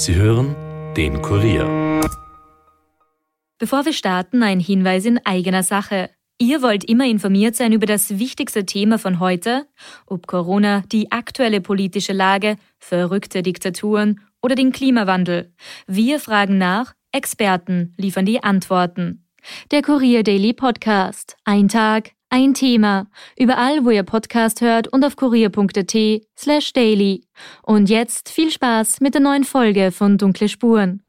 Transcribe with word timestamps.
Sie 0.00 0.14
hören 0.14 0.56
den 0.96 1.20
Kurier. 1.20 2.00
Bevor 3.58 3.84
wir 3.84 3.92
starten, 3.92 4.42
ein 4.42 4.58
Hinweis 4.58 5.04
in 5.04 5.20
eigener 5.26 5.62
Sache. 5.62 6.08
Ihr 6.38 6.62
wollt 6.62 6.84
immer 6.84 7.04
informiert 7.04 7.54
sein 7.54 7.74
über 7.74 7.84
das 7.84 8.18
wichtigste 8.18 8.64
Thema 8.64 8.98
von 8.98 9.20
heute, 9.20 9.66
ob 10.06 10.26
Corona, 10.26 10.84
die 10.90 11.12
aktuelle 11.12 11.60
politische 11.60 12.14
Lage, 12.14 12.56
verrückte 12.78 13.42
Diktaturen 13.42 14.20
oder 14.40 14.54
den 14.54 14.72
Klimawandel. 14.72 15.52
Wir 15.86 16.18
fragen 16.18 16.56
nach, 16.56 16.94
Experten 17.12 17.92
liefern 17.98 18.24
die 18.24 18.42
Antworten. 18.42 19.26
Der 19.70 19.82
Kurier 19.82 20.22
Daily 20.22 20.54
Podcast. 20.54 21.36
Ein 21.44 21.68
Tag, 21.68 22.12
ein 22.30 22.54
Thema. 22.54 23.06
Überall, 23.38 23.84
wo 23.84 23.90
ihr 23.90 24.04
Podcast 24.04 24.60
hört 24.60 24.88
und 24.88 25.04
auf 25.04 25.16
kurier.at 25.16 26.22
slash 26.38 26.72
daily. 26.72 27.22
Und 27.62 27.90
jetzt 27.90 28.30
viel 28.30 28.50
Spaß 28.50 29.00
mit 29.00 29.14
der 29.14 29.20
neuen 29.20 29.44
Folge 29.44 29.90
von 29.90 30.16
Dunkle 30.16 30.48
Spuren. 30.48 31.02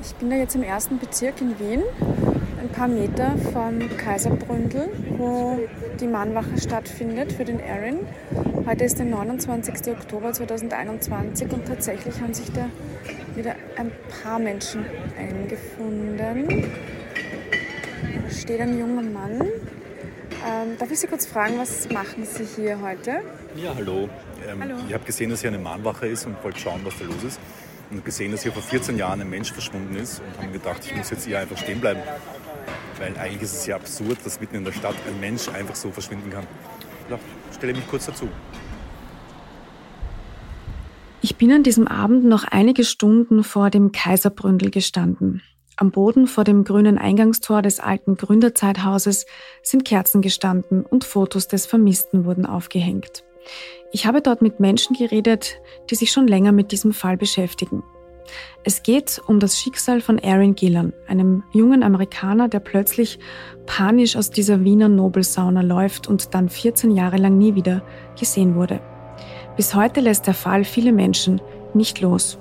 Ich 0.00 0.14
bin 0.14 0.30
da 0.30 0.36
jetzt 0.36 0.54
im 0.54 0.62
ersten 0.62 0.98
Bezirk 0.98 1.40
in 1.40 1.58
Wien, 1.58 1.82
ein 2.60 2.68
paar 2.68 2.86
Meter 2.86 3.34
vom 3.52 3.80
Kaiserbründel, 3.96 4.90
wo 5.16 5.58
die 6.00 6.06
Mannwache 6.06 6.56
stattfindet 6.60 7.32
für 7.32 7.44
den 7.44 7.58
Erin. 7.58 7.98
Heute 8.64 8.84
ist 8.84 8.98
der 8.98 9.06
29. 9.06 9.92
Oktober 9.92 10.32
2021 10.32 11.52
und 11.52 11.66
tatsächlich 11.66 12.20
haben 12.20 12.32
sich 12.32 12.50
da 12.52 12.68
wieder 13.34 13.56
ein 13.76 13.90
paar 14.22 14.38
Menschen 14.38 14.84
eingefunden. 15.18 16.64
Da 18.02 18.30
steht 18.30 18.60
ein 18.60 18.78
junger 18.78 19.02
Mann. 19.02 19.40
Ähm, 20.46 20.78
darf 20.78 20.90
ich 20.90 21.00
Sie 21.00 21.06
kurz 21.06 21.26
fragen, 21.26 21.58
was 21.58 21.88
machen 21.90 22.24
Sie 22.24 22.44
hier 22.44 22.80
heute? 22.80 23.22
Ja, 23.56 23.74
hallo. 23.74 24.08
Ähm, 24.46 24.60
Hallo. 24.62 24.76
Ich 24.86 24.94
habe 24.94 25.04
gesehen, 25.04 25.30
dass 25.30 25.40
hier 25.40 25.50
eine 25.50 25.58
Mahnwache 25.58 26.06
ist 26.06 26.26
und 26.26 26.42
wollte 26.44 26.60
schauen, 26.60 26.80
was 26.84 26.96
da 26.98 27.04
los 27.04 27.24
ist. 27.26 27.40
Und 27.90 28.04
gesehen, 28.04 28.32
dass 28.32 28.42
hier 28.42 28.52
vor 28.52 28.62
14 28.62 28.98
Jahren 28.98 29.20
ein 29.20 29.30
Mensch 29.30 29.52
verschwunden 29.52 29.96
ist 29.96 30.20
und 30.20 30.36
habe 30.36 30.46
mir 30.46 30.52
gedacht, 30.54 30.82
ich 30.84 30.94
muss 30.94 31.10
jetzt 31.10 31.26
hier 31.26 31.40
einfach 31.40 31.56
stehen 31.56 31.80
bleiben. 31.80 32.00
Weil 32.98 33.16
eigentlich 33.16 33.42
ist 33.42 33.54
es 33.54 33.66
ja 33.66 33.76
absurd, 33.76 34.18
dass 34.24 34.40
mitten 34.40 34.56
in 34.56 34.64
der 34.64 34.72
Stadt 34.72 34.96
ein 35.06 35.18
Mensch 35.20 35.48
einfach 35.48 35.74
so 35.74 35.90
verschwinden 35.90 36.30
kann. 36.30 36.46
Ja, 37.10 37.18
stelle 37.54 37.72
mich 37.72 37.88
kurz 37.88 38.06
dazu. 38.06 38.28
Ich 41.20 41.36
bin 41.36 41.50
an 41.50 41.62
diesem 41.62 41.88
Abend 41.88 42.24
noch 42.24 42.44
einige 42.44 42.84
Stunden 42.84 43.42
vor 43.42 43.70
dem 43.70 43.90
Kaiserbründel 43.92 44.70
gestanden. 44.70 45.42
Am 45.80 45.92
Boden 45.92 46.26
vor 46.26 46.42
dem 46.42 46.64
grünen 46.64 46.98
Eingangstor 46.98 47.62
des 47.62 47.78
alten 47.78 48.16
Gründerzeithauses 48.16 49.26
sind 49.62 49.84
Kerzen 49.84 50.22
gestanden 50.22 50.84
und 50.84 51.04
Fotos 51.04 51.46
des 51.46 51.66
Vermissten 51.66 52.24
wurden 52.24 52.46
aufgehängt. 52.46 53.22
Ich 53.92 54.04
habe 54.04 54.20
dort 54.20 54.42
mit 54.42 54.58
Menschen 54.58 54.96
geredet, 54.96 55.60
die 55.88 55.94
sich 55.94 56.10
schon 56.10 56.26
länger 56.26 56.50
mit 56.50 56.72
diesem 56.72 56.92
Fall 56.92 57.16
beschäftigen. 57.16 57.84
Es 58.64 58.82
geht 58.82 59.22
um 59.28 59.38
das 59.38 59.56
Schicksal 59.56 60.00
von 60.00 60.18
Aaron 60.18 60.56
Gillan, 60.56 60.94
einem 61.06 61.44
jungen 61.52 61.84
Amerikaner, 61.84 62.48
der 62.48 62.58
plötzlich 62.58 63.20
panisch 63.64 64.16
aus 64.16 64.30
dieser 64.30 64.64
Wiener 64.64 64.88
Nobelsauna 64.88 65.60
läuft 65.60 66.08
und 66.08 66.34
dann 66.34 66.48
14 66.48 66.90
Jahre 66.90 67.18
lang 67.18 67.38
nie 67.38 67.54
wieder 67.54 67.84
gesehen 68.18 68.56
wurde. 68.56 68.80
Bis 69.56 69.76
heute 69.76 70.00
lässt 70.00 70.26
der 70.26 70.34
Fall 70.34 70.64
viele 70.64 70.90
Menschen 70.90 71.40
nicht 71.72 72.00
los. 72.00 72.36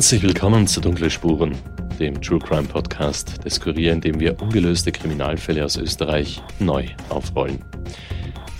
Herzlich 0.00 0.22
willkommen 0.22 0.66
zu 0.66 0.80
Dunkle 0.80 1.10
Spuren, 1.10 1.54
dem 1.98 2.22
True 2.22 2.38
Crime 2.38 2.66
Podcast 2.66 3.44
des 3.44 3.60
Kurier, 3.60 3.92
in 3.92 4.00
dem 4.00 4.18
wir 4.18 4.40
ungelöste 4.40 4.90
Kriminalfälle 4.90 5.62
aus 5.62 5.76
Österreich 5.76 6.42
neu 6.58 6.86
aufrollen. 7.10 7.58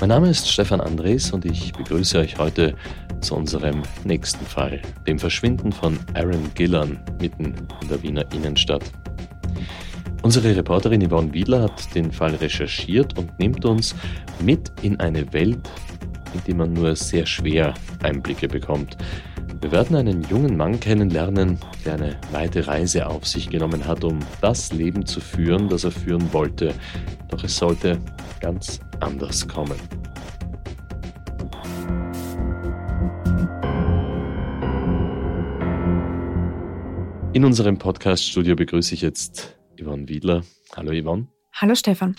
Mein 0.01 0.11
Name 0.11 0.29
ist 0.29 0.51
Stefan 0.51 0.83
Andres 0.83 1.33
und 1.33 1.47
ich 1.47 1.73
begrüße 1.73 2.19
euch 2.19 2.37
heute 2.37 2.75
zu 3.23 3.37
unserem 3.37 3.81
nächsten 4.05 4.45
Fall, 4.45 4.83
dem 5.07 5.19
Verschwinden 5.19 5.73
von 5.73 5.99
Aaron 6.13 6.51
Gillan 6.55 7.01
mitten 7.23 7.55
in 7.81 7.89
der 7.89 8.03
Wiener 8.03 8.31
Innenstadt. 8.35 8.85
Unsere 10.21 10.55
Reporterin 10.55 11.09
Yvonne 11.09 11.33
Wiedler 11.33 11.63
hat 11.63 11.95
den 11.95 12.13
Fall 12.13 12.35
recherchiert 12.35 13.17
und 13.17 13.39
nimmt 13.39 13.65
uns 13.65 13.95
mit 14.45 14.71
in 14.83 15.01
eine 15.01 15.33
Welt, 15.33 15.71
in 16.35 16.43
die 16.47 16.55
man 16.55 16.75
nur 16.75 16.95
sehr 16.95 17.25
schwer 17.25 17.73
Einblicke 18.03 18.47
bekommt. 18.47 18.99
Wir 19.61 19.73
werden 19.73 19.95
einen 19.95 20.23
jungen 20.23 20.57
Mann 20.57 20.81
kennenlernen, 20.81 21.59
der 21.85 21.95
eine 21.95 22.19
weite 22.33 22.67
Reise 22.67 23.07
auf 23.07 23.27
sich 23.27 23.51
genommen 23.51 23.87
hat, 23.87 24.05
um 24.05 24.19
das 24.41 24.73
Leben 24.73 25.05
zu 25.05 25.21
führen, 25.21 25.69
das 25.69 25.85
er 25.85 25.91
führen 25.91 26.33
wollte. 26.33 26.75
Doch 27.29 27.45
es 27.45 27.59
sollte 27.59 28.01
ganz 28.41 28.81
anders 29.01 29.47
kommen. 29.47 29.77
In 37.35 37.45
unserem 37.45 37.77
Podcast-Studio 37.77 38.57
begrüße 38.57 38.95
ich 38.95 39.03
jetzt 39.03 39.59
Yvonne 39.79 40.09
Wiedler. 40.09 40.43
Hallo 40.75 40.91
Yvonne. 40.99 41.29
Hallo 41.53 41.75
Stefan. 41.75 42.17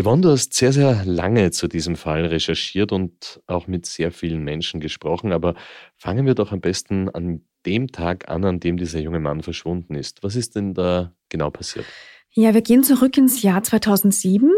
Yvonne, 0.00 0.22
du 0.22 0.30
hast 0.30 0.54
sehr, 0.54 0.72
sehr 0.72 1.04
lange 1.04 1.50
zu 1.50 1.68
diesem 1.68 1.96
Fall 1.96 2.24
recherchiert 2.24 2.90
und 2.90 3.42
auch 3.46 3.66
mit 3.66 3.84
sehr 3.84 4.12
vielen 4.12 4.42
Menschen 4.42 4.80
gesprochen, 4.80 5.32
aber 5.32 5.54
fangen 5.96 6.24
wir 6.26 6.34
doch 6.34 6.52
am 6.52 6.60
besten 6.60 7.10
an 7.10 7.42
dem 7.66 7.88
Tag 7.88 8.30
an, 8.30 8.44
an 8.44 8.60
dem 8.60 8.78
dieser 8.78 9.00
junge 9.00 9.20
Mann 9.20 9.42
verschwunden 9.42 9.94
ist. 9.94 10.22
Was 10.22 10.36
ist 10.36 10.56
denn 10.56 10.72
da 10.72 11.12
genau 11.28 11.50
passiert? 11.50 11.84
Ja, 12.32 12.54
wir 12.54 12.62
gehen 12.62 12.82
zurück 12.82 13.18
ins 13.18 13.42
Jahr 13.42 13.62
2007. 13.62 14.50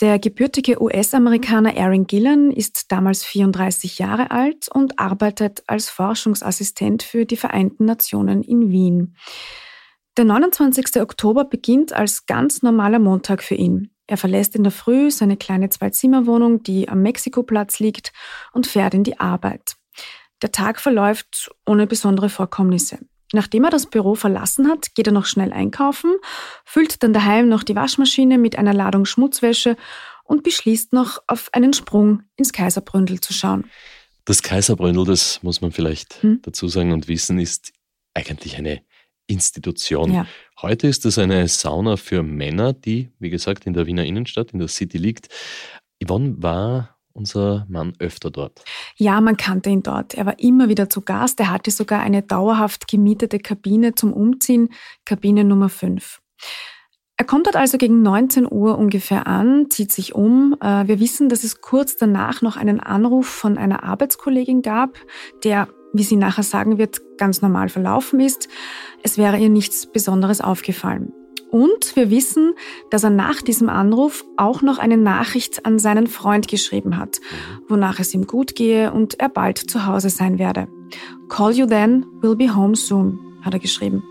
Der 0.00 0.18
gebürtige 0.18 0.82
US-Amerikaner 0.82 1.76
Aaron 1.76 2.06
Gillan 2.06 2.50
ist 2.50 2.90
damals 2.90 3.24
34 3.24 3.98
Jahre 3.98 4.30
alt 4.30 4.68
und 4.72 4.98
arbeitet 4.98 5.62
als 5.66 5.90
Forschungsassistent 5.90 7.02
für 7.02 7.26
die 7.26 7.36
Vereinten 7.36 7.84
Nationen 7.84 8.42
in 8.42 8.70
Wien. 8.70 9.16
Der 10.16 10.24
29. 10.24 11.00
Oktober 11.00 11.44
beginnt 11.44 11.92
als 11.92 12.26
ganz 12.26 12.62
normaler 12.62 12.98
Montag 12.98 13.42
für 13.42 13.54
ihn. 13.54 13.90
Er 14.08 14.16
verlässt 14.16 14.56
in 14.56 14.64
der 14.64 14.72
Früh 14.72 15.10
seine 15.10 15.36
kleine 15.36 15.68
Zwei-Zimmer-Wohnung, 15.68 16.62
die 16.62 16.88
am 16.88 17.02
Mexikoplatz 17.02 17.78
liegt, 17.78 18.12
und 18.52 18.66
fährt 18.66 18.94
in 18.94 19.04
die 19.04 19.20
Arbeit. 19.20 19.76
Der 20.42 20.50
Tag 20.50 20.80
verläuft 20.80 21.50
ohne 21.66 21.86
besondere 21.86 22.30
Vorkommnisse. 22.30 22.98
Nachdem 23.34 23.64
er 23.64 23.70
das 23.70 23.84
Büro 23.84 24.14
verlassen 24.14 24.68
hat, 24.68 24.94
geht 24.94 25.06
er 25.06 25.12
noch 25.12 25.26
schnell 25.26 25.52
einkaufen, 25.52 26.14
füllt 26.64 27.02
dann 27.02 27.12
daheim 27.12 27.50
noch 27.50 27.62
die 27.62 27.76
Waschmaschine 27.76 28.38
mit 28.38 28.56
einer 28.56 28.72
Ladung 28.72 29.04
Schmutzwäsche 29.04 29.76
und 30.24 30.42
beschließt 30.42 30.94
noch, 30.94 31.18
auf 31.26 31.50
einen 31.52 31.74
Sprung 31.74 32.22
ins 32.36 32.52
Kaiserbründel 32.52 33.20
zu 33.20 33.34
schauen. 33.34 33.70
Das 34.24 34.42
Kaiserbründel, 34.42 35.04
das 35.04 35.42
muss 35.42 35.60
man 35.60 35.72
vielleicht 35.72 36.22
Hm. 36.22 36.40
dazu 36.42 36.68
sagen 36.68 36.92
und 36.92 37.08
wissen, 37.08 37.38
ist 37.38 37.72
eigentlich 38.14 38.56
eine 38.56 38.80
Institution. 39.28 40.12
Ja. 40.12 40.26
Heute 40.60 40.88
ist 40.88 41.06
es 41.06 41.18
eine 41.18 41.46
Sauna 41.46 41.96
für 41.96 42.24
Männer, 42.24 42.72
die, 42.72 43.10
wie 43.20 43.30
gesagt, 43.30 43.66
in 43.66 43.74
der 43.74 43.86
Wiener 43.86 44.04
Innenstadt, 44.04 44.52
in 44.52 44.58
der 44.58 44.68
City 44.68 44.98
liegt. 44.98 45.28
Yvonne 46.02 46.34
war 46.42 46.98
unser 47.12 47.66
Mann 47.68 47.92
öfter 47.98 48.30
dort. 48.30 48.64
Ja, 48.96 49.20
man 49.20 49.36
kannte 49.36 49.70
ihn 49.70 49.82
dort. 49.82 50.14
Er 50.14 50.26
war 50.26 50.38
immer 50.38 50.68
wieder 50.68 50.88
zu 50.88 51.02
Gast. 51.02 51.40
Er 51.40 51.50
hatte 51.50 51.70
sogar 51.70 52.00
eine 52.00 52.22
dauerhaft 52.22 52.88
gemietete 52.88 53.38
Kabine 53.38 53.94
zum 53.94 54.12
Umziehen, 54.12 54.70
Kabine 55.04 55.44
Nummer 55.44 55.68
5. 55.68 56.20
Er 57.16 57.24
kommt 57.24 57.46
dort 57.46 57.56
also 57.56 57.78
gegen 57.78 58.02
19 58.02 58.46
Uhr 58.50 58.78
ungefähr 58.78 59.26
an, 59.26 59.70
zieht 59.70 59.90
sich 59.90 60.14
um. 60.14 60.56
Äh, 60.62 60.86
Wir 60.86 61.00
wissen, 61.00 61.28
dass 61.28 61.42
es 61.42 61.60
kurz 61.60 61.96
danach 61.96 62.42
noch 62.42 62.56
einen 62.56 62.78
Anruf 62.78 63.26
von 63.26 63.58
einer 63.58 63.82
Arbeitskollegin 63.82 64.62
gab, 64.62 64.98
der, 65.42 65.68
wie 65.92 66.02
sie 66.02 66.16
nachher 66.16 66.42
sagen 66.42 66.78
wird, 66.78 67.00
ganz 67.16 67.42
normal 67.42 67.68
verlaufen 67.68 68.20
ist. 68.20 68.48
Es 69.02 69.18
wäre 69.18 69.38
ihr 69.38 69.48
nichts 69.48 69.86
Besonderes 69.86 70.40
aufgefallen. 70.40 71.12
Und 71.50 71.96
wir 71.96 72.10
wissen, 72.10 72.52
dass 72.90 73.04
er 73.04 73.10
nach 73.10 73.40
diesem 73.40 73.70
Anruf 73.70 74.24
auch 74.36 74.60
noch 74.60 74.78
eine 74.78 74.98
Nachricht 74.98 75.64
an 75.64 75.78
seinen 75.78 76.06
Freund 76.06 76.46
geschrieben 76.46 76.98
hat, 76.98 77.20
wonach 77.68 78.00
es 78.00 78.12
ihm 78.12 78.26
gut 78.26 78.54
gehe 78.54 78.92
und 78.92 79.18
er 79.18 79.30
bald 79.30 79.58
zu 79.58 79.86
Hause 79.86 80.10
sein 80.10 80.38
werde. 80.38 80.68
Call 81.28 81.52
you 81.52 81.66
then, 81.66 82.04
will 82.20 82.36
be 82.36 82.54
home 82.54 82.76
soon, 82.76 83.18
hat 83.42 83.54
er 83.54 83.60
geschrieben. 83.60 84.02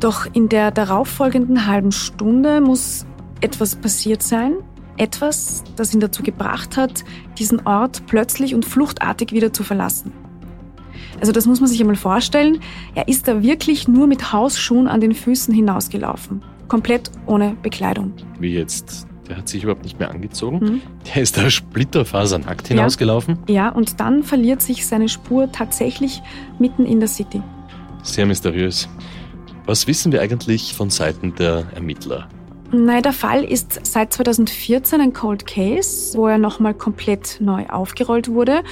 Doch 0.00 0.26
in 0.32 0.48
der 0.48 0.72
darauffolgenden 0.72 1.66
halben 1.66 1.92
Stunde 1.92 2.60
muss 2.60 3.06
etwas 3.40 3.76
passiert 3.76 4.22
sein. 4.22 4.56
Etwas, 4.96 5.62
das 5.76 5.94
ihn 5.94 6.00
dazu 6.00 6.22
gebracht 6.22 6.76
hat, 6.76 7.04
diesen 7.38 7.66
Ort 7.66 8.06
plötzlich 8.06 8.54
und 8.54 8.64
fluchtartig 8.64 9.32
wieder 9.32 9.52
zu 9.52 9.62
verlassen. 9.62 10.12
Also 11.22 11.30
das 11.30 11.46
muss 11.46 11.60
man 11.60 11.68
sich 11.68 11.80
einmal 11.80 11.94
vorstellen. 11.94 12.58
Er 12.96 13.06
ist 13.06 13.28
da 13.28 13.44
wirklich 13.44 13.86
nur 13.86 14.08
mit 14.08 14.32
Hausschuhen 14.32 14.88
an 14.88 15.00
den 15.00 15.14
Füßen 15.14 15.54
hinausgelaufen. 15.54 16.42
Komplett 16.66 17.12
ohne 17.26 17.56
Bekleidung. 17.62 18.12
Wie 18.40 18.52
jetzt 18.52 19.06
der 19.28 19.36
hat 19.36 19.48
sich 19.48 19.62
überhaupt 19.62 19.84
nicht 19.84 20.00
mehr 20.00 20.10
angezogen. 20.10 20.58
Mhm. 20.58 20.80
Der 21.14 21.22
ist 21.22 21.38
da 21.38 21.48
splitterfasernackt 21.48 22.66
hinausgelaufen. 22.66 23.38
Ja. 23.46 23.54
ja, 23.54 23.68
und 23.68 24.00
dann 24.00 24.24
verliert 24.24 24.62
sich 24.62 24.84
seine 24.84 25.08
Spur 25.08 25.52
tatsächlich 25.52 26.20
mitten 26.58 26.84
in 26.84 26.98
der 26.98 27.08
City. 27.08 27.40
Sehr 28.02 28.26
mysteriös. 28.26 28.88
Was 29.64 29.86
wissen 29.86 30.10
wir 30.10 30.22
eigentlich 30.22 30.74
von 30.74 30.90
Seiten 30.90 31.36
der 31.36 31.66
Ermittler? 31.72 32.28
Nein, 32.74 33.02
der 33.02 33.12
Fall 33.12 33.44
ist 33.44 33.84
seit 33.84 34.14
2014 34.14 34.98
ein 35.02 35.12
Cold 35.12 35.46
Case, 35.46 36.16
wo 36.16 36.26
er 36.26 36.38
nochmal 36.38 36.72
komplett 36.72 37.36
neu 37.38 37.66
aufgerollt 37.66 38.30
wurde 38.30 38.62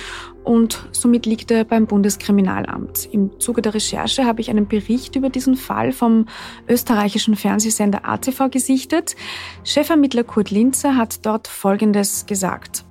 und 0.43 0.89
somit 0.91 1.27
liegt 1.27 1.51
er 1.51 1.65
beim 1.65 1.87
Bundeskriminalamt. 1.87 3.11
Im 3.13 3.39
Zuge 3.39 3.61
der 3.61 3.75
Recherche 3.75 4.25
habe 4.25 4.41
ich 4.41 4.49
einen 4.49 4.67
Bericht 4.67 5.17
über 5.17 5.29
diesen 5.29 5.55
Fall 5.55 5.93
vom 5.93 6.25
österreichischen 6.67 7.37
Fernsehsender 7.37 8.09
ATV 8.09 8.49
gesichtet. 8.51 9.17
Chefermittler 9.65 10.25
Kurt 10.25 10.51
Linzer 10.51 10.97
hat 10.97 11.27
dort 11.27 11.47
Folgendes 11.47 12.25
gesagt. 12.25 12.87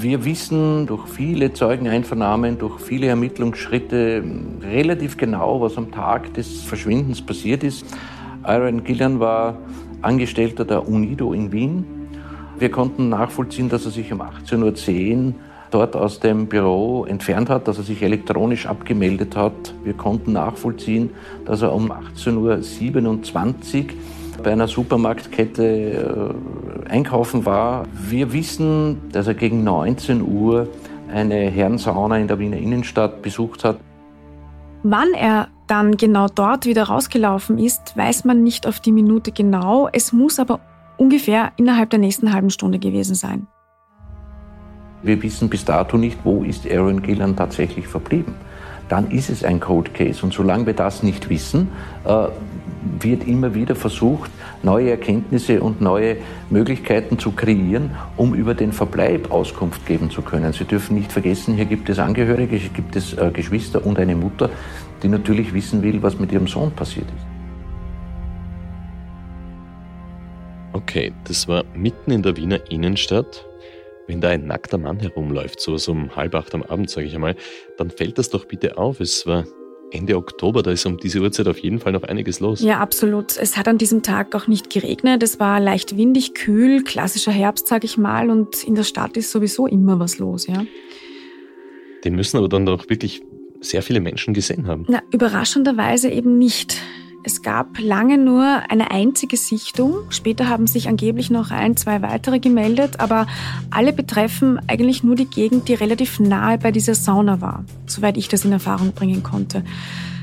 Wir 0.00 0.24
wissen 0.24 0.86
durch 0.86 1.06
viele 1.08 1.52
Zeugeneinvernahmen, 1.52 2.58
durch 2.58 2.80
viele 2.80 3.08
Ermittlungsschritte 3.08 4.24
relativ 4.62 5.18
genau, 5.18 5.60
was 5.60 5.76
am 5.76 5.92
Tag 5.92 6.32
des 6.32 6.62
Verschwindens 6.62 7.20
passiert 7.20 7.62
ist. 7.62 7.84
Aaron 8.42 8.84
Gillian 8.84 9.20
war 9.20 9.56
Angestellter 10.02 10.64
der 10.64 10.88
UNIDO 10.88 11.32
in 11.32 11.52
Wien. 11.52 11.84
Wir 12.58 12.70
konnten 12.70 13.08
nachvollziehen, 13.08 13.68
dass 13.68 13.84
er 13.84 13.90
sich 13.90 14.12
um 14.12 14.20
18.10 14.20 15.26
Uhr 15.26 15.34
dort 15.70 15.96
aus 15.96 16.20
dem 16.20 16.46
Büro 16.46 17.04
entfernt 17.04 17.50
hat, 17.50 17.68
dass 17.68 17.78
er 17.78 17.84
sich 17.84 18.02
elektronisch 18.02 18.66
abgemeldet 18.66 19.36
hat. 19.36 19.74
Wir 19.84 19.94
konnten 19.94 20.32
nachvollziehen, 20.32 21.10
dass 21.44 21.62
er 21.62 21.74
um 21.74 21.92
18.27 21.92 23.84
Uhr 23.84 23.84
bei 24.42 24.52
einer 24.52 24.68
Supermarktkette 24.68 26.34
äh, 26.86 26.88
einkaufen 26.88 27.44
war. 27.44 27.86
Wir 27.92 28.32
wissen, 28.32 29.10
dass 29.12 29.26
er 29.26 29.34
gegen 29.34 29.64
19 29.64 30.22
Uhr 30.22 30.68
eine 31.12 31.50
Herrensauna 31.50 32.18
in 32.18 32.28
der 32.28 32.38
Wiener 32.38 32.56
Innenstadt 32.56 33.22
besucht 33.22 33.64
hat. 33.64 33.78
Wann 34.82 35.12
er 35.14 35.48
dann 35.68 35.96
genau 35.96 36.26
dort 36.34 36.66
wieder 36.66 36.84
rausgelaufen 36.84 37.58
ist, 37.58 37.96
weiß 37.96 38.24
man 38.24 38.42
nicht 38.42 38.66
auf 38.66 38.80
die 38.80 38.92
Minute 38.92 39.32
genau. 39.32 39.88
Es 39.92 40.12
muss 40.12 40.38
aber 40.38 40.60
ungefähr 40.96 41.52
innerhalb 41.56 41.90
der 41.90 41.98
nächsten 41.98 42.32
halben 42.32 42.50
Stunde 42.50 42.78
gewesen 42.78 43.14
sein. 43.14 43.46
Wir 45.02 45.22
wissen 45.22 45.48
bis 45.48 45.64
dato 45.64 45.96
nicht, 45.96 46.18
wo 46.24 46.42
ist 46.42 46.68
Aaron 46.68 47.02
Gillan 47.02 47.36
tatsächlich 47.36 47.86
verblieben. 47.86 48.34
Dann 48.88 49.10
ist 49.10 49.30
es 49.30 49.44
ein 49.44 49.60
Code 49.60 49.90
Case. 49.92 50.24
Und 50.24 50.32
solange 50.32 50.66
wir 50.66 50.72
das 50.72 51.02
nicht 51.02 51.28
wissen, 51.28 51.68
äh, 52.04 52.28
wird 53.00 53.26
immer 53.26 53.54
wieder 53.54 53.76
versucht, 53.76 54.30
neue 54.62 54.90
Erkenntnisse 54.90 55.60
und 55.60 55.80
neue 55.80 56.16
Möglichkeiten 56.50 57.18
zu 57.18 57.32
kreieren, 57.32 57.90
um 58.16 58.34
über 58.34 58.54
den 58.54 58.72
Verbleib 58.72 59.30
Auskunft 59.30 59.86
geben 59.86 60.10
zu 60.10 60.22
können. 60.22 60.52
Sie 60.52 60.64
dürfen 60.64 60.96
nicht 60.96 61.12
vergessen, 61.12 61.54
hier 61.54 61.66
gibt 61.66 61.88
es 61.90 61.98
Angehörige, 61.98 62.56
hier 62.56 62.70
gibt 62.70 62.96
es 62.96 63.12
äh, 63.12 63.30
Geschwister 63.32 63.84
und 63.84 63.98
eine 63.98 64.16
Mutter, 64.16 64.50
die 65.02 65.08
natürlich 65.08 65.52
wissen 65.54 65.82
will, 65.82 66.02
was 66.02 66.18
mit 66.18 66.32
ihrem 66.32 66.46
Sohn 66.46 66.70
passiert 66.72 67.06
ist. 67.16 67.26
Okay, 70.72 71.12
das 71.24 71.48
war 71.48 71.64
mitten 71.74 72.10
in 72.10 72.22
der 72.22 72.36
Wiener 72.36 72.70
Innenstadt. 72.70 73.44
Wenn 74.06 74.20
da 74.20 74.28
ein 74.28 74.46
nackter 74.46 74.78
Mann 74.78 74.98
herumläuft, 75.00 75.60
so 75.60 75.76
um 75.90 76.16
halb 76.16 76.34
acht 76.34 76.54
am 76.54 76.62
Abend, 76.62 76.88
sage 76.88 77.06
ich 77.06 77.14
einmal, 77.14 77.36
dann 77.76 77.90
fällt 77.90 78.16
das 78.16 78.30
doch 78.30 78.46
bitte 78.46 78.78
auf. 78.78 79.00
Es 79.00 79.26
war 79.26 79.44
Ende 79.90 80.16
Oktober, 80.16 80.62
da 80.62 80.70
ist 80.70 80.86
um 80.86 80.98
diese 80.98 81.20
Uhrzeit 81.20 81.48
auf 81.48 81.58
jeden 81.58 81.78
Fall 81.78 81.92
noch 81.92 82.02
einiges 82.02 82.40
los. 82.40 82.60
Ja, 82.60 82.78
absolut. 82.78 83.36
Es 83.36 83.56
hat 83.56 83.68
an 83.68 83.78
diesem 83.78 84.02
Tag 84.02 84.34
auch 84.34 84.46
nicht 84.46 84.70
geregnet. 84.70 85.22
Es 85.22 85.40
war 85.40 85.60
leicht 85.60 85.96
windig, 85.96 86.34
kühl, 86.34 86.84
klassischer 86.84 87.32
Herbst, 87.32 87.68
sage 87.68 87.86
ich 87.86 87.96
mal. 87.96 88.30
Und 88.30 88.64
in 88.64 88.74
der 88.74 88.84
Stadt 88.84 89.16
ist 89.16 89.30
sowieso 89.30 89.66
immer 89.66 89.98
was 89.98 90.18
los, 90.18 90.46
ja. 90.46 90.64
Den 92.04 92.14
müssen 92.14 92.36
aber 92.36 92.48
dann 92.48 92.64
doch 92.64 92.88
wirklich 92.88 93.22
sehr 93.60 93.82
viele 93.82 94.00
Menschen 94.00 94.34
gesehen 94.34 94.66
haben. 94.66 94.84
Na, 94.88 95.02
überraschenderweise 95.10 96.08
eben 96.10 96.38
nicht. 96.38 96.80
Es 97.24 97.42
gab 97.42 97.78
lange 97.80 98.16
nur 98.16 98.44
eine 98.70 98.90
einzige 98.90 99.36
Sichtung. 99.36 99.96
Später 100.10 100.48
haben 100.48 100.66
sich 100.66 100.88
angeblich 100.88 101.30
noch 101.30 101.50
ein, 101.50 101.76
zwei 101.76 102.00
weitere 102.00 102.38
gemeldet, 102.38 103.00
aber 103.00 103.26
alle 103.70 103.92
betreffen 103.92 104.60
eigentlich 104.68 105.02
nur 105.02 105.16
die 105.16 105.26
Gegend, 105.26 105.68
die 105.68 105.74
relativ 105.74 106.20
nahe 106.20 106.58
bei 106.58 106.70
dieser 106.70 106.94
Sauna 106.94 107.40
war, 107.40 107.64
soweit 107.86 108.16
ich 108.16 108.28
das 108.28 108.44
in 108.44 108.52
Erfahrung 108.52 108.92
bringen 108.92 109.22
konnte. 109.22 109.64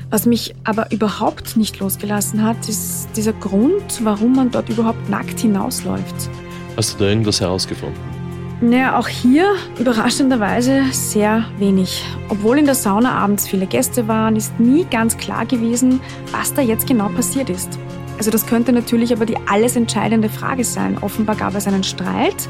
Was 0.08 0.24
mich 0.24 0.54
aber 0.64 0.90
überhaupt 0.90 1.56
nicht 1.56 1.78
losgelassen 1.80 2.42
hat, 2.42 2.68
ist 2.68 3.08
dieser 3.16 3.34
Grund, 3.34 4.00
warum 4.02 4.34
man 4.34 4.50
dort 4.50 4.68
überhaupt 4.68 5.08
nackt 5.10 5.40
hinausläuft. 5.40 6.30
Hast 6.76 6.94
du 6.94 7.04
da 7.04 7.10
irgendwas 7.10 7.40
herausgefunden? 7.40 8.15
Naja, 8.62 8.98
auch 8.98 9.06
hier 9.06 9.54
überraschenderweise 9.78 10.84
sehr 10.90 11.44
wenig. 11.58 12.02
Obwohl 12.30 12.58
in 12.58 12.64
der 12.64 12.74
Sauna 12.74 13.12
abends 13.12 13.46
viele 13.46 13.66
Gäste 13.66 14.08
waren, 14.08 14.34
ist 14.34 14.58
nie 14.58 14.86
ganz 14.86 15.18
klar 15.18 15.44
gewesen, 15.44 16.00
was 16.32 16.54
da 16.54 16.62
jetzt 16.62 16.86
genau 16.86 17.10
passiert 17.10 17.50
ist. 17.50 17.78
Also 18.16 18.30
das 18.30 18.46
könnte 18.46 18.72
natürlich 18.72 19.12
aber 19.12 19.26
die 19.26 19.36
alles 19.46 19.76
entscheidende 19.76 20.30
Frage 20.30 20.64
sein. 20.64 20.96
Offenbar 21.02 21.36
gab 21.36 21.54
es 21.54 21.66
einen 21.66 21.84
Streit, 21.84 22.48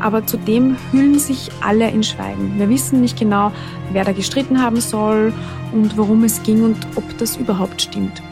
aber 0.00 0.26
zudem 0.26 0.76
hüllen 0.92 1.18
sich 1.18 1.48
alle 1.62 1.90
in 1.90 2.02
Schweigen. 2.02 2.58
Wir 2.58 2.68
wissen 2.68 3.00
nicht 3.00 3.18
genau, 3.18 3.50
wer 3.92 4.04
da 4.04 4.12
gestritten 4.12 4.62
haben 4.62 4.82
soll 4.82 5.32
und 5.72 5.96
worum 5.96 6.24
es 6.24 6.42
ging 6.42 6.62
und 6.62 6.76
ob 6.94 7.16
das 7.16 7.38
überhaupt 7.38 7.80
stimmt. 7.80 8.22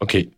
Okay, 0.00 0.32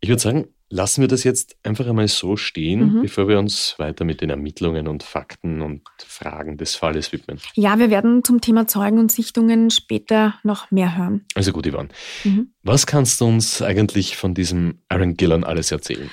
ich 0.00 0.08
würde 0.08 0.22
sagen, 0.22 0.46
Lassen 0.68 1.00
wir 1.00 1.08
das 1.08 1.22
jetzt 1.22 1.56
einfach 1.62 1.86
einmal 1.86 2.08
so 2.08 2.36
stehen, 2.36 2.94
mhm. 2.94 3.02
bevor 3.02 3.28
wir 3.28 3.38
uns 3.38 3.76
weiter 3.78 4.04
mit 4.04 4.20
den 4.20 4.30
Ermittlungen 4.30 4.88
und 4.88 5.04
Fakten 5.04 5.62
und 5.62 5.82
Fragen 5.98 6.56
des 6.56 6.74
Falles 6.74 7.12
widmen. 7.12 7.38
Ja, 7.54 7.78
wir 7.78 7.88
werden 7.88 8.24
zum 8.24 8.40
Thema 8.40 8.66
Zeugen 8.66 8.98
und 8.98 9.12
Sichtungen 9.12 9.70
später 9.70 10.34
noch 10.42 10.72
mehr 10.72 10.96
hören. 10.96 11.24
Also 11.36 11.52
gut, 11.52 11.66
Yvonne. 11.70 11.88
Mhm. 12.24 12.52
Was 12.62 12.86
kannst 12.86 13.20
du 13.20 13.26
uns 13.26 13.62
eigentlich 13.62 14.16
von 14.16 14.34
diesem 14.34 14.80
Aaron 14.88 15.16
Gillan 15.16 15.44
alles 15.44 15.70
erzählen? 15.70 16.10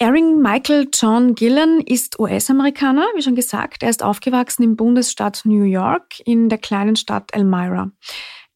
Aaron 0.00 0.40
Michael 0.40 0.88
John 0.92 1.34
Gillan 1.34 1.80
ist 1.80 2.18
US-Amerikaner, 2.18 3.06
wie 3.14 3.22
schon 3.22 3.36
gesagt. 3.36 3.82
Er 3.82 3.90
ist 3.90 4.02
aufgewachsen 4.02 4.64
im 4.64 4.76
Bundesstaat 4.76 5.42
New 5.44 5.62
York 5.62 6.20
in 6.24 6.48
der 6.48 6.58
kleinen 6.58 6.96
Stadt 6.96 7.30
Elmira. 7.32 7.92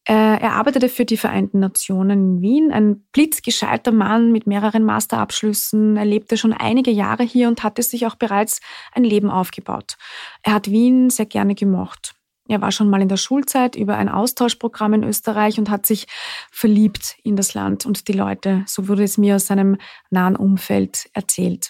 Äh, 0.09 0.41
er 0.41 0.53
arbeitete 0.53 0.89
für 0.89 1.05
die 1.05 1.17
Vereinten 1.17 1.59
Nationen 1.59 2.37
in 2.37 2.41
Wien, 2.41 2.71
ein 2.71 3.01
blitzgescheiter 3.11 3.91
Mann 3.91 4.31
mit 4.31 4.47
mehreren 4.47 4.83
Masterabschlüssen. 4.83 5.97
Er 5.97 6.05
lebte 6.05 6.35
schon 6.35 6.51
einige 6.51 6.89
Jahre 6.89 7.21
hier 7.21 7.47
und 7.47 7.61
hatte 7.61 7.83
sich 7.83 8.07
auch 8.07 8.15
bereits 8.15 8.59
ein 8.91 9.03
Leben 9.03 9.29
aufgebaut. 9.29 9.97
Er 10.41 10.53
hat 10.53 10.71
Wien 10.71 11.11
sehr 11.11 11.27
gerne 11.27 11.53
gemocht. 11.53 12.15
Er 12.47 12.59
war 12.59 12.71
schon 12.71 12.89
mal 12.89 13.03
in 13.03 13.07
der 13.07 13.17
Schulzeit 13.17 13.75
über 13.75 13.97
ein 13.97 14.09
Austauschprogramm 14.09 14.95
in 14.95 15.03
Österreich 15.03 15.59
und 15.59 15.69
hat 15.69 15.85
sich 15.85 16.07
verliebt 16.49 17.17
in 17.23 17.35
das 17.35 17.53
Land 17.53 17.85
und 17.85 18.07
die 18.07 18.13
Leute. 18.13 18.63
So 18.65 18.87
wurde 18.87 19.03
es 19.03 19.19
mir 19.19 19.35
aus 19.35 19.45
seinem 19.45 19.77
nahen 20.09 20.35
Umfeld 20.35 21.07
erzählt. 21.13 21.69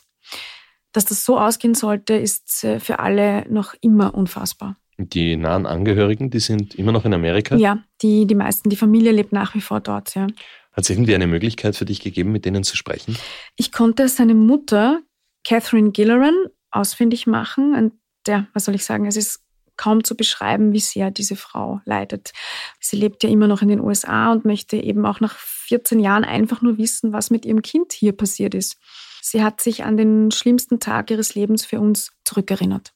Dass 0.94 1.04
das 1.04 1.26
so 1.26 1.38
ausgehen 1.38 1.76
sollte, 1.76 2.14
ist 2.14 2.64
äh, 2.64 2.80
für 2.80 3.00
alle 3.00 3.46
noch 3.52 3.74
immer 3.82 4.14
unfassbar. 4.16 4.78
Die 5.08 5.38
nahen 5.38 5.66
Angehörigen, 5.66 6.30
die 6.30 6.40
sind 6.40 6.76
immer 6.76 6.92
noch 6.92 7.06
in 7.06 7.14
Amerika? 7.14 7.56
Ja, 7.56 7.84
die, 8.02 8.28
die 8.28 8.36
meisten. 8.36 8.70
Die 8.70 8.76
Familie 8.76 9.14
lebt 9.14 9.32
nach 9.32 9.56
wie 9.56 9.62
vor 9.62 9.80
dort, 9.80 10.14
ja. 10.14 10.28
Hat 10.74 10.84
es 10.84 10.90
irgendwie 10.90 11.16
eine 11.16 11.28
Möglichkeit 11.28 11.76
für 11.76 11.86
dich 11.86 12.02
gegeben, 12.02 12.32
mit 12.32 12.46
denen 12.46 12.64
zu 12.64 12.76
sprechen? 12.76 13.18
Ich 13.56 13.72
konnte 13.72 14.10
seine 14.10 14.36
Mutter, 14.36 15.02
Catherine 15.46 15.92
Gilleran, 15.92 16.36
ausfindig 16.70 17.28
machen. 17.28 17.76
Und 17.76 17.94
ja, 18.28 18.48
was 18.54 18.66
soll 18.66 18.76
ich 18.76 18.84
sagen, 18.84 19.06
es 19.06 19.16
ist 19.16 19.42
kaum 19.78 20.04
zu 20.04 20.18
beschreiben, 20.18 20.74
wie 20.74 20.82
sehr 20.82 21.10
diese 21.10 21.38
Frau 21.38 21.80
leidet. 21.86 22.34
Sie 22.82 22.98
lebt 22.98 23.24
ja 23.24 23.30
immer 23.30 23.48
noch 23.48 23.62
in 23.62 23.70
den 23.70 23.80
USA 23.80 24.32
und 24.32 24.44
möchte 24.44 24.76
eben 24.76 25.06
auch 25.06 25.22
nach 25.22 25.38
14 25.38 26.00
Jahren 26.02 26.26
einfach 26.26 26.62
nur 26.62 26.78
wissen, 26.78 27.14
was 27.14 27.30
mit 27.30 27.46
ihrem 27.46 27.62
Kind 27.62 27.94
hier 27.94 28.12
passiert 28.12 28.54
ist. 28.54 28.78
Sie 29.22 29.42
hat 29.42 29.62
sich 29.62 29.86
an 29.86 29.96
den 29.96 30.32
schlimmsten 30.32 30.82
Tag 30.82 31.12
ihres 31.12 31.34
Lebens 31.34 31.66
für 31.66 31.80
uns 31.80 32.12
zurückerinnert. 32.26 32.94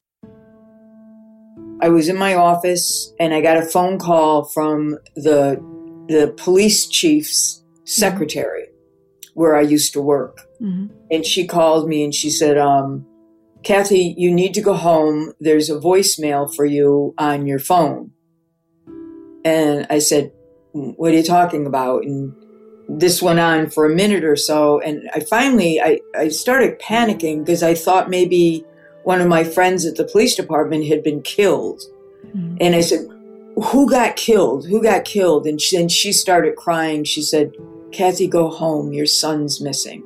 I 1.81 1.89
was 1.89 2.09
in 2.09 2.17
my 2.17 2.35
office 2.35 3.13
and 3.19 3.33
I 3.33 3.41
got 3.41 3.57
a 3.57 3.65
phone 3.65 3.99
call 3.99 4.45
from 4.45 4.97
the 5.15 5.61
the 6.07 6.33
police 6.37 6.87
chief's 6.87 7.63
secretary 7.85 8.67
where 9.33 9.55
I 9.55 9.61
used 9.61 9.93
to 9.93 10.01
work. 10.01 10.41
Mm-hmm. 10.61 10.87
And 11.11 11.25
she 11.25 11.47
called 11.47 11.87
me 11.87 12.03
and 12.03 12.13
she 12.13 12.29
said, 12.29 12.57
um, 12.57 13.05
Kathy, 13.63 14.13
you 14.17 14.31
need 14.31 14.53
to 14.55 14.61
go 14.61 14.73
home. 14.73 15.33
There's 15.39 15.69
a 15.69 15.79
voicemail 15.79 16.53
for 16.53 16.65
you 16.65 17.13
on 17.17 17.47
your 17.47 17.59
phone. 17.59 18.11
And 19.45 19.87
I 19.89 19.99
said, 19.99 20.31
what 20.73 21.13
are 21.13 21.17
you 21.17 21.23
talking 21.23 21.65
about? 21.65 22.03
And 22.03 22.33
this 22.87 23.21
went 23.21 23.39
on 23.39 23.69
for 23.69 23.85
a 23.85 23.95
minute 23.95 24.23
or 24.23 24.35
so. 24.35 24.79
And 24.79 25.09
I 25.13 25.21
finally, 25.21 25.81
I, 25.81 25.99
I 26.15 26.27
started 26.29 26.79
panicking 26.79 27.45
because 27.45 27.63
I 27.63 27.75
thought 27.75 28.09
maybe 28.09 28.65
one 29.03 29.21
of 29.21 29.27
my 29.27 29.43
friends 29.43 29.85
at 29.85 29.95
the 29.95 30.05
police 30.05 30.35
department 30.35 30.87
had 30.87 31.03
been 31.03 31.21
killed. 31.21 31.83
Mm-hmm. 32.27 32.57
And 32.61 32.75
I 32.75 32.81
said, 32.81 33.07
who 33.55 33.89
got 33.89 34.15
killed? 34.15 34.65
Who 34.65 34.81
got 34.81 35.05
killed? 35.05 35.45
And 35.45 35.59
then 35.59 35.89
she 35.89 36.11
started 36.11 36.55
crying. 36.55 37.03
She 37.03 37.21
said, 37.21 37.53
Kathy, 37.91 38.27
go 38.27 38.49
home. 38.49 38.93
Your 38.93 39.05
son's 39.05 39.61
missing. 39.61 40.03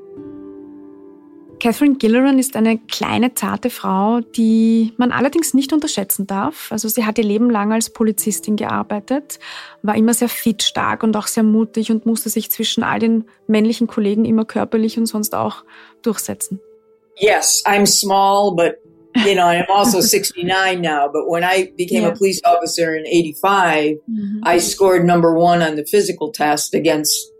Catherine 1.60 1.98
Gilleran 1.98 2.38
ist 2.38 2.56
eine 2.56 2.78
kleine, 2.78 3.34
zarte 3.34 3.72
Frau, 3.72 4.20
die 4.20 4.94
man 4.98 5.12
allerdings 5.12 5.56
nicht 5.56 5.74
unterschätzen 5.74 6.28
darf. 6.28 6.72
Also 6.72 6.88
sie 6.88 7.04
hat 7.04 7.18
ihr 7.18 7.24
Leben 7.24 7.50
lang 7.50 7.74
als 7.74 7.90
Polizistin 7.90 8.58
gearbeitet, 8.58 9.40
war 9.82 9.96
immer 9.96 10.14
sehr 10.14 10.30
fit, 10.30 10.62
stark 10.62 11.02
und 11.02 11.18
auch 11.18 11.26
sehr 11.26 11.42
mutig 11.42 11.92
und 11.92 12.06
musste 12.06 12.30
sich 12.30 12.52
zwischen 12.52 12.84
all 12.84 13.00
den 13.00 13.26
männlichen 13.48 13.88
Kollegen 13.88 14.26
immer 14.26 14.46
körperlich 14.46 15.00
und 15.00 15.08
sonst 15.08 15.34
auch 15.34 15.64
durchsetzen. 16.04 16.60
Yes, 17.20 17.62
I'm 17.66 17.86
small, 17.86 18.56
but 18.56 18.76
you 19.26 19.36
know, 19.36 19.48
I'm 19.48 19.66
also 19.70 20.02
69 20.02 20.82
now. 20.82 21.10
But 21.12 21.28
when 21.28 21.44
I 21.44 21.72
became 21.78 22.04
yeah. 22.04 22.10
a 22.10 22.16
police 22.16 22.42
officer 22.46 22.96
in 22.96 23.06
85, 23.08 23.98
mm-hmm. 24.10 24.40
I 24.44 24.60
scored 24.60 25.06
number 25.06 25.34
one 25.34 25.62
on 25.62 25.76
the 25.76 25.86
physical 25.86 26.32
test 26.32 26.74
against 26.74 27.32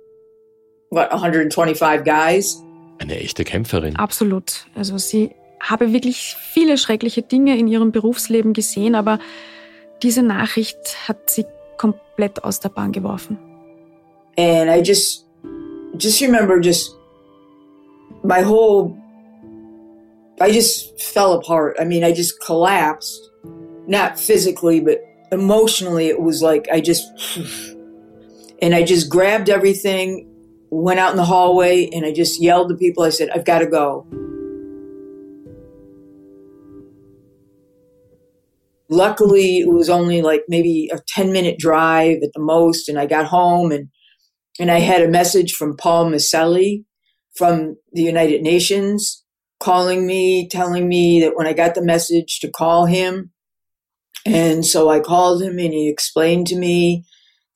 what 0.90 1.12
125 1.12 2.04
guys. 2.04 2.64
Eine 3.00 3.20
echte 3.20 3.44
Kämpferin. 3.44 3.96
Absolut. 3.96 4.66
Also 4.76 4.98
sie 4.98 5.32
habe 5.60 5.94
wirklich 5.94 6.36
viele 6.54 6.78
schreckliche 6.78 7.22
Dinge 7.22 7.58
in 7.58 7.68
ihrem 7.68 7.92
Berufsleben 7.92 8.54
gesehen, 8.54 8.96
aber 8.96 9.20
diese 10.04 10.24
Nachricht 10.24 11.08
hat 11.08 11.30
sie 11.30 11.46
komplett 11.78 12.44
aus 12.44 12.60
der 12.60 12.70
Bahn 12.70 12.92
geworfen. 12.92 13.38
And 14.38 14.70
I 14.70 14.82
just 14.82 15.26
just 15.98 16.22
remember 16.22 16.60
just 16.60 16.96
my 18.24 18.44
whole 18.44 18.96
I 20.40 20.52
just 20.52 21.00
fell 21.02 21.34
apart. 21.34 21.78
I 21.80 21.84
mean, 21.84 22.04
I 22.04 22.12
just 22.14 22.42
collapsed. 22.42 23.30
Not 23.88 24.20
physically, 24.20 24.82
but 24.82 25.00
emotionally 25.32 26.08
it 26.08 26.22
was 26.22 26.42
like 26.42 26.68
I 26.72 26.82
just 26.82 27.06
and 28.62 28.76
I 28.76 28.84
just 28.84 29.10
grabbed 29.10 29.50
everything 29.50 30.28
went 30.70 31.00
out 31.00 31.12
in 31.12 31.18
the 31.18 31.26
hallway 31.26 31.90
and 31.94 32.06
I 32.06 32.12
just 32.12 32.42
yelled 32.42 32.70
to 32.70 32.76
people. 32.76 33.04
I 33.04 33.10
said, 33.10 33.30
I've 33.30 33.46
got 33.46 33.60
to 33.60 33.68
go. 33.68 34.06
Luckily, 38.90 39.60
it 39.60 39.70
was 39.70 39.90
only 39.90 40.22
like 40.22 40.44
maybe 40.48 40.90
a 40.94 41.00
10 41.10 41.32
minute 41.32 41.58
drive 41.58 42.18
at 42.24 42.32
the 42.34 42.42
most. 42.42 42.90
And 42.90 42.98
I 43.00 43.06
got 43.06 43.26
home 43.26 43.72
and, 43.72 43.90
and 44.60 44.72
I 44.72 44.80
had 44.80 45.02
a 45.02 45.10
message 45.10 45.54
from 45.54 45.78
Paul 45.78 46.10
Maselli 46.10 46.84
from 47.36 47.76
the 47.92 48.02
United 48.02 48.42
Nations 48.42 49.24
calling 49.60 50.06
me, 50.06 50.48
telling 50.50 50.88
me 50.88 51.22
that 51.22 51.36
when 51.36 51.48
I 51.48 51.54
got 51.54 51.76
the 51.76 51.82
message 51.84 52.40
to 52.42 52.52
call 52.52 52.86
him. 52.86 53.32
And 54.26 54.66
so 54.66 54.90
I 54.90 55.00
called 55.00 55.42
him 55.42 55.58
and 55.58 55.74
he 55.74 55.90
explained 55.90 56.48
to 56.48 56.58
me 56.58 57.06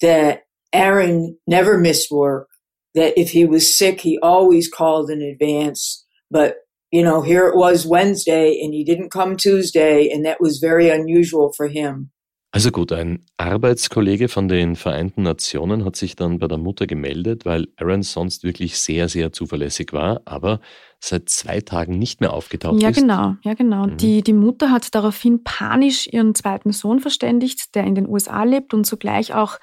that 0.01 0.43
Aaron 0.73 1.37
never 1.47 1.77
missed 1.77 2.11
work 2.11 2.47
that 2.95 3.19
if 3.19 3.31
he 3.31 3.45
was 3.45 3.75
sick, 3.75 4.01
he 4.01 4.19
always 4.21 4.69
called 4.69 5.09
in 5.09 5.21
advance. 5.21 6.05
But, 6.29 6.57
you 6.91 7.03
know, 7.03 7.21
here 7.21 7.47
it 7.47 7.55
was 7.55 7.85
Wednesday 7.85 8.59
and 8.61 8.73
he 8.73 8.83
didn't 8.83 9.11
come 9.11 9.37
Tuesday, 9.37 10.09
and 10.09 10.25
that 10.25 10.41
was 10.41 10.59
very 10.59 10.89
unusual 10.89 11.53
for 11.55 11.67
him. 11.67 12.11
Also 12.53 12.71
gut, 12.71 12.91
ein 12.91 13.23
Arbeitskollege 13.37 14.27
von 14.27 14.49
den 14.49 14.75
Vereinten 14.75 15.21
Nationen 15.21 15.85
hat 15.85 15.95
sich 15.95 16.17
dann 16.17 16.37
bei 16.37 16.47
der 16.47 16.57
Mutter 16.57 16.85
gemeldet, 16.85 17.45
weil 17.45 17.69
Aaron 17.77 18.03
sonst 18.03 18.43
wirklich 18.43 18.77
sehr, 18.77 19.07
sehr 19.07 19.31
zuverlässig 19.31 19.93
war, 19.93 20.21
aber 20.25 20.59
seit 20.99 21.29
zwei 21.29 21.61
Tagen 21.61 21.97
nicht 21.97 22.19
mehr 22.19 22.33
aufgetaucht 22.33 22.81
ja, 22.81 22.89
ist. 22.89 22.97
Ja, 22.97 23.01
genau, 23.01 23.35
ja, 23.43 23.53
genau. 23.53 23.87
Mhm. 23.87 23.97
Die, 23.97 24.21
die 24.21 24.33
Mutter 24.33 24.69
hat 24.69 24.93
daraufhin 24.93 25.45
panisch 25.45 26.07
ihren 26.07 26.35
zweiten 26.35 26.73
Sohn 26.73 26.99
verständigt, 26.99 27.73
der 27.73 27.85
in 27.85 27.95
den 27.95 28.07
USA 28.07 28.43
lebt 28.43 28.73
und 28.73 28.83
zugleich 28.83 29.33
auch 29.33 29.57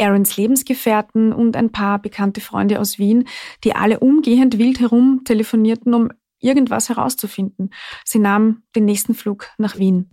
Aarons 0.00 0.36
Lebensgefährten 0.36 1.32
und 1.32 1.56
ein 1.56 1.70
paar 1.70 2.02
bekannte 2.02 2.40
Freunde 2.40 2.80
aus 2.80 2.98
Wien, 2.98 3.28
die 3.62 3.76
alle 3.76 4.00
umgehend 4.00 4.58
wild 4.58 4.80
herum 4.80 5.22
telefonierten, 5.24 5.94
um 5.94 6.10
irgendwas 6.40 6.88
herauszufinden. 6.88 7.70
Sie 8.04 8.18
nahm 8.18 8.64
den 8.74 8.84
nächsten 8.84 9.14
Flug 9.14 9.48
nach 9.58 9.78
Wien. 9.78 10.10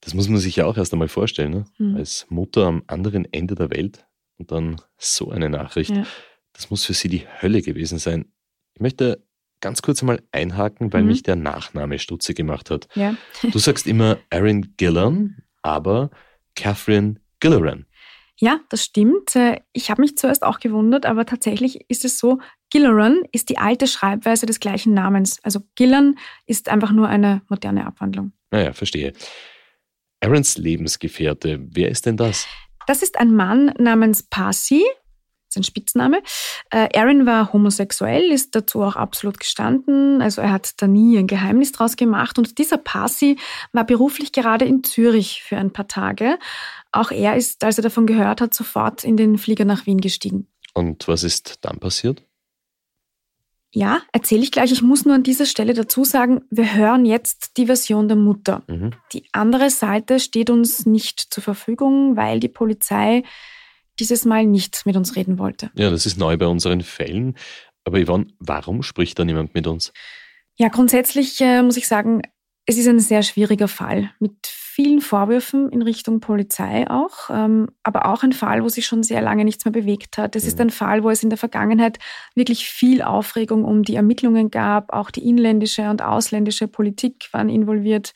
Das 0.00 0.14
muss 0.14 0.28
man 0.28 0.38
sich 0.38 0.56
ja 0.56 0.66
auch 0.66 0.76
erst 0.76 0.92
einmal 0.92 1.08
vorstellen, 1.08 1.50
ne? 1.50 1.64
Mhm. 1.78 1.96
als 1.96 2.26
Mutter 2.30 2.66
am 2.66 2.82
anderen 2.86 3.30
Ende 3.32 3.54
der 3.54 3.70
Welt 3.70 4.06
und 4.38 4.50
dann 4.50 4.80
so 4.96 5.30
eine 5.30 5.50
Nachricht. 5.50 5.90
Ja. 5.90 6.06
Das 6.52 6.70
muss 6.70 6.84
für 6.84 6.94
sie 6.94 7.08
die 7.08 7.26
Hölle 7.40 7.62
gewesen 7.62 7.98
sein. 7.98 8.32
Ich 8.74 8.80
möchte 8.80 9.22
ganz 9.60 9.82
kurz 9.82 10.02
einmal 10.02 10.22
einhaken, 10.32 10.92
weil 10.92 11.02
mhm. 11.02 11.08
mich 11.08 11.22
der 11.22 11.36
Nachname 11.36 11.98
Stutze 11.98 12.34
gemacht 12.34 12.70
hat. 12.70 12.88
Ja. 12.94 13.14
du 13.42 13.58
sagst 13.58 13.86
immer 13.86 14.18
Erin 14.30 14.74
Gillan, 14.76 15.42
aber 15.62 16.10
Catherine 16.54 17.20
Gilleran. 17.40 17.86
Ja, 18.36 18.60
das 18.70 18.84
stimmt. 18.84 19.36
Äh, 19.36 19.60
ich 19.72 19.90
habe 19.90 20.00
mich 20.00 20.16
zuerst 20.16 20.42
auch 20.42 20.60
gewundert, 20.60 21.04
aber 21.04 21.26
tatsächlich 21.26 21.84
ist 21.88 22.06
es 22.06 22.18
so, 22.18 22.38
Gilleran 22.70 23.20
ist 23.32 23.50
die 23.50 23.58
alte 23.58 23.86
Schreibweise 23.86 24.46
des 24.46 24.60
gleichen 24.60 24.94
Namens. 24.94 25.40
Also 25.42 25.60
Gillan 25.74 26.16
ist 26.46 26.70
einfach 26.70 26.90
nur 26.90 27.08
eine 27.08 27.42
moderne 27.50 27.86
Abwandlung. 27.86 28.32
Naja, 28.50 28.72
verstehe. 28.72 29.12
Aarons 30.20 30.58
Lebensgefährte, 30.58 31.60
wer 31.70 31.88
ist 31.88 32.06
denn 32.06 32.16
das? 32.16 32.46
Das 32.86 33.02
ist 33.02 33.18
ein 33.18 33.34
Mann 33.34 33.72
namens 33.78 34.22
Pasi, 34.22 34.84
sein 35.48 35.62
Spitzname. 35.62 36.22
Äh, 36.70 36.88
Aaron 36.96 37.26
war 37.26 37.52
homosexuell, 37.52 38.30
ist 38.30 38.54
dazu 38.54 38.82
auch 38.82 38.96
absolut 38.96 39.40
gestanden. 39.40 40.22
Also 40.22 40.40
er 40.40 40.52
hat 40.52 40.80
da 40.80 40.86
nie 40.86 41.18
ein 41.18 41.26
Geheimnis 41.26 41.72
draus 41.72 41.96
gemacht. 41.96 42.38
Und 42.38 42.58
dieser 42.58 42.78
Pasi 42.78 43.36
war 43.72 43.84
beruflich 43.84 44.32
gerade 44.32 44.64
in 44.64 44.84
Zürich 44.84 45.42
für 45.42 45.56
ein 45.56 45.72
paar 45.72 45.88
Tage. 45.88 46.38
Auch 46.92 47.10
er 47.10 47.36
ist, 47.36 47.64
als 47.64 47.78
er 47.78 47.82
davon 47.82 48.06
gehört 48.06 48.40
hat, 48.40 48.54
sofort 48.54 49.04
in 49.04 49.16
den 49.16 49.38
Flieger 49.38 49.64
nach 49.64 49.86
Wien 49.86 50.00
gestiegen. 50.00 50.46
Und 50.74 51.08
was 51.08 51.24
ist 51.24 51.58
dann 51.62 51.78
passiert? 51.78 52.22
Ja, 53.72 54.02
erzähle 54.12 54.42
ich 54.42 54.50
gleich. 54.50 54.72
Ich 54.72 54.82
muss 54.82 55.04
nur 55.04 55.14
an 55.14 55.22
dieser 55.22 55.46
Stelle 55.46 55.74
dazu 55.74 56.04
sagen, 56.04 56.42
wir 56.50 56.74
hören 56.74 57.04
jetzt 57.04 57.56
die 57.56 57.66
Version 57.66 58.08
der 58.08 58.16
Mutter. 58.16 58.62
Mhm. 58.66 58.90
Die 59.12 59.24
andere 59.32 59.70
Seite 59.70 60.18
steht 60.18 60.50
uns 60.50 60.86
nicht 60.86 61.32
zur 61.32 61.42
Verfügung, 61.42 62.16
weil 62.16 62.40
die 62.40 62.48
Polizei 62.48 63.22
dieses 64.00 64.24
Mal 64.24 64.46
nicht 64.46 64.86
mit 64.86 64.96
uns 64.96 65.14
reden 65.14 65.38
wollte. 65.38 65.70
Ja, 65.74 65.90
das 65.90 66.06
ist 66.06 66.18
neu 66.18 66.36
bei 66.36 66.46
unseren 66.46 66.80
Fällen. 66.80 67.36
Aber 67.84 68.04
Yvonne, 68.04 68.26
warum 68.38 68.82
spricht 68.82 69.18
da 69.18 69.24
niemand 69.24 69.54
mit 69.54 69.66
uns? 69.66 69.92
Ja, 70.56 70.68
grundsätzlich 70.68 71.40
äh, 71.40 71.62
muss 71.62 71.76
ich 71.76 71.86
sagen, 71.86 72.22
es 72.70 72.78
ist 72.78 72.86
ein 72.86 73.00
sehr 73.00 73.24
schwieriger 73.24 73.66
Fall 73.66 74.12
mit 74.20 74.46
vielen 74.46 75.00
Vorwürfen 75.00 75.70
in 75.70 75.82
Richtung 75.82 76.20
Polizei 76.20 76.88
auch, 76.88 77.28
ähm, 77.28 77.66
aber 77.82 78.06
auch 78.06 78.22
ein 78.22 78.32
Fall, 78.32 78.62
wo 78.62 78.68
sich 78.68 78.86
schon 78.86 79.02
sehr 79.02 79.20
lange 79.20 79.44
nichts 79.44 79.64
mehr 79.64 79.72
bewegt 79.72 80.18
hat. 80.18 80.36
Es 80.36 80.44
mhm. 80.44 80.48
ist 80.48 80.60
ein 80.60 80.70
Fall, 80.70 81.02
wo 81.02 81.10
es 81.10 81.24
in 81.24 81.30
der 81.30 81.36
Vergangenheit 81.36 81.98
wirklich 82.36 82.68
viel 82.68 83.02
Aufregung 83.02 83.64
um 83.64 83.82
die 83.82 83.96
Ermittlungen 83.96 84.52
gab. 84.52 84.92
Auch 84.92 85.10
die 85.10 85.28
inländische 85.28 85.90
und 85.90 86.00
ausländische 86.00 86.68
Politik 86.68 87.28
waren 87.32 87.48
involviert. 87.48 88.12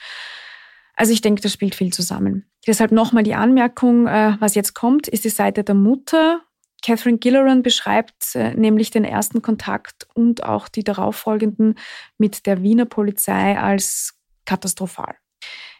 Also 0.94 1.12
ich 1.12 1.20
denke, 1.20 1.42
das 1.42 1.52
spielt 1.52 1.74
viel 1.74 1.92
zusammen. 1.92 2.46
Deshalb 2.64 2.92
nochmal 2.92 3.24
die 3.24 3.34
Anmerkung, 3.34 4.06
äh, 4.06 4.36
was 4.38 4.54
jetzt 4.54 4.74
kommt, 4.74 5.08
ist 5.08 5.24
die 5.24 5.30
Seite 5.30 5.64
der 5.64 5.74
Mutter. 5.74 6.42
Catherine 6.80 7.18
Gilleran 7.18 7.64
beschreibt 7.64 8.36
äh, 8.36 8.54
nämlich 8.54 8.92
den 8.92 9.04
ersten 9.04 9.42
Kontakt 9.42 10.06
und 10.14 10.44
auch 10.44 10.68
die 10.68 10.84
darauffolgenden 10.84 11.74
mit 12.18 12.46
der 12.46 12.62
Wiener 12.62 12.84
Polizei 12.84 13.58
als 13.58 14.20
katastrophal. 14.44 15.14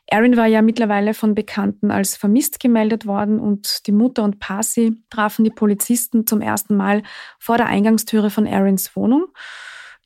Erin 0.07 0.37
war 0.37 0.47
ja 0.47 0.61
mittlerweile 0.61 1.15
von 1.15 1.35
Bekannten 1.35 1.91
als 1.91 2.17
vermisst 2.17 2.61
gemeldet 2.61 3.07
worden 3.07 3.41
und 3.41 3.87
die 3.87 3.93
Mutter 3.93 4.23
und 4.23 4.39
Pasi 4.39 5.03
trafen 5.11 5.45
die 5.45 5.51
Polizisten 5.51 6.27
zum 6.27 6.41
ersten 6.41 6.77
Mal 6.77 7.03
vor 7.39 7.57
der 7.57 7.67
Eingangstüre 7.67 8.31
von 8.31 8.47
Erins 8.47 8.95
Wohnung. 8.97 9.27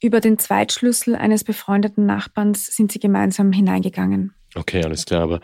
Über 0.00 0.20
den 0.20 0.38
Zweitschlüssel 0.38 1.16
eines 1.16 1.42
befreundeten 1.42 2.06
Nachbarns 2.06 2.66
sind 2.66 2.92
sie 2.92 3.00
gemeinsam 3.00 3.50
hineingegangen. 3.50 4.32
Okay, 4.54 4.84
alles 4.84 5.04
klar, 5.04 5.22
aber 5.22 5.40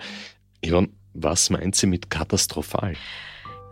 Yvonne, 0.64 0.90
was 1.12 1.50
meint 1.50 1.74
sie 1.74 1.88
mit 1.88 2.08
katastrophal? 2.08 2.94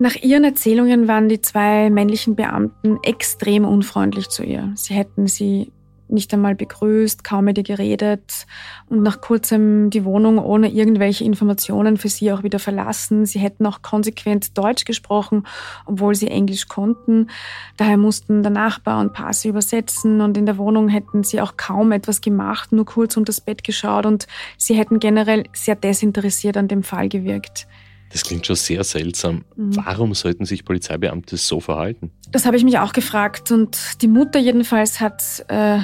Nach 0.00 0.16
ihren 0.16 0.42
Erzählungen 0.42 1.06
waren 1.06 1.28
die 1.28 1.40
zwei 1.40 1.88
männlichen 1.90 2.34
Beamten 2.34 2.98
extrem 3.04 3.64
unfreundlich 3.64 4.28
zu 4.30 4.42
ihr. 4.42 4.72
Sie 4.74 4.94
hätten 4.94 5.28
sie 5.28 5.70
nicht 6.12 6.32
einmal 6.32 6.54
begrüßt, 6.54 7.24
kaum 7.24 7.46
mit 7.46 7.58
ihr 7.58 7.64
geredet 7.64 8.46
und 8.88 9.02
nach 9.02 9.20
kurzem 9.20 9.90
die 9.90 10.04
Wohnung 10.04 10.38
ohne 10.38 10.70
irgendwelche 10.70 11.24
Informationen 11.24 11.96
für 11.96 12.08
sie 12.08 12.32
auch 12.32 12.42
wieder 12.42 12.58
verlassen. 12.58 13.26
Sie 13.26 13.38
hätten 13.38 13.66
auch 13.66 13.82
konsequent 13.82 14.56
Deutsch 14.56 14.84
gesprochen, 14.84 15.46
obwohl 15.86 16.14
sie 16.14 16.28
Englisch 16.28 16.68
konnten. 16.68 17.28
Daher 17.76 17.96
mussten 17.96 18.42
der 18.42 18.52
Nachbar 18.52 19.00
und 19.00 19.12
Paar 19.12 19.32
sie 19.32 19.48
übersetzen 19.48 20.20
und 20.20 20.36
in 20.36 20.46
der 20.46 20.58
Wohnung 20.58 20.88
hätten 20.88 21.24
sie 21.24 21.40
auch 21.40 21.56
kaum 21.56 21.92
etwas 21.92 22.20
gemacht, 22.20 22.72
nur 22.72 22.84
kurz 22.84 23.16
unter 23.16 23.32
das 23.32 23.40
Bett 23.40 23.64
geschaut 23.64 24.06
und 24.06 24.26
sie 24.58 24.74
hätten 24.74 25.00
generell 25.00 25.44
sehr 25.52 25.74
desinteressiert 25.74 26.56
an 26.56 26.68
dem 26.68 26.82
Fall 26.82 27.08
gewirkt. 27.08 27.66
Das 28.12 28.24
klingt 28.24 28.46
schon 28.46 28.56
sehr 28.56 28.84
seltsam. 28.84 29.44
Mhm. 29.56 29.76
Warum 29.76 30.14
sollten 30.14 30.44
sich 30.44 30.64
Polizeibeamte 30.64 31.38
so 31.38 31.60
verhalten? 31.60 32.10
Das 32.30 32.44
habe 32.44 32.56
ich 32.56 32.64
mich 32.64 32.78
auch 32.78 32.92
gefragt. 32.92 33.50
Und 33.50 34.02
die 34.02 34.08
Mutter 34.08 34.38
jedenfalls 34.38 35.00
hat 35.00 35.22
äh, 35.48 35.78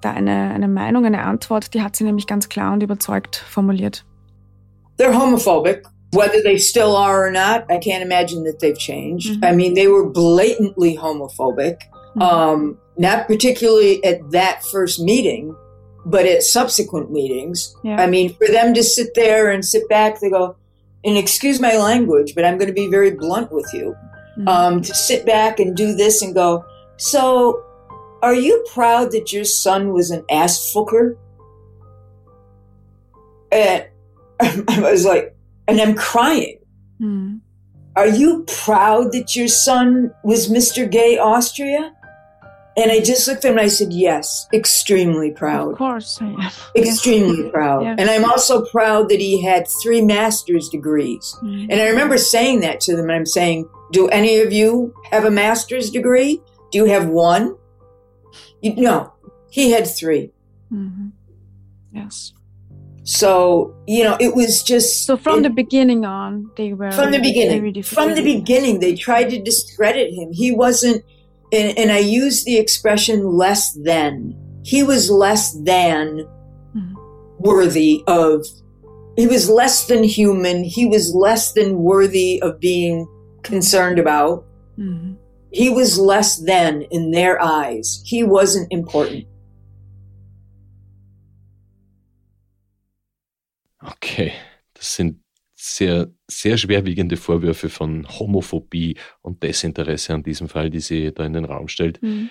da 0.00 0.10
eine, 0.10 0.50
eine 0.50 0.68
Meinung, 0.68 1.04
eine 1.04 1.22
Antwort, 1.22 1.74
die 1.74 1.82
hat 1.82 1.96
sie 1.96 2.04
nämlich 2.04 2.26
ganz 2.26 2.48
klar 2.48 2.72
und 2.72 2.82
überzeugt 2.82 3.36
formuliert. 3.36 4.04
They're 4.98 5.14
homophobic. 5.14 5.84
Whether 6.12 6.42
they 6.42 6.58
still 6.58 6.96
are 6.96 7.24
or 7.24 7.30
not, 7.30 7.70
I 7.70 7.78
can't 7.78 8.02
imagine 8.02 8.44
that 8.44 8.58
they've 8.58 8.76
changed. 8.76 9.36
Mm-hmm. 9.36 9.44
I 9.44 9.52
mean, 9.52 9.74
they 9.74 9.86
were 9.86 10.10
blatantly 10.10 10.96
homophobic, 10.96 11.82
mm-hmm. 12.16 12.22
um, 12.22 12.78
not 12.98 13.28
particularly 13.28 14.04
at 14.04 14.30
that 14.32 14.64
first 14.64 14.98
meeting, 15.00 15.54
but 16.04 16.26
at 16.26 16.42
subsequent 16.42 17.12
meetings. 17.12 17.76
Yeah. 17.84 18.00
I 18.00 18.08
mean, 18.08 18.34
for 18.34 18.48
them 18.48 18.74
to 18.74 18.82
sit 18.82 19.14
there 19.14 19.50
and 19.50 19.64
sit 19.64 19.88
back, 19.88 20.18
they 20.20 20.30
go, 20.30 20.56
and 21.04 21.16
excuse 21.16 21.60
my 21.60 21.76
language, 21.76 22.34
but 22.34 22.44
I'm 22.44 22.58
going 22.58 22.68
to 22.68 22.74
be 22.74 22.88
very 22.88 23.12
blunt 23.12 23.52
with 23.52 23.72
you. 23.72 23.94
Mm-hmm. 24.36 24.48
Um, 24.48 24.82
to 24.82 24.94
sit 24.94 25.24
back 25.24 25.60
and 25.60 25.76
do 25.76 25.94
this 25.94 26.22
and 26.22 26.34
go, 26.34 26.64
so 26.96 27.64
are 28.22 28.34
you 28.34 28.64
proud 28.72 29.12
that 29.12 29.32
your 29.32 29.44
son 29.44 29.92
was 29.92 30.10
an 30.10 30.24
ass 30.30 30.72
fooker? 30.72 31.16
And 33.52 33.86
I 34.40 34.80
was 34.80 35.04
like, 35.04 35.34
and 35.66 35.80
I'm 35.80 35.94
crying. 35.94 36.58
Mm. 37.00 37.40
Are 37.96 38.08
you 38.08 38.44
proud 38.46 39.12
that 39.12 39.34
your 39.34 39.48
son 39.48 40.12
was 40.22 40.48
Mr. 40.48 40.90
Gay 40.90 41.18
Austria? 41.18 41.92
And 42.76 42.90
I 42.90 43.00
just 43.00 43.26
looked 43.26 43.44
at 43.44 43.50
him 43.50 43.58
and 43.58 43.66
I 43.66 43.68
said, 43.68 43.92
Yes, 43.92 44.46
extremely 44.52 45.32
proud. 45.32 45.72
Of 45.72 45.78
course, 45.78 46.18
I 46.20 46.26
am. 46.26 46.50
Extremely 46.76 47.44
yeah. 47.44 47.50
proud. 47.50 47.82
Yeah. 47.82 47.96
And 47.98 48.08
I'm 48.08 48.24
also 48.24 48.64
proud 48.66 49.08
that 49.08 49.20
he 49.20 49.42
had 49.42 49.66
three 49.82 50.00
master's 50.00 50.68
degrees. 50.68 51.36
Mm-hmm. 51.42 51.70
And 51.70 51.80
I 51.80 51.88
remember 51.88 52.16
saying 52.16 52.60
that 52.60 52.80
to 52.82 52.96
them. 52.96 53.06
And 53.06 53.12
I'm 53.12 53.26
saying, 53.26 53.68
Do 53.92 54.08
any 54.08 54.38
of 54.38 54.52
you 54.52 54.94
have 55.10 55.24
a 55.24 55.30
master's 55.30 55.90
degree? 55.90 56.40
Do 56.70 56.78
you 56.78 56.84
have 56.86 57.08
one? 57.08 57.56
You, 58.62 58.76
no, 58.76 59.12
he 59.50 59.70
had 59.70 59.86
3 59.86 60.30
mm-hmm. 60.72 61.08
Yes. 61.92 62.32
So, 63.02 63.74
you 63.88 64.04
know, 64.04 64.16
it 64.20 64.36
was 64.36 64.62
just. 64.62 65.06
So 65.06 65.16
from 65.16 65.40
it, 65.40 65.42
the 65.42 65.50
beginning 65.50 66.04
on, 66.04 66.50
they 66.56 66.72
were. 66.74 66.92
From 66.92 67.10
the 67.10 67.18
beginning. 67.18 67.82
From 67.82 68.14
the 68.14 68.22
beginning, 68.22 68.78
they 68.78 68.94
tried 68.94 69.30
to 69.30 69.42
discredit 69.42 70.14
him. 70.14 70.32
He 70.32 70.52
wasn't 70.52 71.02
and, 71.52 71.76
and 71.76 71.92
I 71.92 71.98
use 71.98 72.44
the 72.44 72.58
expression 72.58 73.24
less 73.24 73.72
than. 73.72 74.36
He 74.62 74.82
was 74.82 75.10
less 75.10 75.52
than 75.52 76.26
mm-hmm. 76.76 76.94
worthy 77.38 78.04
of, 78.06 78.46
he 79.16 79.26
was 79.26 79.50
less 79.50 79.86
than 79.86 80.04
human. 80.04 80.62
He 80.62 80.86
was 80.86 81.14
less 81.14 81.52
than 81.52 81.78
worthy 81.78 82.40
of 82.42 82.60
being 82.60 83.08
concerned 83.42 83.98
about. 83.98 84.46
Mm-hmm. 84.78 85.14
He 85.52 85.70
was 85.70 85.98
less 85.98 86.44
than 86.44 86.82
in 86.90 87.12
their 87.12 87.38
eyes. 87.40 88.02
He 88.04 88.24
wasn't 88.24 88.66
important. 88.70 89.26
Okay, 93.82 94.32
das 94.74 94.94
sind 94.96 95.22
sehr, 95.54 96.10
sehr 96.26 96.56
schwerwiegende 96.56 97.16
Vorwürfe 97.16 97.68
von 97.68 98.06
Homophobie 98.08 98.96
und 99.22 99.42
Desinteresse 99.42 100.14
an 100.14 100.22
diesem 100.22 100.48
Fall, 100.48 100.70
die 100.70 100.80
sie 100.80 101.12
da 101.12 101.24
in 101.24 101.32
den 101.32 101.44
Raum 101.44 101.68
stellt. 101.68 102.02
Mhm. 102.02 102.30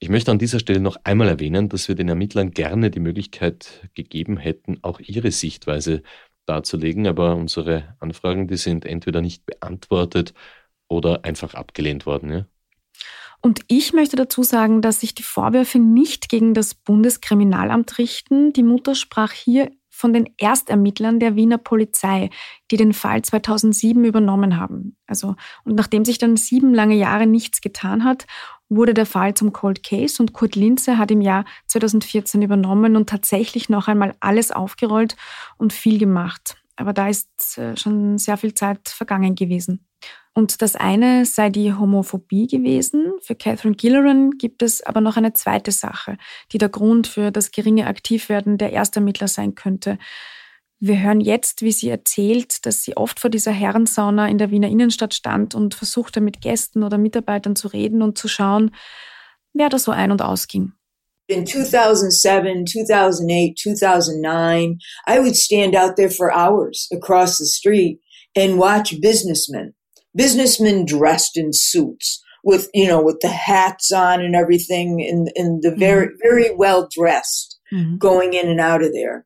Ich 0.00 0.08
möchte 0.08 0.30
an 0.30 0.38
dieser 0.38 0.60
Stelle 0.60 0.78
noch 0.78 0.96
einmal 1.02 1.28
erwähnen, 1.28 1.68
dass 1.68 1.88
wir 1.88 1.96
den 1.96 2.08
Ermittlern 2.08 2.52
gerne 2.52 2.90
die 2.90 3.00
Möglichkeit 3.00 3.88
gegeben 3.94 4.36
hätten, 4.36 4.78
auch 4.82 5.00
ihre 5.00 5.32
Sichtweise 5.32 6.02
darzulegen, 6.46 7.08
aber 7.08 7.34
unsere 7.34 7.96
Anfragen, 7.98 8.46
die 8.46 8.56
sind 8.56 8.84
entweder 8.84 9.20
nicht 9.20 9.44
beantwortet 9.44 10.34
oder 10.88 11.24
einfach 11.24 11.54
abgelehnt 11.54 12.06
worden. 12.06 12.30
Ja? 12.30 12.46
Und 13.40 13.60
ich 13.68 13.92
möchte 13.92 14.16
dazu 14.16 14.42
sagen, 14.42 14.82
dass 14.82 15.00
sich 15.00 15.14
die 15.14 15.22
Vorwürfe 15.22 15.78
nicht 15.78 16.28
gegen 16.28 16.54
das 16.54 16.74
Bundeskriminalamt 16.74 17.98
richten. 17.98 18.52
Die 18.52 18.62
Mutter 18.62 18.94
sprach 18.94 19.32
hier 19.32 19.70
von 19.90 20.12
den 20.12 20.28
Erstermittlern 20.38 21.18
der 21.18 21.34
Wiener 21.34 21.58
Polizei, 21.58 22.30
die 22.70 22.76
den 22.76 22.92
Fall 22.92 23.22
2007 23.22 24.04
übernommen 24.04 24.56
haben. 24.56 24.96
Also, 25.06 25.34
und 25.64 25.74
nachdem 25.74 26.04
sich 26.04 26.18
dann 26.18 26.36
sieben 26.36 26.72
lange 26.72 26.94
Jahre 26.94 27.26
nichts 27.26 27.60
getan 27.60 28.04
hat, 28.04 28.26
wurde 28.68 28.94
der 28.94 29.06
Fall 29.06 29.34
zum 29.34 29.52
Cold 29.52 29.82
Case 29.82 30.22
und 30.22 30.32
Kurt 30.32 30.54
Linze 30.54 30.98
hat 30.98 31.10
im 31.10 31.20
Jahr 31.20 31.44
2014 31.66 32.42
übernommen 32.42 32.96
und 32.96 33.08
tatsächlich 33.08 33.68
noch 33.68 33.88
einmal 33.88 34.14
alles 34.20 34.52
aufgerollt 34.52 35.16
und 35.56 35.72
viel 35.72 35.98
gemacht. 35.98 36.56
Aber 36.76 36.92
da 36.92 37.08
ist 37.08 37.58
äh, 37.58 37.76
schon 37.76 38.18
sehr 38.18 38.36
viel 38.36 38.54
Zeit 38.54 38.88
vergangen 38.88 39.34
gewesen. 39.34 39.84
Und 40.38 40.62
das 40.62 40.76
eine 40.76 41.26
sei 41.26 41.50
die 41.50 41.74
Homophobie 41.74 42.46
gewesen. 42.46 43.14
Für 43.20 43.34
Catherine 43.34 43.74
Gilleran 43.74 44.38
gibt 44.38 44.62
es 44.62 44.84
aber 44.84 45.00
noch 45.00 45.16
eine 45.16 45.32
zweite 45.32 45.72
Sache, 45.72 46.16
die 46.52 46.58
der 46.58 46.68
Grund 46.68 47.08
für 47.08 47.32
das 47.32 47.50
geringe 47.50 47.88
Aktivwerden 47.88 48.56
der 48.56 48.72
Erstermittler 48.72 49.26
sein 49.26 49.56
könnte. 49.56 49.98
Wir 50.78 51.00
hören 51.00 51.20
jetzt, 51.20 51.62
wie 51.62 51.72
sie 51.72 51.88
erzählt, 51.88 52.66
dass 52.66 52.84
sie 52.84 52.96
oft 52.96 53.18
vor 53.18 53.30
dieser 53.30 53.50
Herrensauna 53.50 54.28
in 54.28 54.38
der 54.38 54.52
Wiener 54.52 54.68
Innenstadt 54.68 55.12
stand 55.12 55.56
und 55.56 55.74
versuchte 55.74 56.20
mit 56.20 56.40
Gästen 56.40 56.84
oder 56.84 56.98
Mitarbeitern 56.98 57.56
zu 57.56 57.66
reden 57.66 58.00
und 58.00 58.16
zu 58.16 58.28
schauen, 58.28 58.70
wer 59.54 59.68
da 59.68 59.78
so 59.80 59.90
ein- 59.90 60.12
und 60.12 60.22
ausging. 60.22 60.70
In 61.26 61.46
2007, 61.46 62.64
2008, 62.64 63.58
2009, 63.58 64.78
I 65.04 65.18
would 65.18 65.36
stand 65.36 65.76
out 65.76 65.96
there 65.96 66.10
for 66.10 66.30
hours 66.32 66.88
across 66.92 67.38
the 67.38 67.44
street 67.44 68.00
and 68.36 68.56
watch 68.56 69.00
businessmen 69.00 69.74
businessmen 70.18 70.84
dressed 70.84 71.38
in 71.38 71.52
suits 71.52 72.22
with, 72.44 72.68
you 72.74 72.88
know, 72.88 73.00
with 73.00 73.20
the 73.20 73.28
hats 73.28 73.92
on 73.92 74.20
and 74.20 74.34
everything 74.34 75.00
and, 75.00 75.30
and 75.36 75.62
the 75.62 75.74
very, 75.74 76.08
mm-hmm. 76.08 76.16
very 76.20 76.54
well 76.54 76.88
dressed 76.90 77.58
mm-hmm. 77.72 77.96
going 77.96 78.34
in 78.34 78.48
and 78.48 78.60
out 78.60 78.82
of 78.82 78.92
there. 78.92 79.24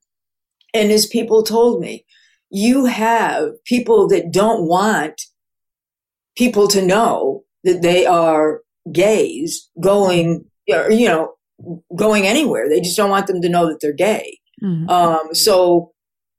And 0.75 0.93
as 0.93 1.07
people 1.07 1.43
told 1.43 1.81
me, 1.81 2.05
you 2.51 2.85
have 2.85 3.49
people 3.65 4.07
that 4.09 4.31
don't 4.31 4.69
want 4.69 5.21
people 6.37 6.69
to 6.69 6.85
know 6.85 7.45
that 7.65 7.81
they 7.81 8.05
are 8.05 8.61
gays 8.93 9.71
going, 9.81 10.45
you 10.67 11.09
know, 11.09 11.35
going 11.97 12.27
anywhere. 12.27 12.69
They 12.69 12.81
just 12.81 12.97
don't 12.97 13.11
want 13.11 13.27
them 13.27 13.41
to 13.41 13.49
know 13.49 13.67
that 13.69 13.79
they're 13.81 13.95
gay. 13.95 14.39
Mm-hmm. 14.63 14.91
Um, 14.91 15.35
so 15.35 15.93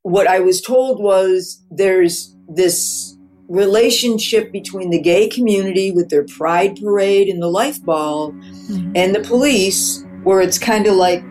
what 0.03 0.27
I 0.27 0.39
was 0.39 0.61
told 0.61 1.01
was 1.01 1.63
there's 1.71 2.35
this 2.47 3.17
relationship 3.49 4.51
between 4.51 4.89
the 4.89 4.99
gay 4.99 5.27
community 5.27 5.91
with 5.91 6.09
their 6.09 6.23
pride 6.23 6.79
parade 6.81 7.27
and 7.27 7.41
the 7.41 7.47
life 7.47 7.83
ball 7.83 8.31
mm-hmm. 8.31 8.91
and 8.95 9.13
the 9.13 9.19
police 9.19 10.05
where 10.23 10.41
it's 10.41 10.57
kind 10.57 10.87
of 10.87 10.95
like 10.95 11.23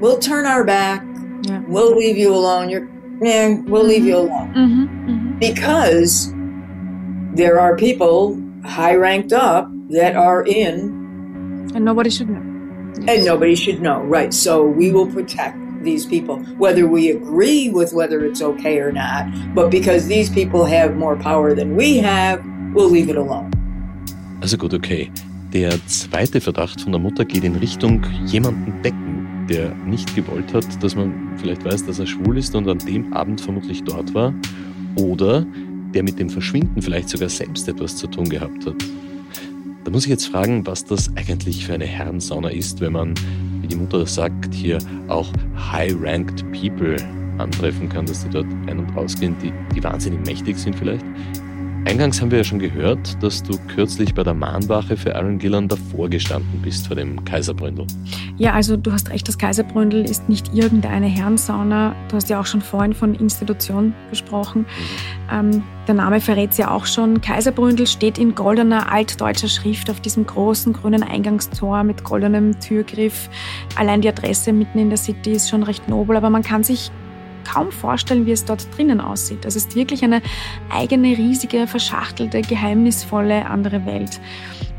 we'll 0.00 0.18
turn 0.18 0.44
our 0.44 0.64
back 0.64 1.02
yeah. 1.42 1.62
we'll 1.66 1.96
leave 1.96 2.16
you 2.16 2.32
alone 2.34 2.68
you're 2.68 2.86
man 3.20 3.64
we'll 3.66 3.80
mm-hmm. 3.80 3.88
leave 3.88 4.04
you 4.04 4.16
alone 4.16 4.54
mm-hmm. 4.54 5.10
mm-hmm. 5.10 5.38
because 5.38 6.32
there 7.34 7.58
are 7.58 7.76
people 7.76 8.40
high 8.64 8.94
ranked 8.94 9.32
up 9.32 9.68
that 9.88 10.14
are 10.14 10.44
in 10.44 11.70
and 11.74 11.84
nobody 11.84 12.10
should 12.10 12.28
know 12.28 12.92
yes. 13.00 13.16
and 13.16 13.24
nobody 13.24 13.54
should 13.54 13.80
know 13.80 14.00
right 14.02 14.34
so 14.34 14.62
we 14.62 14.92
will 14.92 15.10
protect 15.10 15.56
these 15.86 16.04
people, 16.04 16.36
whether 16.58 16.86
we 16.86 17.10
agree 17.10 17.70
with 17.70 17.94
whether 17.94 18.24
it's 18.26 18.42
okay 18.42 18.78
or 18.78 18.92
not. 18.92 19.24
But 19.54 19.70
because 19.70 20.06
these 20.06 20.28
people 20.28 20.66
have 20.66 20.96
more 20.96 21.16
power 21.16 21.54
than 21.54 21.76
we 21.76 21.96
have, 21.98 22.44
we'll 22.74 22.90
leave 22.90 23.08
it 23.08 23.16
alone. 23.16 23.50
Also 24.42 24.58
gut, 24.58 24.74
okay. 24.74 25.10
Der 25.54 25.70
zweite 25.86 26.40
Verdacht 26.40 26.82
von 26.82 26.92
der 26.92 27.00
Mutter 27.00 27.24
geht 27.24 27.44
in 27.44 27.56
Richtung 27.56 28.04
jemanden 28.26 28.82
decken, 28.82 29.46
der 29.48 29.74
nicht 29.86 30.14
gewollt 30.14 30.52
hat, 30.52 30.66
dass 30.82 30.94
man 30.94 31.14
vielleicht 31.38 31.64
weiß, 31.64 31.86
dass 31.86 31.98
er 31.98 32.06
schwul 32.06 32.36
ist 32.36 32.54
und 32.54 32.68
an 32.68 32.78
dem 32.78 33.12
Abend 33.14 33.40
vermutlich 33.40 33.82
dort 33.84 34.12
war. 34.12 34.34
Oder 34.96 35.46
der 35.94 36.02
mit 36.02 36.18
dem 36.18 36.28
Verschwinden 36.28 36.82
vielleicht 36.82 37.08
sogar 37.08 37.28
selbst 37.28 37.68
etwas 37.68 37.96
zu 37.96 38.06
tun 38.08 38.28
gehabt 38.28 38.66
hat. 38.66 38.74
Da 39.86 39.92
muss 39.92 40.02
ich 40.02 40.10
jetzt 40.10 40.26
fragen, 40.26 40.66
was 40.66 40.84
das 40.84 41.12
eigentlich 41.14 41.64
für 41.64 41.74
eine 41.74 41.86
Herrensauna 41.86 42.48
ist, 42.48 42.80
wenn 42.80 42.92
man 42.92 43.14
wie 43.60 43.68
die 43.68 43.76
Mutter 43.76 44.04
sagt, 44.04 44.52
hier 44.52 44.78
auch 45.06 45.32
high-ranked 45.70 46.44
people 46.50 46.96
antreffen 47.38 47.88
kann, 47.88 48.04
dass 48.04 48.24
die 48.24 48.30
dort 48.30 48.46
ein- 48.66 48.80
und 48.80 48.96
ausgehen, 48.96 49.36
die, 49.40 49.52
die 49.76 49.84
wahnsinnig 49.84 50.26
mächtig 50.26 50.58
sind 50.58 50.74
vielleicht. 50.74 51.04
Eingangs 51.86 52.20
haben 52.20 52.32
wir 52.32 52.38
ja 52.38 52.44
schon 52.44 52.58
gehört, 52.58 53.22
dass 53.22 53.44
du 53.44 53.56
kürzlich 53.68 54.12
bei 54.12 54.24
der 54.24 54.34
Mahnwache 54.34 54.96
für 54.96 55.14
Aaron 55.14 55.38
Gillan 55.38 55.68
davor 55.68 56.10
gestanden 56.10 56.60
bist 56.60 56.88
vor 56.88 56.96
dem 56.96 57.24
Kaiserbründel. 57.24 57.86
Ja, 58.38 58.54
also 58.54 58.76
du 58.76 58.90
hast 58.90 59.08
recht, 59.10 59.28
das 59.28 59.38
Kaiserbründel 59.38 60.04
ist 60.04 60.28
nicht 60.28 60.52
irgendeine 60.52 61.06
Herrensauna. 61.06 61.94
Du 62.08 62.16
hast 62.16 62.28
ja 62.28 62.40
auch 62.40 62.46
schon 62.46 62.60
vorhin 62.60 62.92
von 62.92 63.14
Institution 63.14 63.94
gesprochen. 64.10 64.62
Mhm. 64.62 65.52
Ähm, 65.54 65.62
der 65.86 65.94
Name 65.94 66.20
verrät 66.20 66.50
es 66.50 66.58
ja 66.58 66.72
auch 66.72 66.86
schon. 66.86 67.20
Kaiserbründel 67.20 67.86
steht 67.86 68.18
in 68.18 68.34
goldener 68.34 68.90
altdeutscher 68.90 69.48
Schrift 69.48 69.88
auf 69.88 70.00
diesem 70.00 70.26
großen 70.26 70.72
grünen 70.72 71.04
Eingangstor 71.04 71.84
mit 71.84 72.02
goldenem 72.02 72.58
Türgriff. 72.58 73.30
Allein 73.76 74.00
die 74.00 74.08
Adresse 74.08 74.52
mitten 74.52 74.80
in 74.80 74.88
der 74.88 74.98
City 74.98 75.30
ist 75.30 75.48
schon 75.48 75.62
recht 75.62 75.88
nobel, 75.88 76.16
aber 76.16 76.30
man 76.30 76.42
kann 76.42 76.64
sich 76.64 76.90
kaum 77.46 77.70
vorstellen, 77.70 78.26
wie 78.26 78.32
es 78.32 78.44
dort 78.44 78.66
drinnen 78.76 79.00
aussieht. 79.00 79.44
Das 79.44 79.56
ist 79.56 79.74
wirklich 79.74 80.02
eine 80.04 80.22
eigene, 80.70 81.16
riesige, 81.16 81.66
verschachtelte, 81.66 82.42
geheimnisvolle 82.42 83.46
andere 83.46 83.86
Welt. 83.86 84.20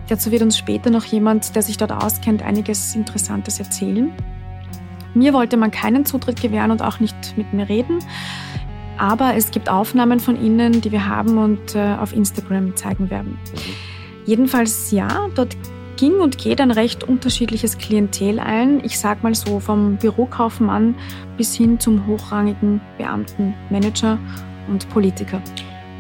Dazu 0.10 0.32
wird 0.32 0.41
uns 0.41 0.58
später 0.58 0.89
noch 0.89 1.06
jemand, 1.06 1.56
der 1.56 1.62
sich 1.62 1.77
dort 1.77 1.91
auskennt, 1.91 2.41
einiges 2.41 2.95
Interessantes 2.95 3.60
erzählen. 3.60 4.12
Mir 5.13 5.34
wollte 5.34 5.58
man 5.58 5.71
keinen 5.71 6.06
Zutritt 6.06 6.41
gewähren 6.41 6.71
und 6.71 6.82
auch 6.82 6.99
nicht 6.99 7.38
mit 7.38 7.51
mir 7.53 7.67
reden. 7.67 7.99
Aber 8.97 9.36
es 9.36 9.51
gibt 9.51 9.69
Aufnahmen 9.69 10.19
von 10.19 10.41
ihnen, 10.41 10.82
die 10.82 10.91
wir 10.91 11.08
haben 11.08 11.38
und 11.38 11.75
äh, 11.75 11.95
auf 11.99 12.13
Instagram 12.13 12.75
zeigen 12.75 13.10
werden. 13.10 13.39
Mhm. 13.53 13.97
Jedenfalls 14.25 14.91
ja, 14.91 15.08
dort 15.36 15.56
ging 15.98 16.20
und 16.20 16.38
geht 16.38 16.62
ein 16.62 16.72
recht 16.72 17.04
unterschiedliches 17.04 17.78
Klientel 17.78 18.40
ein. 18.40 18.84
Ich 18.84 19.00
sag 19.00 19.24
mal 19.24 19.36
so, 19.36 19.60
vom 19.60 19.98
Bürokaufmann 19.98 20.96
bis 21.36 21.56
hin 21.56 21.80
zum 21.80 22.08
hochrangigen 22.08 22.80
Beamten, 22.98 23.54
Manager 23.70 24.18
und 24.70 24.88
Politiker. 24.90 25.42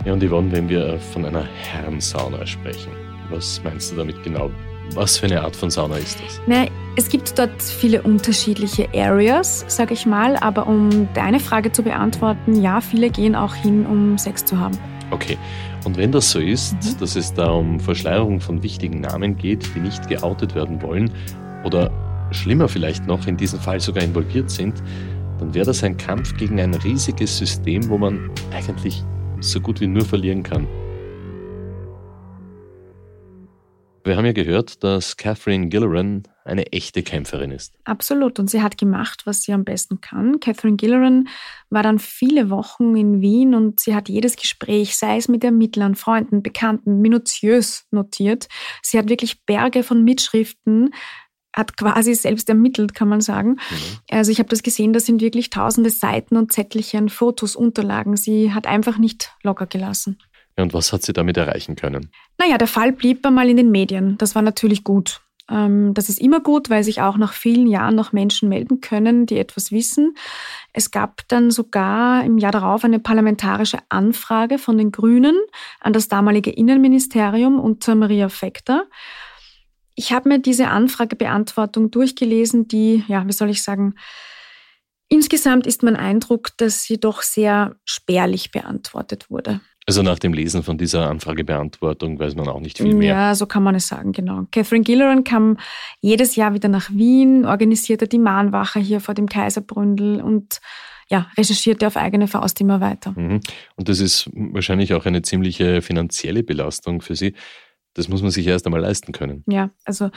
Ja, 0.05 0.13
und 0.13 0.23
Yvonne, 0.23 0.51
wenn 0.51 0.69
wir 0.69 0.99
von 0.99 1.25
einer 1.25 1.43
Herrensauna 1.43 2.45
sprechen, 2.45 2.91
was 3.29 3.61
meinst 3.63 3.91
du 3.91 3.97
damit 3.97 4.23
genau? 4.23 4.49
Was 4.93 5.17
für 5.17 5.25
eine 5.25 5.41
Art 5.41 5.55
von 5.55 5.69
Sauna 5.69 5.97
ist 5.97 6.17
das? 6.23 6.39
Na, 6.47 6.65
es 6.95 7.09
gibt 7.09 7.37
dort 7.37 7.61
viele 7.61 8.01
unterschiedliche 8.01 8.87
Areas, 8.95 9.65
sage 9.67 9.93
ich 9.93 10.05
mal, 10.05 10.37
aber 10.37 10.65
um 10.65 11.09
deine 11.13 11.41
Frage 11.41 11.73
zu 11.73 11.83
beantworten, 11.83 12.61
ja, 12.61 12.79
viele 12.79 13.09
gehen 13.09 13.35
auch 13.35 13.53
hin, 13.53 13.85
um 13.85 14.17
Sex 14.17 14.45
zu 14.45 14.57
haben. 14.57 14.77
Okay, 15.11 15.37
und 15.87 15.95
wenn 15.95 16.11
das 16.11 16.31
so 16.31 16.39
ist, 16.39 16.73
mhm. 16.73 16.99
dass 16.99 17.15
es 17.15 17.33
da 17.33 17.49
um 17.49 17.79
Verschleierung 17.79 18.41
von 18.41 18.61
wichtigen 18.61 18.99
Namen 18.99 19.37
geht, 19.37 19.73
die 19.73 19.79
nicht 19.79 20.09
geoutet 20.09 20.53
werden 20.53 20.81
wollen 20.81 21.09
oder 21.63 21.89
schlimmer 22.31 22.67
vielleicht 22.67 23.07
noch 23.07 23.25
in 23.25 23.37
diesem 23.37 23.57
Fall 23.57 23.79
sogar 23.79 24.03
involviert 24.03 24.51
sind, 24.51 24.83
dann 25.39 25.53
wäre 25.53 25.65
das 25.65 25.85
ein 25.85 25.95
Kampf 25.95 26.35
gegen 26.35 26.59
ein 26.59 26.73
riesiges 26.73 27.37
System, 27.37 27.87
wo 27.87 27.97
man 27.97 28.29
eigentlich 28.53 29.01
so 29.39 29.61
gut 29.61 29.79
wie 29.79 29.87
nur 29.87 30.03
verlieren 30.03 30.43
kann. 30.43 30.67
Wir 34.07 34.15
haben 34.15 34.25
ja 34.25 34.31
gehört, 34.31 34.83
dass 34.83 35.17
Catherine 35.17 35.67
Gilleran 35.67 36.23
eine 36.45 36.71
echte 36.71 37.03
Kämpferin 37.03 37.51
ist. 37.51 37.73
Absolut. 37.83 38.39
Und 38.39 38.49
sie 38.49 38.61
hat 38.61 38.77
gemacht, 38.77 39.23
was 39.25 39.43
sie 39.43 39.51
am 39.51 39.65
besten 39.65 39.99
kann. 39.99 40.39
Catherine 40.39 40.77
Gilleran 40.77 41.27
war 41.69 41.83
dann 41.83 41.99
viele 41.99 42.49
Wochen 42.49 42.95
in 42.95 43.21
Wien 43.21 43.53
und 43.53 43.81
sie 43.81 43.93
hat 43.93 44.07
jedes 44.07 44.37
Gespräch, 44.37 44.95
sei 44.95 45.17
es 45.17 45.27
mit 45.27 45.43
Ermittlern, 45.43 45.95
Freunden, 45.95 46.41
Bekannten, 46.41 47.01
minutiös 47.01 47.85
notiert. 47.91 48.47
Sie 48.81 48.97
hat 48.97 49.09
wirklich 49.09 49.45
Berge 49.45 49.83
von 49.83 50.03
Mitschriften 50.03 50.93
hat 51.53 51.75
quasi 51.75 52.13
selbst 52.13 52.47
ermittelt, 52.49 52.93
kann 52.93 53.09
man 53.09 53.19
sagen. 53.19 53.49
Mhm. 53.49 53.97
Also 54.11 54.31
ich 54.31 54.37
habe 54.37 54.49
das 54.49 54.61
gesehen, 54.61 54.93
da 54.93 54.99
sind 54.99 55.21
wirklich 55.21 55.49
tausende 55.49 55.89
Seiten 55.89 56.37
und 56.37 56.51
Zettelchen, 56.51 57.09
Fotos, 57.09 57.55
Unterlagen. 57.55 58.15
Sie 58.15 58.53
hat 58.53 58.67
einfach 58.67 58.99
nicht 58.99 59.33
locker 59.41 59.65
gelassen. 59.65 60.19
Ja, 60.57 60.63
und 60.63 60.73
was 60.73 60.91
hat 60.91 61.03
sie 61.03 61.13
damit 61.13 61.37
erreichen 61.37 61.75
können? 61.75 62.11
Naja, 62.37 62.57
der 62.57 62.67
Fall 62.67 62.91
blieb 62.91 63.25
einmal 63.25 63.49
in 63.49 63.57
den 63.57 63.71
Medien. 63.71 64.17
Das 64.17 64.35
war 64.35 64.41
natürlich 64.41 64.83
gut. 64.83 65.21
Ähm, 65.49 65.93
das 65.93 66.09
ist 66.09 66.19
immer 66.19 66.39
gut, 66.39 66.69
weil 66.69 66.83
sich 66.83 67.01
auch 67.01 67.17
nach 67.17 67.33
vielen 67.33 67.67
Jahren 67.67 67.95
noch 67.95 68.11
Menschen 68.11 68.49
melden 68.49 68.81
können, 68.81 69.25
die 69.25 69.37
etwas 69.37 69.71
wissen. 69.71 70.15
Es 70.73 70.91
gab 70.91 71.27
dann 71.27 71.51
sogar 71.51 72.23
im 72.23 72.37
Jahr 72.37 72.51
darauf 72.51 72.83
eine 72.83 72.99
parlamentarische 72.99 73.79
Anfrage 73.89 74.57
von 74.57 74.77
den 74.77 74.91
Grünen 74.91 75.37
an 75.79 75.93
das 75.93 76.07
damalige 76.07 76.51
Innenministerium 76.51 77.59
unter 77.59 77.95
Maria 77.95 78.29
Fekter. 78.29 78.85
Ich 79.95 80.11
habe 80.11 80.29
mir 80.29 80.39
diese 80.39 80.67
Anfragebeantwortung 80.67 81.91
durchgelesen, 81.91 82.67
die, 82.67 83.03
ja, 83.07 83.25
wie 83.27 83.31
soll 83.31 83.49
ich 83.49 83.63
sagen, 83.63 83.95
insgesamt 85.07 85.65
ist 85.65 85.81
mein 85.81 85.95
Eindruck, 85.95 86.49
dass 86.57 86.83
sie 86.83 86.99
doch 86.99 87.21
sehr 87.21 87.75
spärlich 87.85 88.51
beantwortet 88.51 89.31
wurde. 89.31 89.61
Also 89.87 90.03
nach 90.03 90.19
dem 90.19 90.33
Lesen 90.33 90.63
von 90.63 90.77
dieser 90.77 91.09
Anfragebeantwortung 91.09 92.19
weiß 92.19 92.35
man 92.35 92.49
auch 92.49 92.59
nicht 92.59 92.77
viel 92.77 92.93
mehr. 92.93 93.15
Ja, 93.15 93.35
so 93.35 93.45
kann 93.45 93.63
man 93.63 93.73
es 93.73 93.87
sagen, 93.87 94.11
genau. 94.11 94.43
Catherine 94.51 94.83
Gilleran 94.83 95.23
kam 95.23 95.57
jedes 96.01 96.35
Jahr 96.35 96.53
wieder 96.53 96.67
nach 96.67 96.89
Wien, 96.91 97.45
organisierte 97.45 98.05
die 98.05 98.19
Mahnwache 98.19 98.79
hier 98.79 98.99
vor 98.99 99.15
dem 99.15 99.29
Kaiserbründel 99.29 100.21
und 100.21 100.59
ja, 101.09 101.31
recherchierte 101.37 101.87
auf 101.87 101.95
eigene 101.95 102.27
Faust 102.27 102.59
immer 102.59 102.81
weiter. 102.81 103.13
Mhm. 103.15 103.39
Und 103.77 103.87
das 103.87 104.01
ist 104.01 104.29
wahrscheinlich 104.33 104.93
auch 104.93 105.05
eine 105.05 105.21
ziemliche 105.21 105.81
finanzielle 105.81 106.43
Belastung 106.43 107.01
für 107.01 107.15
Sie. 107.15 107.33
Das 107.93 108.09
muss 108.09 108.21
man 108.21 108.31
sich 108.31 108.45
erst 108.45 108.65
einmal 108.65 108.81
leisten 108.81 109.13
können. 109.13 109.45
Ja, 109.47 109.69
also 109.85 110.09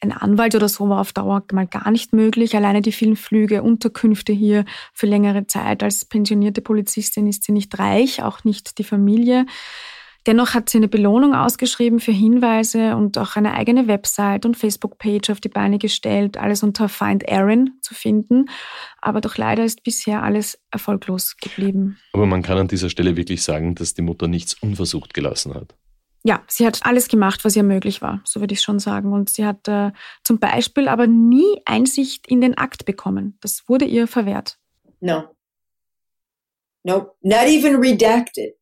ein 0.00 0.12
Anwalt 0.12 0.54
oder 0.54 0.68
so 0.68 0.88
war 0.88 1.00
auf 1.00 1.12
Dauer 1.12 1.42
mal 1.52 1.66
gar 1.66 1.90
nicht 1.90 2.12
möglich. 2.12 2.54
Alleine 2.54 2.82
die 2.82 2.92
vielen 2.92 3.16
Flüge, 3.16 3.62
Unterkünfte 3.62 4.32
hier 4.32 4.64
für 4.92 5.06
längere 5.06 5.46
Zeit. 5.46 5.82
Als 5.82 6.04
pensionierte 6.04 6.60
Polizistin 6.60 7.26
ist 7.26 7.44
sie 7.44 7.52
nicht 7.52 7.78
reich, 7.78 8.22
auch 8.22 8.44
nicht 8.44 8.78
die 8.78 8.84
Familie. 8.84 9.46
Dennoch 10.26 10.52
hat 10.52 10.68
sie 10.68 10.76
eine 10.76 10.88
Belohnung 10.88 11.34
ausgeschrieben 11.34 11.98
für 11.98 12.12
Hinweise 12.12 12.94
und 12.94 13.16
auch 13.16 13.36
eine 13.36 13.54
eigene 13.54 13.86
Website 13.86 14.44
und 14.44 14.54
Facebook-Page 14.54 15.30
auf 15.30 15.40
die 15.40 15.48
Beine 15.48 15.78
gestellt, 15.78 16.36
alles 16.36 16.62
unter 16.62 16.90
Find 16.90 17.26
Aaron 17.30 17.78
zu 17.80 17.94
finden. 17.94 18.50
Aber 19.00 19.22
doch 19.22 19.38
leider 19.38 19.64
ist 19.64 19.82
bisher 19.82 20.22
alles 20.22 20.60
erfolglos 20.70 21.36
geblieben. 21.38 21.98
Aber 22.12 22.26
man 22.26 22.42
kann 22.42 22.58
an 22.58 22.68
dieser 22.68 22.90
Stelle 22.90 23.16
wirklich 23.16 23.42
sagen, 23.42 23.74
dass 23.74 23.94
die 23.94 24.02
Mutter 24.02 24.28
nichts 24.28 24.54
unversucht 24.60 25.14
gelassen 25.14 25.54
hat 25.54 25.74
ja, 26.22 26.42
sie 26.48 26.66
hat 26.66 26.80
alles 26.82 27.08
gemacht, 27.08 27.44
was 27.44 27.56
ihr 27.56 27.62
möglich 27.62 28.02
war, 28.02 28.20
so 28.24 28.40
würde 28.40 28.52
ich 28.52 28.60
schon 28.60 28.78
sagen. 28.78 29.12
Und 29.12 29.30
sie 29.30 29.44
hat 29.44 29.66
äh, 29.68 29.92
zum 30.22 30.38
Beispiel 30.38 30.88
aber 30.88 31.06
nie 31.06 31.60
Einsicht 31.64 32.26
in 32.26 32.40
den 32.40 32.58
Akt 32.58 32.84
bekommen. 32.84 33.38
Das 33.40 33.68
wurde 33.68 33.86
ihr 33.86 34.06
verwehrt. 34.06 34.58
No. 35.00 35.34
No, 36.84 37.14
not 37.22 37.46
even 37.46 37.76
redacted. 37.76 38.54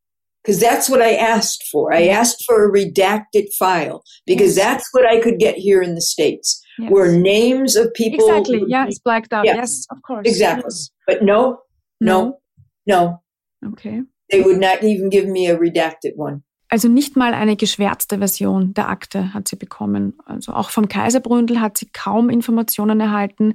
Because 0.43 0.61
that's 0.61 0.89
what 0.89 1.01
I 1.01 1.15
asked 1.15 1.69
for. 1.71 1.93
I 1.93 2.09
asked 2.09 2.45
for 2.47 2.65
a 2.65 2.71
redacted 2.71 3.53
file 3.59 4.03
because 4.25 4.57
yes. 4.57 4.65
that's 4.65 4.89
what 4.93 5.05
I 5.05 5.21
could 5.21 5.39
get 5.39 5.57
here 5.57 5.83
in 5.83 5.95
the 5.95 6.01
States, 6.01 6.63
yes. 6.79 6.91
where 6.91 7.13
names 7.13 7.77
of 7.77 7.93
people. 7.93 8.27
Exactly. 8.29 8.63
Yeah, 8.67 8.87
it's 8.87 8.99
blacked 8.99 9.33
out. 9.33 9.45
Yes, 9.45 9.57
yes 9.57 9.87
of 9.91 9.99
course. 10.03 10.27
Exactly. 10.27 10.65
Yes. 10.65 10.91
But 11.07 11.23
no, 11.23 11.59
no, 12.01 12.39
no, 12.87 13.21
no. 13.63 13.73
Okay. 13.73 14.03
They 14.31 14.41
would 14.41 14.59
not 14.59 14.83
even 14.85 15.11
give 15.11 15.27
me 15.27 15.49
a 15.49 15.59
redacted 15.59 16.17
one. 16.17 16.45
Also 16.69 16.89
nicht 16.89 17.17
mal 17.17 17.33
eine 17.33 17.57
geschwärzte 17.57 18.19
Version 18.19 18.75
der 18.75 18.89
Akte 18.89 19.33
hat 19.33 19.49
sie 19.49 19.57
bekommen. 19.57 20.19
Also 20.27 20.53
auch 20.53 20.71
vom 20.71 20.89
Kaiserbründel 20.89 21.61
hat 21.61 21.79
sie 21.79 21.89
kaum 21.93 22.29
Informationen 22.29 23.01
erhalten. 23.01 23.55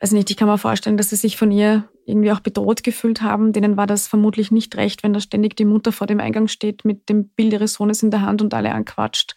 Also 0.00 0.16
nicht, 0.16 0.30
ich 0.30 0.36
kann 0.36 0.48
mir 0.48 0.58
vorstellen, 0.58 0.96
dass 0.96 1.10
sie 1.10 1.16
sich 1.16 1.36
von 1.36 1.50
ihr 1.50 1.88
irgendwie 2.06 2.32
auch 2.32 2.40
bedroht 2.40 2.82
gefühlt 2.82 3.22
haben. 3.22 3.52
Denen 3.52 3.76
war 3.76 3.86
das 3.86 4.08
vermutlich 4.08 4.50
nicht 4.50 4.76
recht, 4.76 5.02
wenn 5.02 5.12
da 5.12 5.20
ständig 5.20 5.56
die 5.56 5.64
Mutter 5.64 5.92
vor 5.92 6.06
dem 6.06 6.20
Eingang 6.20 6.48
steht 6.48 6.84
mit 6.84 7.08
dem 7.08 7.28
Bild 7.28 7.52
ihres 7.52 7.74
Sohnes 7.74 8.02
in 8.02 8.10
der 8.10 8.22
Hand 8.22 8.42
und 8.42 8.54
alle 8.54 8.72
anquatscht. 8.72 9.36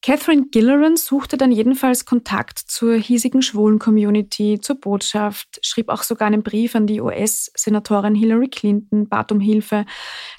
Catherine 0.00 0.46
Gilleran 0.52 0.96
suchte 0.96 1.36
dann 1.36 1.50
jedenfalls 1.50 2.04
Kontakt 2.04 2.58
zur 2.58 2.94
hiesigen 2.94 3.42
schwulen 3.42 3.80
Community, 3.80 4.60
zur 4.60 4.76
Botschaft, 4.76 5.58
schrieb 5.62 5.88
auch 5.88 6.04
sogar 6.04 6.28
einen 6.28 6.44
Brief 6.44 6.76
an 6.76 6.86
die 6.86 7.00
US-Senatorin 7.00 8.14
Hillary 8.14 8.48
Clinton, 8.48 9.08
bat 9.08 9.32
um 9.32 9.40
Hilfe. 9.40 9.86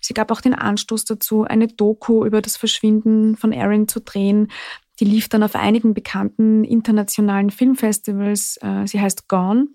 Sie 0.01 0.13
gab 0.13 0.31
auch 0.31 0.39
den 0.39 0.53
Anstoß 0.53 1.03
dazu, 1.03 1.43
eine 1.43 1.67
Doku 1.67 2.25
über 2.25 2.41
das 2.41 2.55
Verschwinden 2.55 3.35
von 3.35 3.51
Erin 3.51 3.89
zu 3.89 3.99
drehen. 3.99 4.49
Die 5.01 5.05
lief 5.05 5.27
dann 5.27 5.43
auf 5.43 5.55
einigen 5.55 5.93
bekannten 5.93 6.63
internationalen 6.63 7.49
Filmfestivals. 7.49 8.57
Äh, 8.61 8.87
sie 8.87 9.01
heißt 9.01 9.27
Gone. 9.27 9.67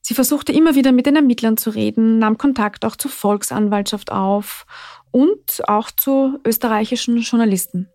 Sie 0.00 0.14
versuchte 0.14 0.52
immer 0.52 0.74
wieder 0.74 0.92
mit 0.92 1.06
den 1.06 1.16
Ermittlern 1.16 1.56
zu 1.56 1.70
reden, 1.70 2.18
nahm 2.18 2.36
Kontakt 2.36 2.84
auch 2.84 2.96
zur 2.96 3.10
Volksanwaltschaft 3.10 4.12
auf 4.12 4.66
und 5.12 5.66
auch 5.66 5.90
zu 5.90 6.38
österreichischen 6.44 7.18
Journalisten. 7.18 7.88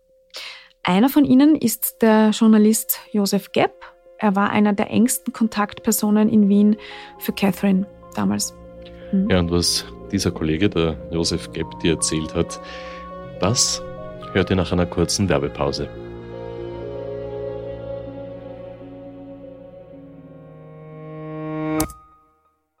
Einer 0.82 1.10
von 1.10 1.24
ihnen 1.24 1.56
ist 1.56 2.00
der 2.00 2.30
Journalist 2.30 3.00
Josef 3.12 3.52
Gepp. 3.52 3.72
Er 4.18 4.34
war 4.34 4.50
einer 4.50 4.72
der 4.72 4.90
engsten 4.90 5.32
Kontaktpersonen 5.32 6.28
in 6.28 6.48
Wien 6.48 6.76
für 7.18 7.32
Catherine 7.32 7.86
damals. 8.14 8.54
Hm. 9.10 9.28
Ja, 9.28 9.40
und 9.40 9.50
was 9.50 9.84
dieser 10.10 10.30
Kollege, 10.30 10.70
der 10.70 10.96
Josef 11.10 11.52
Gepp, 11.52 11.66
dir 11.80 11.94
erzählt 11.94 12.34
hat, 12.34 12.60
das 13.40 13.82
hört 14.32 14.48
ihr 14.50 14.56
nach 14.56 14.72
einer 14.72 14.86
kurzen 14.86 15.28
Werbepause. 15.28 15.88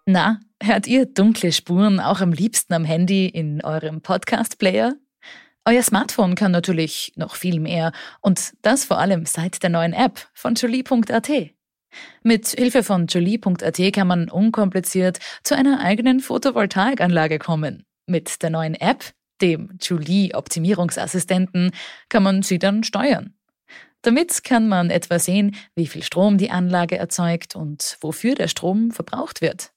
Na, 0.06 0.40
hört 0.62 0.86
ihr 0.86 1.04
dunkle 1.06 1.52
Spuren 1.52 2.00
auch 2.00 2.20
am 2.20 2.32
liebsten 2.32 2.72
am 2.72 2.84
Handy 2.84 3.26
in 3.26 3.62
eurem 3.62 4.00
Podcast-Player? 4.00 4.94
Euer 5.66 5.82
Smartphone 5.82 6.34
kann 6.34 6.52
natürlich 6.52 7.12
noch 7.16 7.36
viel 7.36 7.60
mehr 7.60 7.92
und 8.20 8.54
das 8.62 8.84
vor 8.84 8.98
allem 8.98 9.26
seit 9.26 9.62
der 9.62 9.70
neuen 9.70 9.92
App 9.92 10.28
von 10.32 10.54
Jolie.at. 10.54 11.30
Mit 12.22 12.48
Hilfe 12.48 12.82
von 12.82 13.06
Jolie.at 13.06 13.92
kann 13.92 14.06
man 14.06 14.30
unkompliziert 14.30 15.18
zu 15.42 15.54
einer 15.54 15.80
eigenen 15.80 16.20
Photovoltaikanlage 16.20 17.38
kommen. 17.38 17.84
Mit 18.06 18.42
der 18.42 18.50
neuen 18.50 18.74
App, 18.74 19.12
dem 19.42 19.76
Jolie 19.80 20.34
Optimierungsassistenten, 20.34 21.72
kann 22.08 22.22
man 22.22 22.42
sie 22.42 22.58
dann 22.58 22.82
steuern. 22.82 23.34
Damit 24.02 24.44
kann 24.44 24.66
man 24.66 24.88
etwa 24.88 25.18
sehen, 25.18 25.56
wie 25.74 25.86
viel 25.86 26.02
Strom 26.02 26.38
die 26.38 26.50
Anlage 26.50 26.96
erzeugt 26.96 27.54
und 27.54 27.98
wofür 28.00 28.34
der 28.34 28.48
Strom 28.48 28.92
verbraucht 28.92 29.42
wird. 29.42 29.72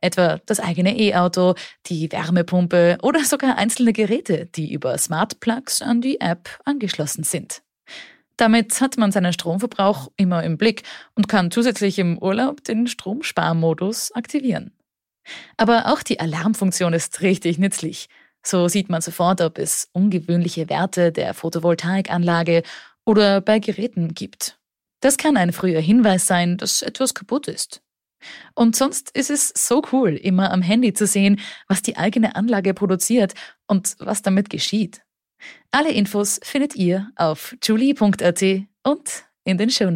Etwa 0.00 0.40
das 0.46 0.60
eigene 0.60 0.98
E-Auto, 0.98 1.54
die 1.86 2.10
Wärmepumpe 2.10 2.98
oder 3.02 3.24
sogar 3.24 3.56
einzelne 3.56 3.92
Geräte, 3.92 4.46
die 4.46 4.72
über 4.72 4.96
Smart 4.98 5.40
Plugs 5.40 5.82
an 5.82 6.00
die 6.00 6.20
App 6.20 6.48
angeschlossen 6.64 7.24
sind. 7.24 7.62
Damit 8.36 8.80
hat 8.80 8.96
man 8.96 9.12
seinen 9.12 9.32
Stromverbrauch 9.32 10.10
immer 10.16 10.42
im 10.42 10.58
Blick 10.58 10.82
und 11.14 11.28
kann 11.28 11.50
zusätzlich 11.50 11.98
im 11.98 12.18
Urlaub 12.18 12.64
den 12.64 12.86
Stromsparmodus 12.86 14.12
aktivieren. 14.12 14.72
Aber 15.56 15.92
auch 15.92 16.02
die 16.02 16.18
Alarmfunktion 16.18 16.92
ist 16.92 17.20
richtig 17.20 17.58
nützlich. 17.58 18.08
So 18.42 18.66
sieht 18.66 18.88
man 18.88 19.00
sofort, 19.00 19.40
ob 19.40 19.58
es 19.58 19.88
ungewöhnliche 19.92 20.68
Werte 20.68 21.12
der 21.12 21.34
Photovoltaikanlage 21.34 22.64
oder 23.04 23.40
bei 23.40 23.60
Geräten 23.60 24.14
gibt. 24.14 24.58
Das 25.00 25.16
kann 25.16 25.36
ein 25.36 25.52
früher 25.52 25.80
Hinweis 25.80 26.26
sein, 26.26 26.56
dass 26.56 26.82
etwas 26.82 27.14
kaputt 27.14 27.48
ist. 27.48 27.82
Und 28.54 28.76
sonst 28.76 29.10
ist 29.16 29.30
es 29.30 29.52
so 29.54 29.82
cool, 29.92 30.10
immer 30.10 30.50
am 30.52 30.62
Handy 30.62 30.92
zu 30.92 31.06
sehen, 31.06 31.40
was 31.68 31.82
die 31.82 31.96
eigene 31.96 32.36
Anlage 32.36 32.74
produziert 32.74 33.34
und 33.66 33.96
was 33.98 34.22
damit 34.22 34.50
geschieht. 34.50 35.02
Alle 35.70 35.90
Infos 35.90 36.40
findet 36.42 36.76
ihr 36.76 37.10
auf 37.16 37.56
julie.at 37.62 38.42
und 38.84 39.24
in 39.44 39.58
den 39.58 39.70
Show 39.70 39.90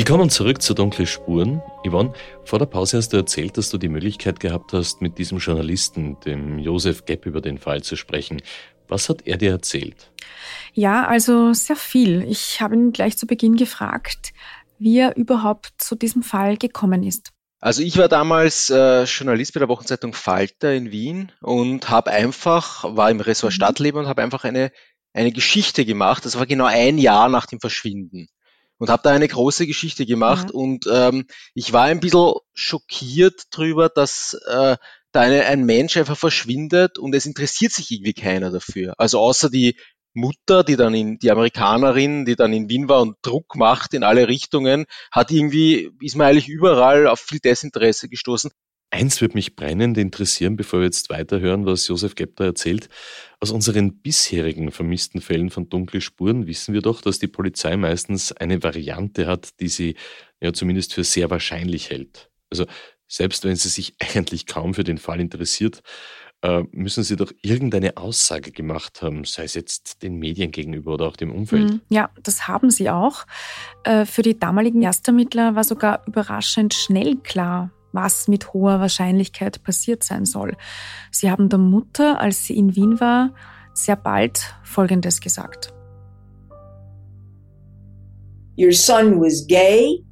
Willkommen 0.00 0.30
zurück 0.30 0.62
zu 0.62 0.72
Dunkle 0.72 1.06
Spuren. 1.06 1.60
Yvonne, 1.86 2.14
vor 2.44 2.58
der 2.58 2.64
Pause 2.64 2.96
hast 2.96 3.12
du 3.12 3.18
erzählt, 3.18 3.58
dass 3.58 3.68
du 3.68 3.76
die 3.76 3.90
Möglichkeit 3.90 4.40
gehabt 4.40 4.72
hast, 4.72 5.02
mit 5.02 5.18
diesem 5.18 5.36
Journalisten, 5.36 6.18
dem 6.20 6.58
Josef 6.58 7.04
Gepp, 7.04 7.26
über 7.26 7.42
den 7.42 7.58
Fall 7.58 7.82
zu 7.82 7.96
sprechen. 7.96 8.40
Was 8.88 9.10
hat 9.10 9.26
er 9.26 9.36
dir 9.36 9.50
erzählt? 9.50 10.10
Ja, 10.72 11.06
also 11.06 11.52
sehr 11.52 11.76
viel. 11.76 12.22
Ich 12.22 12.62
habe 12.62 12.76
ihn 12.76 12.92
gleich 12.92 13.18
zu 13.18 13.26
Beginn 13.26 13.56
gefragt, 13.56 14.32
wie 14.78 15.00
er 15.00 15.18
überhaupt 15.18 15.74
zu 15.76 15.96
diesem 15.96 16.22
Fall 16.22 16.56
gekommen 16.56 17.02
ist. 17.02 17.28
Also 17.60 17.82
ich 17.82 17.98
war 17.98 18.08
damals 18.08 18.70
äh, 18.70 19.04
Journalist 19.04 19.52
bei 19.52 19.60
der 19.60 19.68
Wochenzeitung 19.68 20.14
Falter 20.14 20.72
in 20.72 20.92
Wien 20.92 21.30
und 21.42 21.90
habe 21.90 22.10
einfach, 22.10 22.84
war 22.96 23.10
im 23.10 23.20
Ressort 23.20 23.52
mhm. 23.52 23.56
Stadtleben 23.56 24.00
und 24.00 24.08
habe 24.08 24.22
einfach 24.22 24.44
eine, 24.44 24.72
eine 25.12 25.30
Geschichte 25.30 25.84
gemacht. 25.84 26.24
Das 26.24 26.38
war 26.38 26.46
genau 26.46 26.64
ein 26.64 26.96
Jahr 26.96 27.28
nach 27.28 27.44
dem 27.44 27.60
Verschwinden 27.60 28.28
und 28.80 28.88
habe 28.88 29.02
da 29.04 29.10
eine 29.10 29.28
große 29.28 29.66
Geschichte 29.66 30.06
gemacht 30.06 30.48
ja. 30.48 30.54
und 30.54 30.86
ähm, 30.90 31.26
ich 31.54 31.72
war 31.72 31.84
ein 31.84 32.00
bisschen 32.00 32.32
schockiert 32.54 33.42
drüber, 33.50 33.90
dass 33.90 34.34
äh, 34.48 34.76
da 35.12 35.20
eine, 35.20 35.44
ein 35.44 35.64
Mensch 35.64 35.96
einfach 35.96 36.16
verschwindet 36.16 36.98
und 36.98 37.14
es 37.14 37.26
interessiert 37.26 37.72
sich 37.72 37.90
irgendwie 37.90 38.14
keiner 38.14 38.50
dafür. 38.50 38.94
Also 38.96 39.20
außer 39.20 39.50
die 39.50 39.76
Mutter, 40.14 40.64
die 40.64 40.76
dann 40.76 40.94
in, 40.94 41.18
die 41.18 41.30
Amerikanerin, 41.30 42.24
die 42.24 42.36
dann 42.36 42.54
in 42.54 42.70
Wien 42.70 42.88
war 42.88 43.02
und 43.02 43.16
Druck 43.22 43.54
macht 43.54 43.92
in 43.92 44.02
alle 44.02 44.28
Richtungen, 44.28 44.86
hat 45.12 45.30
irgendwie, 45.30 45.90
ist 46.00 46.16
man 46.16 46.28
eigentlich 46.28 46.48
überall 46.48 47.06
auf 47.06 47.20
viel 47.20 47.38
Desinteresse 47.38 48.08
gestoßen. 48.08 48.50
Eins 48.92 49.20
wird 49.20 49.34
mich 49.34 49.54
brennend 49.54 49.98
interessieren, 49.98 50.56
bevor 50.56 50.80
wir 50.80 50.86
jetzt 50.86 51.10
weiterhören, 51.10 51.64
was 51.64 51.86
Josef 51.86 52.16
Gepter 52.16 52.44
erzählt. 52.44 52.88
Aus 53.38 53.52
unseren 53.52 53.98
bisherigen 53.98 54.72
vermissten 54.72 55.20
Fällen 55.20 55.50
von 55.50 55.68
dunkle 55.68 56.00
Spuren 56.00 56.48
wissen 56.48 56.74
wir 56.74 56.82
doch, 56.82 57.00
dass 57.00 57.20
die 57.20 57.28
Polizei 57.28 57.76
meistens 57.76 58.32
eine 58.32 58.64
Variante 58.64 59.28
hat, 59.28 59.60
die 59.60 59.68
sie 59.68 59.94
ja 60.40 60.52
zumindest 60.52 60.92
für 60.92 61.04
sehr 61.04 61.30
wahrscheinlich 61.30 61.90
hält. 61.90 62.30
Also 62.50 62.66
selbst 63.06 63.44
wenn 63.44 63.54
sie 63.54 63.68
sich 63.68 63.94
eigentlich 64.14 64.46
kaum 64.46 64.74
für 64.74 64.84
den 64.84 64.98
Fall 64.98 65.20
interessiert, 65.20 65.82
äh, 66.42 66.64
müssen 66.72 67.04
sie 67.04 67.16
doch 67.16 67.32
irgendeine 67.42 67.96
Aussage 67.96 68.50
gemacht 68.50 69.02
haben, 69.02 69.24
sei 69.24 69.44
es 69.44 69.54
jetzt 69.54 70.02
den 70.02 70.18
Medien 70.18 70.50
gegenüber 70.50 70.94
oder 70.94 71.06
auch 71.06 71.16
dem 71.16 71.30
Umfeld. 71.30 71.70
Hm, 71.70 71.80
ja, 71.90 72.10
das 72.22 72.48
haben 72.48 72.70
sie 72.70 72.90
auch. 72.90 73.26
Äh, 73.84 74.06
für 74.06 74.22
die 74.22 74.38
damaligen 74.38 74.82
Erstermittler 74.82 75.54
war 75.54 75.64
sogar 75.64 76.02
überraschend 76.06 76.72
schnell 76.74 77.16
klar, 77.16 77.70
was 77.92 78.28
mit 78.28 78.52
hoher 78.52 78.80
Wahrscheinlichkeit 78.80 79.62
passiert 79.62 80.04
sein 80.04 80.24
soll. 80.24 80.56
Sie 81.10 81.30
haben 81.30 81.48
der 81.48 81.58
Mutter, 81.58 82.20
als 82.20 82.44
sie 82.44 82.56
in 82.56 82.76
Wien 82.76 83.00
war, 83.00 83.32
sehr 83.74 83.96
bald 83.96 84.54
Folgendes 84.62 85.20
gesagt. 85.20 85.72
Your 88.56 88.72
son 88.72 89.20
was 89.20 89.46
gay, 89.46 90.04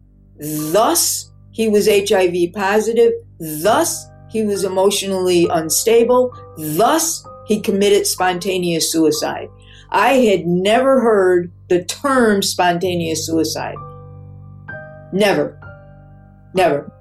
thus 0.73 1.33
he 1.51 1.69
was 1.69 1.87
HIV 1.87 2.53
positive, 2.53 3.13
thus 3.39 4.09
he 4.31 4.43
was 4.43 4.65
emotionally 4.65 5.47
unstable, 5.51 6.31
thus 6.57 7.25
he 7.47 7.61
committed 7.61 8.07
spontaneous 8.07 8.91
suicide. 8.91 9.49
I 9.91 10.15
had 10.31 10.47
never 10.47 11.01
heard 11.01 11.51
the 11.69 11.85
term 11.85 12.43
spontaneous 12.43 13.27
suicide. 13.27 13.77
Never. 15.13 15.59
Never. 16.55 16.93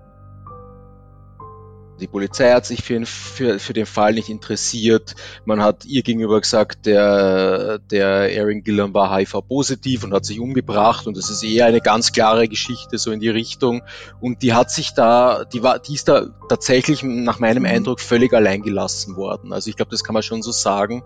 Die 2.00 2.08
Polizei 2.08 2.52
hat 2.52 2.66
sich 2.66 2.84
für, 2.84 3.06
für, 3.06 3.60
für 3.60 3.74
den 3.74 3.88
Fall 3.88 4.14
nicht 4.14 4.30
interessiert. 4.30 5.16
Man 5.46 5.64
hat 5.64 5.86
ihr 5.86 6.04
gegenüber 6.04 6.40
gesagt, 6.40 6.86
der, 6.86 7.80
der 7.80 8.30
Aaron 8.40 8.64
Gillan 8.64 8.94
war 8.94 9.16
HIV-positiv 9.16 10.04
und 10.04 10.14
hat 10.14 10.26
sich 10.26 10.40
umgebracht 10.40 11.08
und 11.08 11.18
das 11.18 11.30
ist 11.30 11.44
eher 11.44 11.66
eine 11.66 11.82
ganz 11.82 12.12
klare 12.12 12.48
Geschichte 12.48 12.98
so 12.98 13.12
in 13.12 13.20
die 13.20 13.30
Richtung. 13.30 13.82
Und 14.22 14.44
die 14.44 14.54
hat 14.54 14.70
sich 14.70 14.94
da, 14.94 15.44
die 15.46 15.64
war, 15.64 15.80
die 15.80 15.96
ist 15.96 16.08
da 16.08 16.28
tatsächlich 16.50 17.02
nach 17.02 17.40
meinem 17.40 17.64
mhm. 17.64 17.70
Eindruck 17.70 18.00
völlig 18.00 18.32
allein 18.34 18.62
gelassen 18.62 19.16
worden. 19.16 19.52
Also 19.52 19.70
ich 19.70 19.76
glaube, 19.76 19.92
das 19.92 20.04
kann 20.04 20.14
man 20.14 20.24
schon 20.24 20.44
so 20.44 20.52
sagen. 20.52 21.04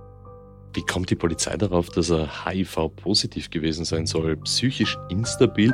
Wie 0.73 0.83
kommt 0.83 1.09
die 1.09 1.15
Polizei 1.15 1.55
darauf, 1.57 1.89
dass 1.89 2.09
er 2.09 2.45
HIV-positiv 2.45 3.49
gewesen 3.49 3.85
sein 3.85 4.05
soll, 4.05 4.37
psychisch 4.37 4.97
instabil 5.09 5.73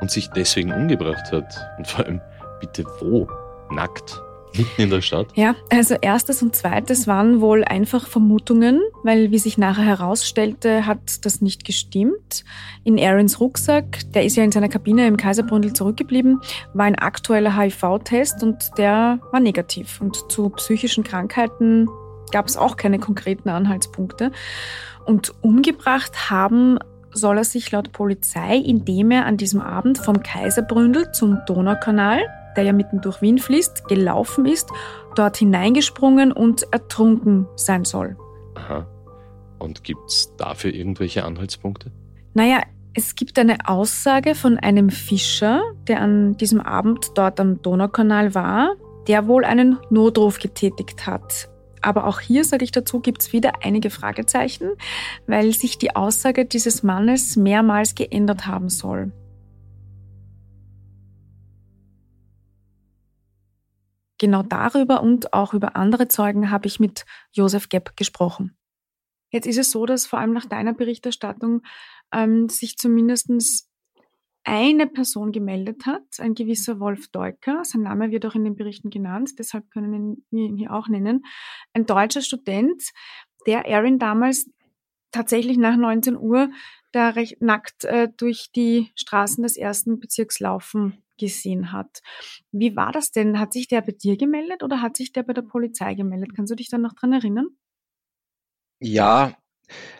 und 0.00 0.10
sich 0.10 0.28
deswegen 0.28 0.72
umgebracht 0.72 1.32
hat? 1.32 1.52
Und 1.78 1.86
vor 1.86 2.04
allem, 2.04 2.20
bitte 2.60 2.84
wo? 3.00 3.28
Nackt? 3.70 4.22
Mitten 4.56 4.82
in 4.82 4.90
der 4.90 5.00
Stadt? 5.00 5.28
Ja, 5.34 5.54
also 5.70 5.94
erstes 6.00 6.42
und 6.42 6.54
zweites 6.54 7.06
waren 7.06 7.40
wohl 7.40 7.64
einfach 7.64 8.06
Vermutungen, 8.06 8.80
weil 9.02 9.30
wie 9.30 9.38
sich 9.38 9.58
nachher 9.58 9.84
herausstellte, 9.84 10.86
hat 10.86 11.24
das 11.24 11.40
nicht 11.40 11.64
gestimmt. 11.64 12.44
In 12.84 12.98
Aarons 12.98 13.40
Rucksack, 13.40 14.12
der 14.12 14.24
ist 14.24 14.36
ja 14.36 14.44
in 14.44 14.52
seiner 14.52 14.68
Kabine 14.68 15.06
im 15.06 15.16
Kaiserbründel 15.16 15.72
zurückgeblieben, 15.72 16.40
war 16.74 16.86
ein 16.86 16.96
aktueller 16.96 17.56
HIV-Test 17.56 18.42
und 18.42 18.70
der 18.78 19.20
war 19.32 19.40
negativ. 19.40 20.00
Und 20.00 20.30
zu 20.30 20.50
psychischen 20.50 21.04
Krankheiten 21.04 21.88
gab 22.32 22.46
es 22.46 22.56
auch 22.56 22.76
keine 22.76 22.98
konkreten 22.98 23.48
Anhaltspunkte. 23.48 24.32
Und 25.04 25.32
umgebracht 25.42 26.30
haben 26.30 26.78
soll 27.12 27.38
er 27.38 27.44
sich 27.44 27.70
laut 27.70 27.92
Polizei, 27.92 28.56
indem 28.56 29.10
er 29.10 29.26
an 29.26 29.36
diesem 29.36 29.60
Abend 29.60 29.98
vom 29.98 30.22
Kaiserbründel 30.22 31.12
zum 31.12 31.38
Donaukanal 31.46 32.20
der 32.56 32.64
ja 32.64 32.72
mitten 32.72 33.00
durch 33.00 33.22
Wien 33.22 33.38
fließt, 33.38 33.86
gelaufen 33.88 34.46
ist, 34.46 34.70
dort 35.14 35.36
hineingesprungen 35.36 36.32
und 36.32 36.72
ertrunken 36.72 37.46
sein 37.56 37.84
soll. 37.84 38.16
Aha. 38.54 38.86
Und 39.58 39.84
gibt 39.84 40.08
es 40.08 40.34
dafür 40.36 40.72
irgendwelche 40.72 41.24
Anhaltspunkte? 41.24 41.92
Naja, 42.34 42.60
es 42.94 43.14
gibt 43.14 43.38
eine 43.38 43.56
Aussage 43.66 44.34
von 44.34 44.58
einem 44.58 44.90
Fischer, 44.90 45.62
der 45.86 46.00
an 46.00 46.36
diesem 46.36 46.60
Abend 46.60 47.10
dort 47.14 47.40
am 47.40 47.60
Donaukanal 47.62 48.34
war, 48.34 48.74
der 49.06 49.26
wohl 49.26 49.44
einen 49.44 49.78
Notruf 49.90 50.38
getätigt 50.38 51.06
hat. 51.06 51.48
Aber 51.82 52.06
auch 52.06 52.20
hier, 52.20 52.44
sage 52.44 52.64
ich 52.64 52.72
dazu, 52.72 53.00
gibt 53.00 53.22
es 53.22 53.32
wieder 53.32 53.52
einige 53.62 53.90
Fragezeichen, 53.90 54.70
weil 55.26 55.52
sich 55.52 55.78
die 55.78 55.94
Aussage 55.94 56.44
dieses 56.44 56.82
Mannes 56.82 57.36
mehrmals 57.36 57.94
geändert 57.94 58.46
haben 58.46 58.68
soll. 58.68 59.12
Genau 64.18 64.42
darüber 64.42 65.02
und 65.02 65.32
auch 65.32 65.52
über 65.52 65.76
andere 65.76 66.08
Zeugen 66.08 66.50
habe 66.50 66.66
ich 66.66 66.80
mit 66.80 67.04
Josef 67.32 67.68
Gepp 67.68 67.96
gesprochen. 67.96 68.56
Jetzt 69.30 69.46
ist 69.46 69.58
es 69.58 69.70
so, 69.70 69.84
dass 69.84 70.06
vor 70.06 70.18
allem 70.18 70.32
nach 70.32 70.46
deiner 70.46 70.72
Berichterstattung 70.72 71.62
ähm, 72.12 72.48
sich 72.48 72.78
zumindest 72.78 73.68
eine 74.44 74.86
Person 74.86 75.32
gemeldet 75.32 75.86
hat, 75.86 76.04
ein 76.18 76.34
gewisser 76.34 76.78
Wolf 76.78 77.08
Deuker. 77.08 77.64
Sein 77.64 77.82
Name 77.82 78.12
wird 78.12 78.24
auch 78.24 78.36
in 78.36 78.44
den 78.44 78.54
Berichten 78.54 78.90
genannt, 78.90 79.32
deshalb 79.38 79.70
können 79.70 80.16
wir 80.30 80.46
ihn 80.46 80.56
hier 80.56 80.72
auch 80.72 80.88
nennen. 80.88 81.24
Ein 81.74 81.84
deutscher 81.84 82.22
Student, 82.22 82.82
der 83.46 83.66
Erin 83.66 83.98
damals 83.98 84.48
tatsächlich 85.10 85.58
nach 85.58 85.76
19 85.76 86.16
Uhr 86.16 86.50
da 86.92 87.10
recht 87.10 87.42
nackt 87.42 87.84
äh, 87.84 88.08
durch 88.16 88.50
die 88.54 88.92
Straßen 88.94 89.42
des 89.42 89.56
ersten 89.56 89.98
Bezirks 89.98 90.40
laufen 90.40 91.02
gesehen 91.18 91.72
hat. 91.72 92.00
Wie 92.52 92.76
war 92.76 92.92
das 92.92 93.10
denn? 93.10 93.38
Hat 93.38 93.52
sich 93.52 93.68
der 93.68 93.82
bei 93.82 93.92
dir 93.92 94.16
gemeldet 94.16 94.62
oder 94.62 94.82
hat 94.82 94.96
sich 94.96 95.12
der 95.12 95.22
bei 95.22 95.32
der 95.32 95.42
Polizei 95.42 95.94
gemeldet? 95.94 96.34
Kannst 96.34 96.50
du 96.50 96.56
dich 96.56 96.68
dann 96.68 96.82
noch 96.82 96.94
dran 96.94 97.12
erinnern? 97.12 97.48
Ja, 98.80 99.36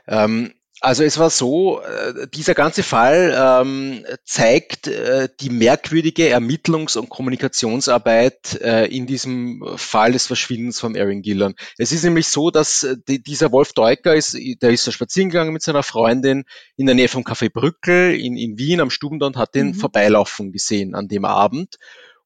ähm, 0.07 0.53
Also 0.81 1.05
es 1.05 1.19
war 1.19 1.31
so, 1.31 1.81
äh, 1.81 2.29
dieser 2.35 2.55
ganze 2.55 2.83
Fall 2.83 3.35
ähm, 3.35 4.05
zeigt 4.25 4.87
äh, 4.89 5.29
die 5.41 5.49
merkwürdige 5.49 6.29
Ermittlungs- 6.29 6.99
und 6.99 7.09
Kommunikationsarbeit 7.09 8.61
äh, 8.61 8.85
in 8.87 9.07
diesem 9.07 9.65
Fall 9.77 10.13
des 10.13 10.27
Verschwindens 10.27 10.79
von 10.79 10.95
Aaron 10.95 11.23
Gillan. 11.23 11.55
Es 11.79 11.93
ist 11.93 12.05
nämlich 12.05 12.29
so, 12.29 12.51
dass 12.51 12.83
äh, 12.83 12.97
die, 13.09 13.23
dieser 13.23 13.53
Wolf 13.53 13.73
Deuker 13.73 14.15
ist, 14.15 14.35
der 14.35 14.71
ist 14.71 14.87
da 14.87 14.93
spazieren 14.93 15.31
gegangen 15.31 15.55
mit 15.55 15.63
seiner 15.63 15.83
Freundin 15.83 16.45
in 16.77 16.85
der 16.85 16.95
Nähe 16.95 17.09
vom 17.09 17.23
Café 17.23 17.51
Brückel 17.51 18.15
in, 18.15 18.37
in 18.37 18.59
Wien 18.59 18.81
am 18.81 18.91
Stubentor 18.91 19.29
und 19.29 19.39
hat 19.39 19.55
den 19.55 19.69
mhm. 19.69 19.75
vorbeilaufen 19.75 20.53
gesehen 20.53 20.95
an 20.95 21.09
dem 21.09 21.25
Abend. 21.25 21.77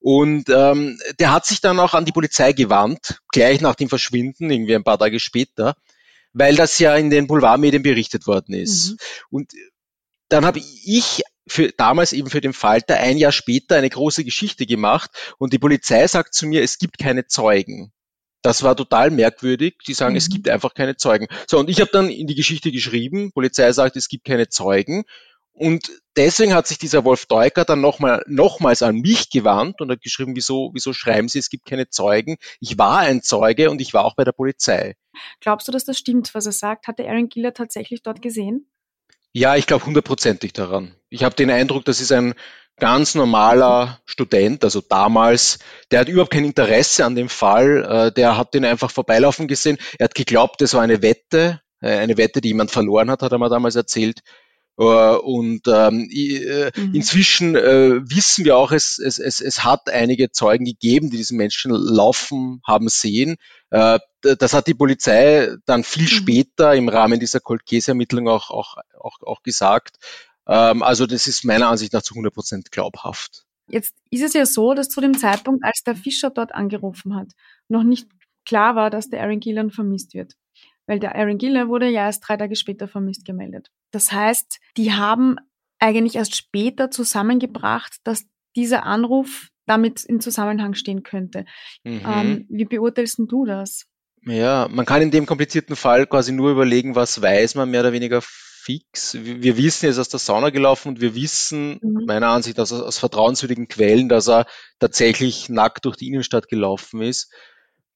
Und 0.01 0.49
ähm, 0.49 0.99
der 1.21 1.33
hat 1.33 1.47
sich 1.47 1.61
dann 1.61 1.79
auch 1.79 1.95
an 1.95 2.07
die 2.07 2.13
Polizei 2.13 2.53
gewandt, 2.53 3.21
gleich 3.29 3.61
nach 3.61 3.75
dem 3.77 3.89
Verschwinden, 3.89 4.51
irgendwie 4.51 4.75
ein 4.75 4.83
paar 4.83 4.99
Tage 4.99 5.21
später 5.21 5.77
weil 6.33 6.57
das 6.57 6.79
ja 6.79 6.97
in 6.97 7.11
den 7.11 7.27
Boulevardmedien 7.27 7.83
berichtet 7.83 8.27
worden 8.27 8.55
ist. 8.55 8.90
Mhm. 8.90 8.97
Und 9.31 9.53
dann 10.29 10.45
habe 10.45 10.61
ich 10.61 11.23
für, 11.47 11.73
damals 11.73 12.12
eben 12.12 12.31
für 12.31 12.40
den 12.40 12.53
Falter 12.53 12.97
ein 12.97 13.16
Jahr 13.16 13.33
später 13.33 13.77
eine 13.77 13.90
große 13.90 14.25
Geschichte 14.25 14.66
gemacht 14.66 15.11
und 15.38 15.53
die 15.53 15.59
Polizei 15.59 16.07
sagt 16.07 16.35
zu 16.35 16.47
mir, 16.47 16.62
es 16.62 16.79
gibt 16.79 16.99
keine 16.99 17.27
Zeugen. 17.27 17.93
Das 18.43 18.62
war 18.62 18.77
total 18.77 19.11
merkwürdig. 19.11 19.79
Die 19.87 19.95
sagen, 19.95 20.12
mhm. 20.12 20.19
es 20.19 20.31
gibt 20.31 20.49
einfach 20.49 20.73
keine 20.75 20.97
Zeugen. 20.97 21.27
So, 21.47 21.59
und 21.59 21.69
ich 21.69 21.81
habe 21.81 21.90
dann 21.93 22.09
in 22.09 22.27
die 22.27 22.35
Geschichte 22.35 22.73
geschrieben, 22.73 23.33
Polizei 23.33 23.71
sagt, 23.73 23.97
es 23.97 24.09
gibt 24.09 24.25
keine 24.25 24.49
Zeugen. 24.49 25.05
Und 25.61 25.92
deswegen 26.16 26.55
hat 26.55 26.66
sich 26.66 26.79
dieser 26.79 27.05
Wolf 27.05 27.27
Deuker 27.27 27.66
dann 27.66 27.83
nochmal, 27.83 28.25
nochmals 28.27 28.81
an 28.81 28.96
mich 28.96 29.29
gewandt 29.29 29.83
und 29.83 29.90
hat 29.90 30.01
geschrieben, 30.01 30.35
wieso, 30.35 30.70
wieso 30.73 30.94
schreiben 30.94 31.29
Sie, 31.29 31.38
es 31.38 31.51
gibt 31.51 31.66
keine 31.66 31.90
Zeugen? 31.90 32.38
Ich 32.61 32.79
war 32.79 33.01
ein 33.01 33.20
Zeuge 33.20 33.70
und 33.70 33.79
ich 33.83 33.92
war 33.92 34.07
auch 34.07 34.16
bei 34.16 34.25
der 34.25 34.33
Polizei. 34.33 34.94
Glaubst 35.40 35.68
du, 35.68 35.73
dass 35.73 35.85
das 35.85 35.99
stimmt, 35.99 36.35
was 36.35 36.46
er 36.46 36.53
sagt? 36.53 36.88
Hat 36.88 36.99
der 36.99 37.11
Aaron 37.11 37.29
Giller 37.29 37.53
tatsächlich 37.53 38.03
dort 38.03 38.23
gesehen? 38.23 38.70
Ja, 39.35 39.55
ich 39.55 39.66
glaube 39.66 39.85
hundertprozentig 39.85 40.55
daran. 40.55 40.94
Ich 41.11 41.25
habe 41.25 41.35
den 41.35 41.51
Eindruck, 41.51 41.85
das 41.85 42.01
ist 42.01 42.11
ein 42.11 42.33
ganz 42.79 43.14
normaler 43.14 44.01
Student, 44.07 44.64
also 44.64 44.81
damals, 44.81 45.59
der 45.90 46.01
hat 46.01 46.09
überhaupt 46.09 46.33
kein 46.33 46.46
Interesse 46.46 47.05
an 47.05 47.16
dem 47.16 47.29
Fall, 47.29 47.85
äh, 47.85 48.12
der 48.12 48.38
hat 48.38 48.55
den 48.55 48.64
einfach 48.64 48.90
vorbeilaufen 48.90 49.46
gesehen. 49.46 49.77
Er 49.99 50.05
hat 50.05 50.14
geglaubt, 50.14 50.62
das 50.62 50.73
war 50.73 50.81
eine 50.81 51.03
Wette, 51.03 51.61
äh, 51.83 51.99
eine 51.99 52.16
Wette, 52.16 52.40
die 52.40 52.49
jemand 52.49 52.70
verloren 52.70 53.11
hat, 53.11 53.20
hat 53.20 53.33
er 53.33 53.38
mir 53.38 53.51
damals 53.51 53.77
erzählt. 53.77 54.23
Äh, 54.79 55.17
und 55.17 55.63
ähm, 55.67 56.09
äh, 56.11 56.71
mhm. 56.75 56.95
inzwischen 56.95 57.55
äh, 57.55 58.01
wissen 58.03 58.45
wir 58.45 58.57
auch, 58.57 58.73
es, 58.73 58.99
es, 58.99 59.19
es, 59.19 59.41
es 59.41 59.65
hat 59.65 59.91
einige 59.91 60.31
Zeugen 60.31 60.65
gegeben, 60.65 61.11
die 61.11 61.19
diesen 61.19 61.37
Menschen 61.37 61.71
laufen 61.71 62.63
haben 62.67 62.89
sehen. 62.89 63.37
Äh, 63.71 63.99
das 64.23 64.55
hat 64.55 64.67
die 64.67 64.75
Polizei 64.75 65.55
dann 65.67 65.85
viel 65.85 66.05
mhm. 66.05 66.09
später 66.09 66.75
im 66.75 66.89
Rahmen 66.89 67.21
dieser 67.21 67.41
Cold 67.41 67.67
Case 67.67 67.91
Ermittlung 67.91 68.29
auch, 68.29 68.51
auch, 68.51 68.77
auch, 68.99 69.19
auch 69.23 69.43
gesagt. 69.43 69.97
Ähm, 70.47 70.83
also 70.83 71.07
das 71.07 71.27
ist 71.27 71.45
meiner 71.45 71.69
Ansicht 71.69 71.93
nach 71.93 72.03
zu 72.03 72.15
100 72.15 72.33
Prozent 72.33 72.71
glaubhaft. 72.73 73.45
Jetzt 73.69 73.95
ist 74.11 74.23
es 74.23 74.33
ja 74.33 74.47
so, 74.47 74.75
dass 74.75 74.89
zu 74.89 75.01
dem 75.01 75.17
Zeitpunkt, 75.17 75.65
als 75.65 75.83
der 75.85 75.95
Fischer 75.95 76.31
dort 76.31 76.53
angerufen 76.55 77.15
hat, 77.15 77.29
noch 77.69 77.85
nicht 77.85 78.09
klar 78.45 78.75
war, 78.75 78.91
dass 78.91 79.09
der 79.09 79.23
Aaron 79.23 79.41
Gillan 79.41 79.71
vermisst 79.71 80.15
wird 80.15 80.35
weil 80.90 80.98
der 80.98 81.14
Aaron 81.14 81.38
Giller 81.38 81.68
wurde 81.68 81.88
ja 81.88 82.07
erst 82.07 82.26
drei 82.26 82.37
Tage 82.37 82.57
später 82.57 82.88
vermisst 82.88 83.24
gemeldet. 83.24 83.70
Das 83.92 84.11
heißt, 84.11 84.59
die 84.76 84.92
haben 84.92 85.37
eigentlich 85.79 86.16
erst 86.16 86.35
später 86.35 86.90
zusammengebracht, 86.90 87.98
dass 88.03 88.24
dieser 88.57 88.87
Anruf 88.87 89.50
damit 89.66 90.03
in 90.03 90.18
Zusammenhang 90.20 90.74
stehen 90.74 91.05
könnte. 91.05 91.44
Mhm. 91.85 92.03
Ähm, 92.05 92.46
wie 92.48 92.64
beurteilst 92.64 93.20
du 93.20 93.46
das? 93.46 93.87
Ja, 94.26 94.66
man 94.68 94.85
kann 94.85 95.00
in 95.00 95.12
dem 95.12 95.26
komplizierten 95.26 95.76
Fall 95.76 96.09
quasi 96.09 96.33
nur 96.33 96.50
überlegen, 96.50 96.96
was 96.96 97.22
weiß 97.22 97.55
man 97.55 97.70
mehr 97.70 97.83
oder 97.83 97.92
weniger 97.92 98.20
fix. 98.20 99.16
Wir 99.16 99.57
wissen, 99.57 99.87
er 99.87 99.92
ist 99.92 99.98
aus 100.00 100.09
der 100.09 100.18
Sauna 100.18 100.50
gelaufen 100.50 100.88
und 100.88 101.00
wir 101.00 101.14
wissen, 101.14 101.79
mhm. 101.81 102.05
meiner 102.07 102.31
Ansicht 102.31 102.57
nach, 102.57 102.64
aus, 102.64 102.72
aus 102.72 102.98
vertrauenswürdigen 102.98 103.68
Quellen, 103.68 104.09
dass 104.09 104.29
er 104.29 104.44
tatsächlich 104.81 105.48
nackt 105.48 105.85
durch 105.85 105.96
die 105.96 106.09
Innenstadt 106.09 106.48
gelaufen 106.48 107.00
ist. 107.00 107.33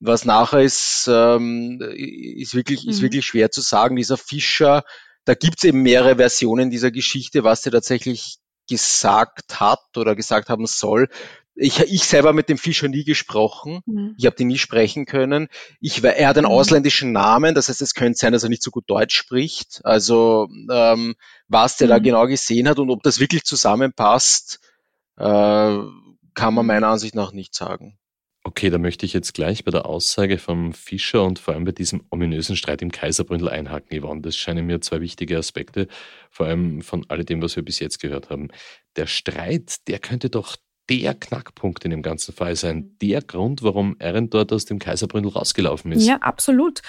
Was 0.07 0.25
nachher 0.25 0.61
ist, 0.61 1.09
ähm, 1.11 1.81
ist, 1.81 2.55
wirklich, 2.55 2.85
mhm. 2.85 2.91
ist 2.91 3.03
wirklich 3.03 3.25
schwer 3.25 3.51
zu 3.51 3.63
sagen. 3.63 3.97
Dieser 3.97 4.19
Fischer, 4.19 4.85
da 5.25 5.35
gibt's 5.35 5.65
eben 5.65 5.83
mehrere 5.83 6.17
Versionen 6.17 6.71
dieser 6.71 6.91
Geschichte, 6.91 7.43
was 7.43 7.65
er 7.65 7.73
tatsächlich 7.73 8.37
gesagt 8.69 9.61
hat 9.61 9.97
oder 9.97 10.15
gesagt 10.15 10.49
haben 10.49 10.67
soll. 10.67 11.09
Ich, 11.57 11.79
ich 11.81 12.05
selber 12.05 12.33
mit 12.33 12.49
dem 12.49 12.59
Fischer 12.59 12.89
nie 12.89 13.05
gesprochen. 13.05 13.81
Mhm. 13.87 14.15
Ich 14.19 14.27
habe 14.27 14.37
den 14.37 14.49
nie 14.49 14.59
sprechen 14.59 15.07
können. 15.07 15.49
Ich, 15.81 16.03
er 16.03 16.29
hat 16.29 16.37
einen 16.37 16.47
mhm. 16.47 16.53
ausländischen 16.53 17.13
Namen, 17.13 17.55
das 17.55 17.69
heißt, 17.69 17.81
es 17.81 17.95
könnte 17.95 18.19
sein, 18.19 18.33
dass 18.33 18.43
er 18.43 18.49
nicht 18.49 18.63
so 18.63 18.71
gut 18.71 18.85
Deutsch 18.89 19.17
spricht. 19.17 19.81
Also 19.85 20.49
ähm, 20.71 21.15
was 21.49 21.77
der 21.77 21.87
mhm. 21.87 21.91
da 21.91 21.99
genau 22.01 22.27
gesehen 22.27 22.69
hat 22.69 22.79
und 22.79 22.91
ob 22.91 23.03
das 23.03 23.21
wirklich 23.21 23.45
zusammenpasst, 23.45 24.59
äh, 25.17 25.23
kann 26.35 26.55
man 26.55 26.65
mhm. 26.65 26.67
meiner 26.67 26.89
Ansicht 26.89 27.15
nach 27.15 27.33
nicht 27.33 27.55
sagen. 27.55 27.99
Okay, 28.47 28.69
da 28.69 28.77
möchte 28.77 29.07
ich 29.07 29.15
jetzt 29.15 29.33
gleich 29.33 29.65
bei 29.65 29.71
der 29.71 29.87
Aussage 29.87 30.37
vom 30.37 30.75
Fischer 30.75 31.25
und 31.25 31.39
vor 31.39 31.55
allem 31.55 31.65
bei 31.65 31.73
diesem 31.73 32.05
ominösen 32.11 32.57
Streit 32.57 32.83
im 32.83 32.93
Kaiserbründel 32.93 33.49
einhaken, 33.49 33.99
Yvonne. 33.99 34.21
Das 34.21 34.37
scheinen 34.37 34.67
mir 34.67 34.83
zwei 34.83 35.01
wichtige 35.01 35.39
Aspekte, 35.39 35.89
vor 36.31 36.47
allem 36.47 36.83
von 36.83 37.07
all 37.09 37.25
dem, 37.25 37.41
was 37.41 37.57
wir 37.57 37.63
bis 37.65 37.79
jetzt 37.79 38.01
gehört 38.01 38.29
haben. 38.29 38.49
Der 38.97 39.07
Streit, 39.07 39.89
der 39.89 39.99
könnte 39.99 40.29
doch 40.29 40.57
der 40.91 41.15
Knackpunkt 41.15 41.85
in 41.85 41.91
dem 41.91 42.03
ganzen 42.03 42.35
Fall 42.35 42.57
sein, 42.57 42.97
der 43.01 43.23
Grund, 43.23 43.63
warum 43.63 43.97
Erin 43.99 44.29
dort 44.29 44.53
aus 44.53 44.67
dem 44.67 44.79
Kaiserbründel 44.79 45.33
rausgelaufen 45.33 45.93
ist. 45.93 46.07
Ja, 46.07 46.17
absolut. 46.17 46.83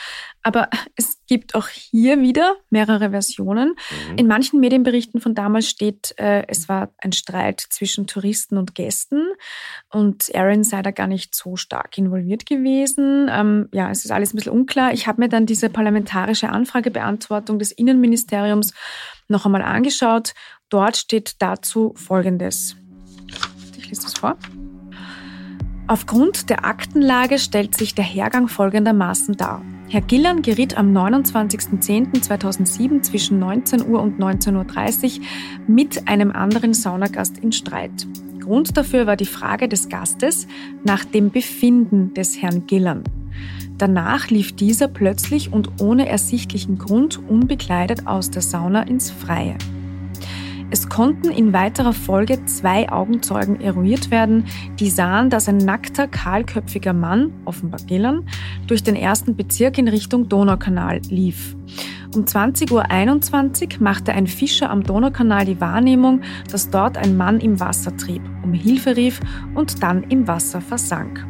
Aber 0.44 0.70
es 0.96 1.22
gibt 1.28 1.56
auch 1.56 1.70
hier 1.70 2.20
wieder 2.22 2.56
mehrere 2.70 3.12
Versionen. 3.12 3.76
Mhm. 4.10 4.18
In 4.18 4.28
manchen 4.28 4.60
Medienberichten 4.60 5.22
von 5.22 5.34
damals 5.34 5.70
steht, 5.70 6.14
äh, 6.18 6.44
es 6.48 6.68
war 6.68 6.94
ein 6.98 7.14
Streit 7.14 7.62
zwischen 7.62 8.06
Touristen 8.06 8.58
und 8.58 8.76
Gästen 8.76 9.24
und 9.90 10.30
Erin 10.30 10.64
sei 10.64 10.82
da 10.82 10.92
gar 10.92 11.08
nicht 11.08 11.34
so 11.34 11.56
stark 11.56 11.98
involviert 11.98 12.46
gewesen. 12.46 13.30
Ähm, 13.32 13.70
ja, 13.74 13.90
es 13.90 14.04
ist 14.04 14.12
alles 14.12 14.34
ein 14.34 14.38
bisschen 14.38 14.52
unklar. 14.52 14.94
Ich 14.94 15.08
habe 15.08 15.22
mir 15.22 15.30
dann 15.30 15.46
diese 15.46 15.70
parlamentarische 15.70 16.50
Anfragebeantwortung 16.50 17.60
des 17.60 17.72
Innenministeriums 17.72 18.74
noch 19.30 19.46
einmal 19.46 19.62
angeschaut. 19.62 20.34
Dort 20.70 20.98
steht 20.98 21.36
dazu 21.40 21.94
Folgendes. 21.96 22.76
Ich 23.86 23.92
lese 23.92 24.04
das 24.04 24.16
vor. 24.16 24.36
Aufgrund 25.88 26.50
der 26.50 26.66
Aktenlage 26.66 27.38
stellt 27.38 27.78
sich 27.78 27.94
der 27.94 28.04
Hergang 28.04 28.48
folgendermaßen 28.48 29.38
dar. 29.38 29.62
Herr 29.90 30.02
Gillan 30.02 30.42
geriet 30.42 30.76
am 30.76 30.92
29.10.2007 30.98 33.04
zwischen 33.04 33.38
19 33.38 33.88
Uhr 33.88 34.02
und 34.02 34.20
19.30 34.20 35.20
Uhr 35.20 35.26
mit 35.68 36.08
einem 36.08 36.32
anderen 36.32 36.74
Saunagast 36.74 37.38
in 37.38 37.52
Streit. 37.52 38.08
Grund 38.40 38.76
dafür 38.76 39.06
war 39.06 39.18
die 39.18 39.28
Frage 39.28 39.70
des 39.70 39.90
Gastes 39.90 40.48
nach 40.84 41.06
dem 41.06 41.30
Befinden 41.30 42.16
des 42.16 42.42
Herrn 42.42 42.66
Gillan. 42.66 43.04
Danach 43.78 44.30
lief 44.30 44.56
dieser 44.56 44.88
plötzlich 44.88 45.54
und 45.54 45.80
ohne 45.80 46.10
ersichtlichen 46.10 46.80
Grund 46.80 47.20
unbekleidet 47.30 48.08
aus 48.08 48.32
der 48.32 48.42
Sauna 48.42 48.82
ins 48.82 49.12
Freie. 49.12 49.60
Es 50.76 50.90
konnten 50.90 51.32
in 51.32 51.54
weiterer 51.54 51.94
Folge 51.94 52.44
zwei 52.48 52.92
Augenzeugen 52.92 53.62
eruiert 53.62 54.12
werden, 54.12 54.44
die 54.78 54.90
sahen, 54.90 55.30
dass 55.30 55.48
ein 55.48 55.56
nackter, 55.56 56.06
kahlköpfiger 56.06 56.92
Mann, 56.92 57.32
offenbar 57.46 57.80
Gillan, 57.88 58.28
durch 58.68 58.84
den 58.84 58.98
ersten 58.98 59.38
Bezirk 59.38 59.78
in 59.78 59.88
Richtung 59.88 60.28
Donaukanal 60.28 61.00
lief. 61.10 61.56
Um 62.14 62.26
20.21 62.26 63.78
Uhr 63.78 63.84
machte 63.84 64.12
ein 64.12 64.28
Fischer 64.28 64.70
am 64.70 64.84
Donaukanal 64.84 65.46
die 65.46 65.62
Wahrnehmung, 65.62 66.24
dass 66.52 66.70
dort 66.70 66.98
ein 66.98 67.16
Mann 67.16 67.40
im 67.40 67.62
Wasser 67.62 67.96
trieb, 67.96 68.24
um 68.44 68.52
Hilfe 68.52 68.98
rief 68.98 69.22
und 69.54 69.82
dann 69.82 70.04
im 70.04 70.28
Wasser 70.28 70.60
versank. 70.60 71.26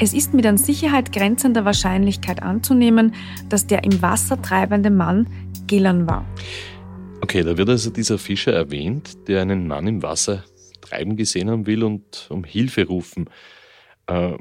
Es 0.00 0.12
ist 0.12 0.34
mit 0.34 0.46
an 0.46 0.56
Sicherheit 0.56 1.12
grenzender 1.12 1.64
Wahrscheinlichkeit 1.64 2.42
anzunehmen, 2.42 3.12
dass 3.48 3.68
der 3.68 3.84
im 3.84 4.02
Wasser 4.02 4.42
treibende 4.42 4.90
Mann 4.90 5.28
Gillan 5.68 6.08
war. 6.08 6.24
Okay, 7.22 7.42
da 7.42 7.56
wird 7.56 7.68
also 7.68 7.90
dieser 7.90 8.18
Fischer 8.18 8.52
erwähnt, 8.52 9.28
der 9.28 9.42
einen 9.42 9.66
Mann 9.66 9.86
im 9.86 10.02
Wasser 10.02 10.44
treiben 10.80 11.16
gesehen 11.16 11.50
haben 11.50 11.66
will 11.66 11.84
und 11.84 12.26
um 12.30 12.44
Hilfe 12.44 12.86
rufen. 12.86 13.28
Äh, 14.06 14.36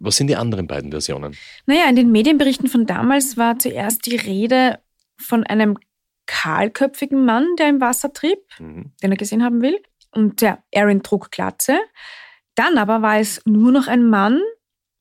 was 0.00 0.16
sind 0.16 0.28
die 0.28 0.36
anderen 0.36 0.66
beiden 0.66 0.90
Versionen? 0.90 1.36
Naja, 1.66 1.88
in 1.88 1.96
den 1.96 2.10
Medienberichten 2.10 2.68
von 2.68 2.86
damals 2.86 3.36
war 3.36 3.58
zuerst 3.58 4.06
die 4.06 4.16
Rede 4.16 4.80
von 5.18 5.44
einem 5.44 5.78
kahlköpfigen 6.26 7.24
Mann, 7.24 7.46
der 7.58 7.68
im 7.68 7.80
Wasser 7.80 8.12
trieb, 8.12 8.38
mhm. 8.58 8.92
den 9.02 9.12
er 9.12 9.16
gesehen 9.16 9.44
haben 9.44 9.62
will. 9.62 9.78
Und 10.12 10.40
der 10.40 10.62
Aaron 10.74 11.02
trug 11.02 11.30
Glatze. 11.30 11.78
Dann 12.54 12.78
aber 12.78 13.02
war 13.02 13.18
es 13.18 13.42
nur 13.44 13.70
noch 13.70 13.86
ein 13.86 14.08
Mann, 14.08 14.40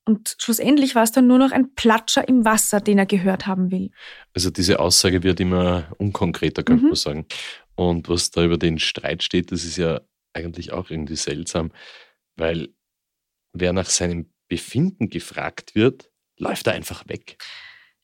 und 0.06 0.36
schlussendlich 0.40 0.94
war 0.94 1.04
es 1.04 1.12
dann 1.12 1.28
nur 1.28 1.40
noch 1.40 1.52
ein 1.52 1.74
Platscher 1.74 2.28
im 2.28 2.46
Wasser, 2.46 2.80
den 2.80 3.00
er 3.00 3.08
gehört 3.08 3.48
haben 3.48 3.72
will. 3.72 3.92
Also 4.34 4.52
diese 4.52 4.80
Aussage 4.80 5.24
wird 5.24 5.40
immer 5.40 5.92
unkonkreter, 5.98 6.64
könnte 6.64 6.84
mhm. 6.84 6.90
man 6.90 6.96
sagen. 6.96 7.26
Und 7.74 8.08
was 8.08 8.30
da 8.30 8.44
über 8.46 8.58
den 8.58 8.78
Streit 8.80 9.24
steht, 9.24 9.52
das 9.52 9.66
ist 9.66 9.78
ja 9.78 10.02
eigentlich 10.34 10.74
auch 10.74 10.90
irgendwie 10.90 11.16
seltsam, 11.16 11.72
weil 12.36 12.70
wer 13.54 13.74
nach 13.74 13.90
seinem 13.90 14.32
Befinden 14.48 15.10
gefragt 15.10 15.74
wird, 15.76 16.12
läuft 16.38 16.68
er 16.68 16.74
einfach 16.74 17.08
weg. 17.08 17.38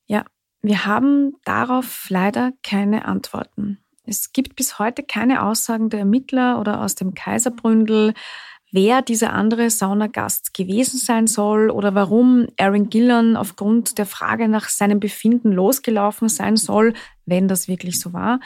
Ja, 0.06 0.26
Wir 0.64 0.86
haben 0.86 1.34
darauf 1.44 2.08
leider 2.10 2.52
keine 2.64 3.06
Antworten. 3.06 3.84
Es 4.04 4.32
gibt 4.32 4.56
bis 4.56 4.80
heute 4.80 5.04
keine 5.04 5.44
Aussagen 5.44 5.90
der 5.90 6.02
Ermittler 6.02 6.60
oder 6.60 6.82
aus 6.82 6.96
dem 6.96 7.14
Kaiserbründel, 7.14 8.14
wer 8.72 9.02
dieser 9.02 9.34
andere 9.34 9.70
Saunagast 9.70 10.54
gewesen 10.54 10.98
sein 10.98 11.28
soll 11.28 11.70
oder 11.70 11.94
warum 11.94 12.48
Aaron 12.58 12.90
Gillan 12.90 13.36
aufgrund 13.36 13.98
der 13.98 14.06
Frage 14.06 14.48
nach 14.48 14.70
seinem 14.70 15.00
Befinden 15.00 15.52
losgelaufen 15.52 16.30
sein 16.30 16.58
soll, 16.58 16.94
wenn 17.26 17.48
das 17.48 17.68
wirklich 17.68 18.00
so 18.00 18.14
war. 18.14 18.40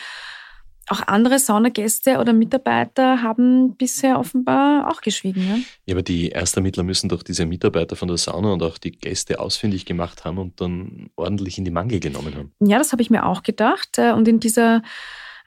Auch 0.88 1.02
andere 1.08 1.40
Saunagäste 1.40 2.20
oder 2.20 2.32
Mitarbeiter 2.32 3.24
haben 3.24 3.76
bisher 3.76 4.20
offenbar 4.20 4.92
auch 4.92 5.02
geschwiegen. 5.02 5.42
Ja? 5.48 5.58
ja, 5.88 5.96
aber 5.96 6.04
die 6.04 6.30
Erstermittler 6.30 6.84
müssen 6.84 7.10
doch 7.10 7.24
diese 7.24 7.48
Mitarbeiter 7.48 7.96
von 7.96 8.08
der 8.08 8.18
Sauna 8.18 8.54
und 8.54 8.62
auch 8.62 8.78
die 8.78 8.92
Gäste 8.92 9.40
ausfindig 9.40 9.86
gemacht 9.86 10.26
haben 10.26 10.38
und 10.38 10.62
dann 10.62 11.10
ordentlich 11.16 11.58
in 11.58 11.66
die 11.66 11.72
Mangel 11.72 12.00
genommen 12.00 12.36
haben. 12.36 12.52
Ja, 12.60 12.78
das 12.78 12.92
habe 12.92 13.02
ich 13.02 13.10
mir 13.10 13.26
auch 13.26 13.42
gedacht. 13.42 13.98
Und 13.98 14.28
in 14.28 14.40
dieser 14.40 14.84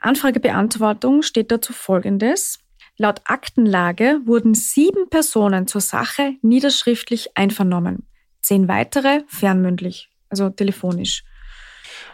Anfragebeantwortung 0.00 1.22
steht 1.22 1.52
dazu 1.52 1.72
Folgendes. 1.72 2.58
Laut 3.00 3.20
Aktenlage 3.26 4.20
wurden 4.24 4.54
sieben 4.54 5.08
Personen 5.08 5.68
zur 5.68 5.80
Sache 5.80 6.34
niederschriftlich 6.42 7.36
einvernommen. 7.36 8.08
Zehn 8.42 8.66
weitere 8.66 9.20
fernmündlich, 9.28 10.10
also 10.28 10.50
telefonisch. 10.50 11.22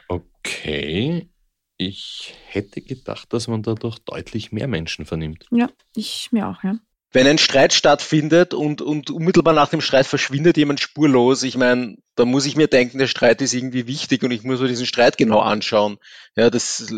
Okay. 0.08 1.30
Ich 1.78 2.34
hätte 2.48 2.82
gedacht, 2.82 3.32
dass 3.32 3.48
man 3.48 3.62
da 3.62 3.74
doch 3.74 3.98
deutlich 3.98 4.52
mehr 4.52 4.68
Menschen 4.68 5.06
vernimmt. 5.06 5.46
Ja, 5.50 5.68
ich 5.96 6.28
mir 6.32 6.48
auch, 6.48 6.62
ja. 6.62 6.76
Wenn 7.12 7.26
ein 7.28 7.38
Streit 7.38 7.72
stattfindet 7.72 8.52
und, 8.54 8.82
und 8.82 9.10
unmittelbar 9.10 9.54
nach 9.54 9.70
dem 9.70 9.80
Streit 9.80 10.06
verschwindet 10.06 10.56
jemand 10.56 10.80
spurlos, 10.80 11.44
ich 11.44 11.56
meine, 11.56 11.96
da 12.14 12.24
muss 12.24 12.44
ich 12.44 12.56
mir 12.56 12.66
denken, 12.66 12.98
der 12.98 13.06
Streit 13.06 13.40
ist 13.40 13.54
irgendwie 13.54 13.86
wichtig 13.86 14.22
und 14.22 14.32
ich 14.32 14.42
muss 14.42 14.60
mir 14.60 14.68
diesen 14.68 14.86
Streit 14.86 15.16
genau 15.16 15.38
anschauen. 15.38 15.96
Ja, 16.36 16.50
das 16.50 16.92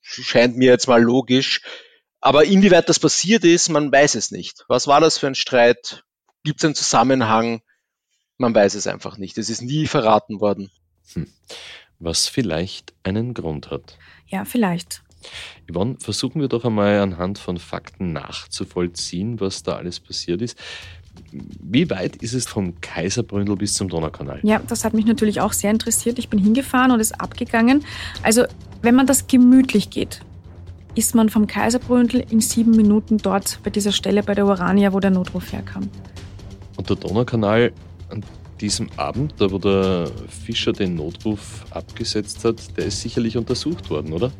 scheint 0.00 0.56
mir 0.56 0.70
jetzt 0.70 0.88
mal 0.88 1.02
logisch. 1.02 1.60
Aber 2.20 2.44
inwieweit 2.44 2.88
das 2.88 2.98
passiert 2.98 3.44
ist, 3.44 3.68
man 3.68 3.92
weiß 3.92 4.14
es 4.16 4.30
nicht. 4.30 4.64
Was 4.68 4.86
war 4.86 5.00
das 5.00 5.18
für 5.18 5.28
ein 5.28 5.34
Streit? 5.34 6.04
Gibt 6.44 6.60
es 6.60 6.64
einen 6.64 6.74
Zusammenhang? 6.74 7.62
Man 8.38 8.54
weiß 8.54 8.74
es 8.74 8.86
einfach 8.86 9.18
nicht. 9.18 9.38
Es 9.38 9.50
ist 9.50 9.62
nie 9.62 9.86
verraten 9.86 10.40
worden. 10.40 10.70
Hm. 11.12 11.28
Was 11.98 12.28
vielleicht 12.28 12.92
einen 13.02 13.34
Grund 13.34 13.70
hat. 13.70 13.98
Ja, 14.26 14.44
vielleicht. 14.44 15.02
Yvonne, 15.70 15.96
versuchen 15.98 16.40
wir 16.40 16.48
doch 16.48 16.64
einmal 16.64 17.00
anhand 17.00 17.38
von 17.38 17.58
Fakten 17.58 18.12
nachzuvollziehen, 18.12 19.40
was 19.40 19.62
da 19.62 19.76
alles 19.76 19.98
passiert 20.00 20.42
ist. 20.42 20.56
Wie 21.32 21.90
weit 21.90 22.16
ist 22.16 22.34
es 22.34 22.46
vom 22.46 22.80
Kaiserbründel 22.80 23.56
bis 23.56 23.74
zum 23.74 23.88
Donaukanal? 23.88 24.38
Ja, 24.44 24.60
das 24.60 24.84
hat 24.84 24.94
mich 24.94 25.04
natürlich 25.04 25.40
auch 25.40 25.52
sehr 25.52 25.72
interessiert. 25.72 26.18
Ich 26.18 26.28
bin 26.28 26.38
hingefahren 26.38 26.92
und 26.92 27.00
ist 27.00 27.20
abgegangen. 27.20 27.84
Also, 28.22 28.44
wenn 28.82 28.94
man 28.94 29.06
das 29.06 29.26
gemütlich 29.26 29.90
geht, 29.90 30.20
ist 30.98 31.14
man 31.14 31.28
vom 31.28 31.46
Kaiserbründel 31.46 32.24
in 32.28 32.40
sieben 32.40 32.72
Minuten 32.72 33.18
dort 33.18 33.60
bei 33.62 33.70
dieser 33.70 33.92
Stelle 33.92 34.24
bei 34.24 34.34
der 34.34 34.46
Urania, 34.46 34.92
wo 34.92 34.98
der 34.98 35.10
Notruf 35.10 35.52
herkam. 35.52 35.88
Und 36.76 36.90
der 36.90 36.96
Donaukanal 36.96 37.72
an 38.10 38.24
diesem 38.60 38.88
Abend, 38.96 39.34
da 39.38 39.52
wo 39.52 39.58
der 39.58 40.10
Fischer 40.28 40.72
den 40.72 40.96
Notruf 40.96 41.64
abgesetzt 41.70 42.44
hat, 42.44 42.76
der 42.76 42.86
ist 42.86 43.00
sicherlich 43.00 43.36
untersucht 43.36 43.90
worden, 43.90 44.12
oder? 44.12 44.32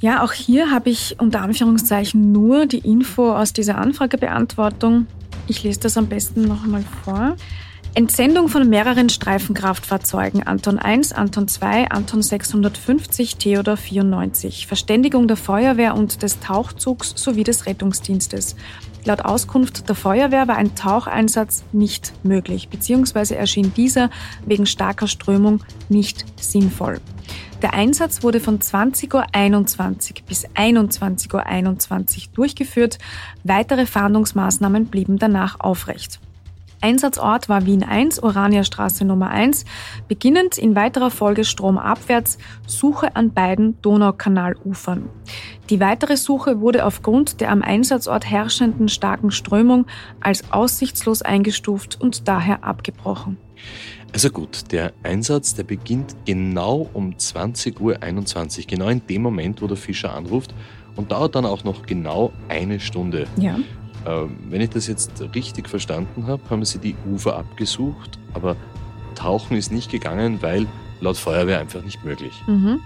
Ja, 0.00 0.22
auch 0.22 0.32
hier 0.32 0.70
habe 0.70 0.90
ich 0.90 1.16
unter 1.18 1.40
Anführungszeichen 1.40 2.30
nur 2.30 2.66
die 2.66 2.78
Info 2.78 3.32
aus 3.32 3.54
dieser 3.54 3.78
Anfragebeantwortung. 3.78 5.06
Ich 5.46 5.62
lese 5.62 5.80
das 5.80 5.96
am 5.96 6.08
besten 6.08 6.42
noch 6.42 6.62
einmal 6.62 6.84
vor. 7.04 7.36
Entsendung 7.94 8.48
von 8.48 8.68
mehreren 8.68 9.08
Streifenkraftfahrzeugen 9.08 10.46
Anton 10.46 10.78
1, 10.78 11.12
Anton 11.12 11.48
2, 11.48 11.90
Anton 11.90 12.22
650, 12.22 13.36
Theodor 13.36 13.76
94. 13.76 14.66
Verständigung 14.66 15.26
der 15.26 15.36
Feuerwehr 15.36 15.96
und 15.96 16.22
des 16.22 16.38
Tauchzugs 16.38 17.14
sowie 17.16 17.44
des 17.44 17.66
Rettungsdienstes. 17.66 18.54
Laut 19.04 19.24
Auskunft 19.24 19.88
der 19.88 19.96
Feuerwehr 19.96 20.46
war 20.46 20.56
ein 20.56 20.74
Taucheinsatz 20.74 21.64
nicht 21.72 22.12
möglich, 22.24 22.68
beziehungsweise 22.68 23.36
erschien 23.36 23.72
dieser 23.74 24.10
wegen 24.46 24.66
starker 24.66 25.08
Strömung 25.08 25.64
nicht 25.88 26.24
sinnvoll. 26.40 27.00
Der 27.62 27.74
Einsatz 27.74 28.22
wurde 28.22 28.38
von 28.38 28.60
20.21 28.60 29.14
Uhr 29.14 30.26
bis 30.28 30.46
21.21 30.46 31.34
Uhr 31.34 31.44
21 31.44 32.30
durchgeführt. 32.30 32.98
Weitere 33.42 33.86
Fahndungsmaßnahmen 33.86 34.86
blieben 34.86 35.18
danach 35.18 35.58
aufrecht. 35.58 36.20
Einsatzort 36.80 37.48
war 37.48 37.66
Wien 37.66 37.82
1, 37.82 38.22
Oraniastraße 38.22 39.04
Nummer 39.04 39.30
1, 39.30 39.64
beginnend 40.06 40.58
in 40.58 40.76
weiterer 40.76 41.10
Folge 41.10 41.44
stromabwärts, 41.44 42.38
Suche 42.66 43.16
an 43.16 43.32
beiden 43.32 43.80
Donaukanalufern. 43.82 45.08
Die 45.70 45.80
weitere 45.80 46.16
Suche 46.16 46.60
wurde 46.60 46.84
aufgrund 46.84 47.40
der 47.40 47.50
am 47.50 47.62
Einsatzort 47.62 48.30
herrschenden 48.30 48.88
starken 48.88 49.30
Strömung 49.30 49.86
als 50.20 50.52
aussichtslos 50.52 51.22
eingestuft 51.22 52.00
und 52.00 52.28
daher 52.28 52.64
abgebrochen. 52.64 53.36
Also 54.12 54.30
gut, 54.30 54.72
der 54.72 54.92
Einsatz, 55.02 55.54
der 55.54 55.64
beginnt 55.64 56.16
genau 56.24 56.88
um 56.94 57.12
20.21 57.12 57.80
Uhr, 57.80 58.66
genau 58.66 58.88
in 58.88 59.06
dem 59.06 59.22
Moment, 59.22 59.60
wo 59.60 59.66
der 59.66 59.76
Fischer 59.76 60.14
anruft 60.14 60.54
und 60.96 61.12
dauert 61.12 61.34
dann 61.34 61.44
auch 61.44 61.64
noch 61.64 61.84
genau 61.84 62.32
eine 62.48 62.80
Stunde. 62.80 63.26
Ja. 63.36 63.56
Ähm, 64.08 64.38
wenn 64.48 64.60
ich 64.60 64.70
das 64.70 64.86
jetzt 64.86 65.12
richtig 65.34 65.68
verstanden 65.68 66.26
habe, 66.26 66.42
haben 66.48 66.64
sie 66.64 66.78
die 66.78 66.96
Ufer 67.12 67.36
abgesucht, 67.36 68.18
aber 68.32 68.56
tauchen 69.14 69.56
ist 69.56 69.70
nicht 69.70 69.90
gegangen, 69.90 70.40
weil 70.40 70.66
laut 71.00 71.16
Feuerwehr 71.16 71.60
einfach 71.60 71.82
nicht 71.82 72.04
möglich. 72.04 72.32
Mhm. 72.46 72.80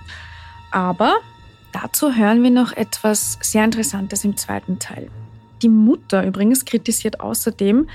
Aber 0.71 1.15
dazu 1.73 2.15
hören 2.15 2.43
wir 2.43 2.51
noch 2.51 2.73
etwas 2.73 3.39
sehr 3.41 3.65
Interessantes 3.65 4.25
im 4.25 4.37
zweiten 4.37 4.79
Teil. 4.79 5.11
Die 5.63 5.69
Mutter 5.69 6.27
übrigens 6.27 6.65
kritisiert 6.65 7.21
außerdem, 7.21 7.89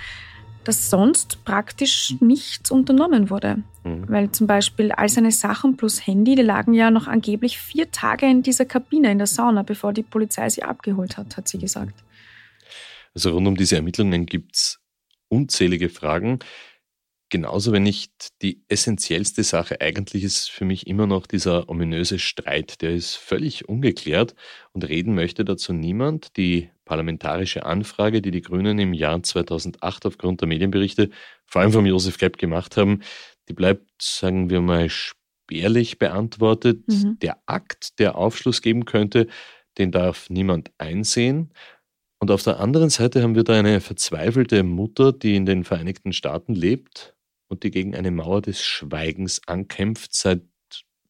dass 0.64 0.90
sonst 0.90 1.44
praktisch 1.44 2.16
nichts 2.20 2.72
unternommen 2.72 3.30
wurde. 3.30 3.58
Mhm. 3.84 4.06
Weil 4.08 4.32
zum 4.32 4.48
Beispiel 4.48 4.92
all 4.92 5.10
seine 5.10 5.32
Sachen 5.32 5.76
plus 5.76 6.06
Handy, 6.06 6.36
die 6.36 6.42
lagen 6.44 6.74
ja 6.74 6.92
noch 6.92 7.08
angeblich 7.08 7.58
vier 7.58 7.92
Tage 7.92 8.26
in 8.26 8.42
dieser 8.44 8.66
Kabine 8.66 9.12
in 9.12 9.18
der 9.18 9.28
Sauna, 9.28 9.64
bevor 9.64 9.92
die 9.92 10.04
Polizei 10.04 10.50
sie 10.50 10.64
abgeholt 10.64 11.18
hat, 11.18 11.36
hat 11.36 11.48
sie 11.48 11.58
gesagt. 11.58 11.94
Also 13.14 13.32
rund 13.32 13.48
um 13.48 13.56
diese 13.56 13.76
Ermittlungen 13.76 14.26
gibt 14.26 14.56
es 14.56 14.80
unzählige 15.30 15.90
Fragen. 15.90 16.40
Genauso, 17.30 17.74
wenn 17.74 17.84
nicht 17.84 18.30
die 18.42 18.64
essentiellste 18.70 19.44
Sache 19.44 19.82
eigentlich 19.82 20.24
ist 20.24 20.50
für 20.50 20.64
mich 20.64 20.88
immer 20.88 21.08
noch 21.08 21.28
dieser 21.28 21.68
ominöse 21.68 22.20
Streit. 22.20 22.82
Der 22.82 22.92
ist 22.92 23.16
völlig 23.16 23.68
ungeklärt 23.68 24.34
und 24.72 24.88
reden 24.88 25.14
möchte 25.14 25.44
dazu 25.44 25.74
niemand. 25.74 26.38
Die 26.38 26.70
parlamentarische 26.86 27.66
Anfrage, 27.66 28.22
die 28.22 28.32
die 28.32 28.42
Grünen 28.42 28.80
im 28.80 28.94
Jahr 28.94 29.22
2008 29.22 30.06
aufgrund 30.06 30.40
der 30.40 30.48
Medienberichte, 30.48 31.10
vor 31.46 31.62
allem 31.62 31.74
von 31.74 31.86
Josef 31.86 32.18
Klepp 32.18 32.38
gemacht 32.38 32.78
haben, 32.78 33.02
die 33.50 33.54
bleibt, 33.54 34.02
sagen 34.02 34.50
wir 34.50 34.62
mal, 34.62 34.90
spärlich 34.90 36.00
beantwortet. 36.00 36.88
Mhm. 36.88 37.20
Der 37.20 37.38
Akt, 37.46 38.00
der 38.00 38.16
Aufschluss 38.16 38.62
geben 38.62 38.86
könnte, 38.86 39.28
den 39.78 39.92
darf 39.92 40.30
niemand 40.30 40.72
einsehen. 40.78 41.52
Und 42.20 42.32
auf 42.32 42.44
der 42.44 42.60
anderen 42.60 42.90
Seite 42.90 43.22
haben 43.22 43.36
wir 43.36 43.44
da 43.44 43.54
eine 43.54 43.80
verzweifelte 43.80 44.64
Mutter, 44.64 45.14
die 45.14 45.36
in 45.36 45.46
den 45.46 45.64
Vereinigten 45.64 46.14
Staaten 46.14 46.56
lebt 46.56 47.16
und 47.48 47.64
die 47.64 47.72
gegen 47.72 47.96
eine 47.96 48.12
Mauer 48.12 48.42
des 48.42 48.62
Schweigens 48.62 49.42
ankämpft 49.48 50.14
seit 50.14 50.42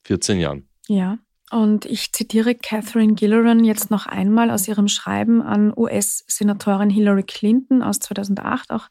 14 0.04 0.40
Jahren. 0.40 0.68
Ja, 0.88 1.20
und 1.50 1.86
ich 1.86 2.12
zitiere 2.12 2.56
Catherine 2.56 3.14
Gilleran 3.14 3.64
jetzt 3.64 3.90
noch 3.90 4.06
einmal 4.06 4.52
aus 4.52 4.68
ihrem 4.68 4.90
Schreiben 4.90 5.42
an 5.42 5.74
US-Senatorin 5.76 6.90
Hillary 6.90 7.24
Clinton 7.24 7.82
aus 7.82 8.00
2008 8.00 8.72
auch. 8.72 8.90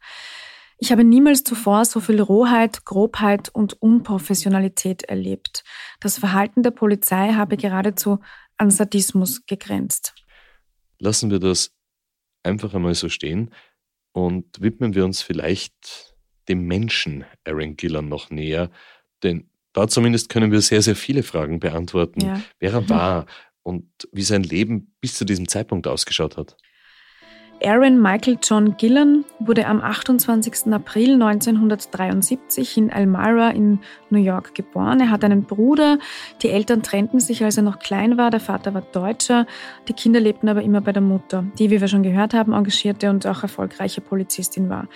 Ich 0.78 0.92
habe 0.92 1.04
niemals 1.04 1.42
zuvor 1.44 1.84
so 1.84 2.00
viel 2.00 2.20
Rohheit, 2.20 2.84
Grobheit 2.84 3.48
und 3.48 3.80
Unprofessionalität 3.80 5.04
erlebt. 5.04 5.64
Das 6.00 6.18
Verhalten 6.18 6.62
der 6.62 6.70
Polizei 6.70 7.32
habe 7.32 7.56
geradezu 7.56 8.20
an 8.58 8.70
Sadismus 8.70 9.46
gegrenzt. 9.46 10.14
Lassen 10.98 11.30
wir 11.30 11.38
das 11.38 11.75
einfach 12.46 12.74
einmal 12.74 12.94
so 12.94 13.08
stehen 13.08 13.50
und 14.12 14.60
widmen 14.60 14.94
wir 14.94 15.04
uns 15.04 15.22
vielleicht 15.22 16.14
dem 16.48 16.66
Menschen 16.66 17.24
Aaron 17.44 17.76
Gillan 17.76 18.08
noch 18.08 18.30
näher, 18.30 18.70
denn 19.22 19.50
da 19.72 19.88
zumindest 19.88 20.30
können 20.30 20.52
wir 20.52 20.62
sehr, 20.62 20.80
sehr 20.80 20.96
viele 20.96 21.22
Fragen 21.22 21.60
beantworten, 21.60 22.20
ja. 22.24 22.40
wer 22.58 22.72
er 22.72 22.88
war 22.88 23.26
und 23.62 23.84
wie 24.12 24.22
sein 24.22 24.42
Leben 24.42 24.94
bis 25.00 25.16
zu 25.16 25.24
diesem 25.24 25.48
Zeitpunkt 25.48 25.86
ausgeschaut 25.86 26.36
hat. 26.36 26.56
Aaron 27.62 28.00
Michael 28.00 28.38
John 28.42 28.76
Gillan 28.76 29.24
wurde 29.38 29.66
am 29.66 29.80
28. 29.80 30.72
April 30.72 31.14
1973 31.14 32.76
in 32.76 32.90
Elmira 32.90 33.50
in 33.50 33.80
New 34.10 34.20
York 34.20 34.54
geboren. 34.54 35.00
Er 35.00 35.10
hat 35.10 35.24
einen 35.24 35.44
Bruder. 35.44 35.98
Die 36.42 36.50
Eltern 36.50 36.82
trennten 36.82 37.18
sich, 37.18 37.42
als 37.44 37.56
er 37.56 37.62
noch 37.62 37.78
klein 37.78 38.18
war. 38.18 38.30
Der 38.30 38.40
Vater 38.40 38.74
war 38.74 38.82
Deutscher. 38.82 39.46
Die 39.88 39.94
Kinder 39.94 40.20
lebten 40.20 40.48
aber 40.48 40.62
immer 40.62 40.80
bei 40.80 40.92
der 40.92 41.02
Mutter, 41.02 41.44
die, 41.58 41.70
wie 41.70 41.80
wir 41.80 41.88
schon 41.88 42.02
gehört 42.02 42.34
haben, 42.34 42.52
engagierte 42.52 43.08
und 43.08 43.26
auch 43.26 43.42
erfolgreiche 43.42 44.00
Polizistin 44.00 44.68
war. 44.68 44.86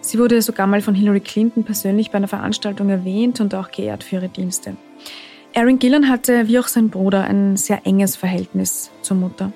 Sie 0.00 0.18
wurde 0.18 0.40
sogar 0.40 0.66
mal 0.66 0.82
von 0.82 0.94
Hillary 0.94 1.20
Clinton 1.20 1.64
persönlich 1.64 2.10
bei 2.10 2.18
einer 2.18 2.28
Veranstaltung 2.28 2.90
erwähnt 2.90 3.40
und 3.40 3.54
auch 3.54 3.70
geehrt 3.70 4.04
für 4.04 4.16
ihre 4.16 4.28
Dienste. 4.28 4.76
Aaron 5.56 5.78
Gillan 5.78 6.08
hatte, 6.08 6.48
wie 6.48 6.58
auch 6.58 6.68
sein 6.68 6.90
Bruder, 6.90 7.24
ein 7.24 7.56
sehr 7.56 7.86
enges 7.86 8.16
Verhältnis 8.16 8.90
zur 9.02 9.16
Mutter. 9.16 9.52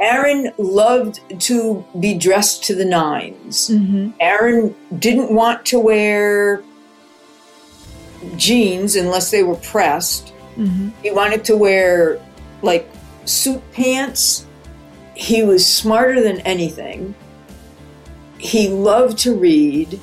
Aaron 0.00 0.52
loved 0.58 1.20
to 1.40 1.84
be 2.00 2.14
dressed 2.14 2.64
to 2.64 2.74
the 2.74 2.84
9s 2.84 3.70
mm-hmm. 3.70 4.10
Aaron 4.20 4.74
didn't 4.98 5.30
want 5.32 5.64
to 5.66 5.78
wear 5.78 6.62
jeans 8.36 8.96
unless 8.96 9.30
they 9.30 9.42
were 9.42 9.56
pressed. 9.56 10.32
Mm-hmm. 10.56 10.90
He 11.02 11.10
wanted 11.10 11.44
to 11.44 11.56
wear 11.56 12.20
like 12.62 12.90
suit 13.24 13.62
pants. 13.72 14.46
He 15.14 15.42
was 15.42 15.66
smarter 15.66 16.20
than 16.22 16.40
anything. 16.40 17.14
He 18.38 18.68
loved 18.68 19.18
to 19.18 19.34
read. 19.34 20.00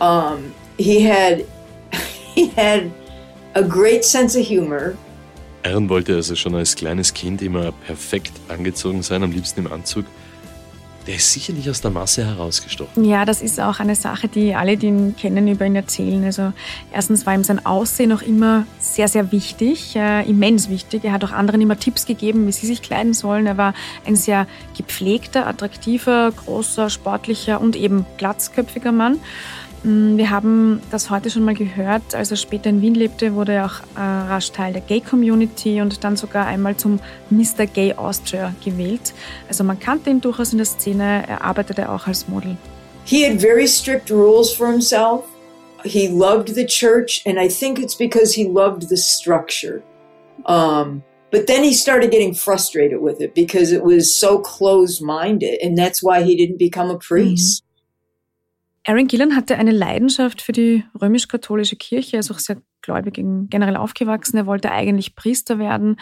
Um, 0.00 0.54
he 0.78 1.00
had 1.00 1.46
he 2.34 2.48
had 2.48 2.92
a 3.54 3.62
great 3.62 4.04
sense 4.04 4.36
of 4.36 4.44
humor. 4.44 4.96
Aaron 5.64 5.88
wollte 5.88 6.14
also 6.14 6.36
schon 6.36 6.54
als 6.54 6.76
kleines 6.76 7.14
Kind 7.14 7.40
immer 7.40 7.72
perfekt 7.72 8.32
angezogen 8.48 9.02
sein, 9.02 9.22
am 9.22 9.32
liebsten 9.32 9.60
im 9.60 9.72
Anzug. 9.72 10.04
Der 11.06 11.16
ist 11.16 11.32
sicherlich 11.32 11.68
aus 11.68 11.82
der 11.82 11.90
Masse 11.90 12.24
herausgestochen. 12.24 13.04
Ja, 13.04 13.26
das 13.26 13.42
ist 13.42 13.60
auch 13.60 13.78
eine 13.78 13.94
Sache, 13.94 14.26
die 14.26 14.54
alle, 14.54 14.78
die 14.78 14.86
ihn 14.86 15.16
kennen, 15.16 15.48
über 15.48 15.66
ihn 15.66 15.76
erzählen. 15.76 16.24
Also 16.24 16.52
erstens 16.92 17.26
war 17.26 17.34
ihm 17.34 17.44
sein 17.44 17.64
Aussehen 17.66 18.10
auch 18.12 18.22
immer 18.22 18.66
sehr, 18.78 19.08
sehr 19.08 19.30
wichtig, 19.30 19.96
äh, 19.96 20.22
immens 20.28 20.70
wichtig. 20.70 21.04
Er 21.04 21.12
hat 21.12 21.22
auch 21.22 21.32
anderen 21.32 21.60
immer 21.60 21.78
Tipps 21.78 22.06
gegeben, 22.06 22.46
wie 22.46 22.52
sie 22.52 22.66
sich 22.66 22.80
kleiden 22.80 23.12
sollen. 23.12 23.46
Er 23.46 23.58
war 23.58 23.74
ein 24.06 24.16
sehr 24.16 24.46
gepflegter, 24.76 25.46
attraktiver, 25.46 26.32
großer, 26.32 26.88
sportlicher 26.88 27.60
und 27.60 27.76
eben 27.76 28.06
glatzköpfiger 28.16 28.92
Mann. 28.92 29.18
Mm, 29.84 30.16
wir 30.16 30.30
haben 30.30 30.80
das 30.90 31.10
heute 31.10 31.30
schon 31.30 31.44
mal 31.44 31.54
gehört. 31.54 32.14
Als 32.14 32.30
er 32.30 32.38
später 32.38 32.70
in 32.70 32.80
Wien 32.80 32.94
lebte, 32.94 33.34
wurde 33.34 33.52
er 33.52 33.66
auch 33.66 33.80
äh, 33.96 34.00
rasch 34.00 34.50
Teil 34.50 34.72
der 34.72 34.82
Gay-Community 34.82 35.80
und 35.82 36.02
dann 36.02 36.16
sogar 36.16 36.46
einmal 36.46 36.76
zum 36.76 37.00
Mr. 37.30 37.66
Gay 37.66 37.92
Austria 37.92 38.54
gewählt. 38.64 39.12
Also 39.46 39.62
man 39.62 39.78
kannte 39.78 40.10
ihn 40.10 40.20
durchaus 40.22 40.52
in 40.52 40.58
der 40.58 40.66
Szene. 40.66 41.24
Er 41.28 41.42
arbeitete 41.42 41.90
auch 41.90 42.06
als 42.06 42.28
Model. 42.28 42.56
He 43.04 43.26
had 43.26 43.38
very 43.38 43.68
strict 43.68 44.10
rules 44.10 44.50
for 44.50 44.68
himself. 44.68 45.24
He 45.84 46.08
loved 46.08 46.54
the 46.54 46.64
church, 46.64 47.22
and 47.26 47.38
I 47.38 47.46
think 47.46 47.78
it's 47.78 47.94
because 47.94 48.34
he 48.34 48.48
loved 48.48 48.88
the 48.88 48.96
structure. 48.96 49.82
Um, 50.46 51.02
but 51.30 51.46
then 51.46 51.62
he 51.62 51.74
started 51.74 52.10
getting 52.10 52.34
frustrated 52.34 53.02
with 53.02 53.20
it 53.20 53.34
because 53.34 53.70
it 53.70 53.82
was 53.82 54.14
so 54.14 54.38
closed-minded, 54.38 55.60
and 55.62 55.76
that's 55.76 56.02
why 56.02 56.22
he 56.22 56.36
didn't 56.36 56.58
become 56.58 56.88
a 56.88 56.96
priest. 56.96 57.63
Aaron 58.86 59.06
Gillan 59.06 59.34
hatte 59.34 59.56
eine 59.56 59.70
Leidenschaft 59.70 60.42
für 60.42 60.52
die 60.52 60.84
römisch-katholische 61.00 61.76
Kirche, 61.76 62.16
er 62.16 62.20
ist 62.20 62.30
auch 62.30 62.38
sehr 62.38 62.60
gläubig 62.82 63.14
generell 63.14 63.76
aufgewachsen. 63.76 64.36
Er 64.36 64.46
wollte 64.46 64.70
eigentlich 64.70 65.16
Priester 65.16 65.58
werden. 65.58 65.96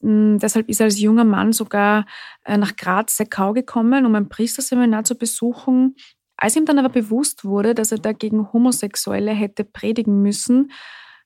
Mm, 0.00 0.38
deshalb 0.38 0.68
ist 0.68 0.80
er 0.80 0.84
als 0.84 0.98
junger 0.98 1.24
Mann 1.24 1.52
sogar 1.52 2.06
äh, 2.44 2.56
nach 2.56 2.76
Graz-Seckau 2.76 3.52
gekommen, 3.52 4.06
um 4.06 4.14
ein 4.14 4.28
Priesterseminar 4.28 5.04
zu 5.04 5.16
besuchen. 5.16 5.96
Als 6.36 6.56
ihm 6.56 6.64
dann 6.64 6.78
aber 6.78 6.88
bewusst 6.88 7.44
wurde, 7.44 7.74
dass 7.74 7.92
er 7.92 7.98
dagegen 7.98 8.52
Homosexuelle 8.52 9.32
hätte 9.32 9.64
predigen 9.64 10.22
müssen, 10.22 10.72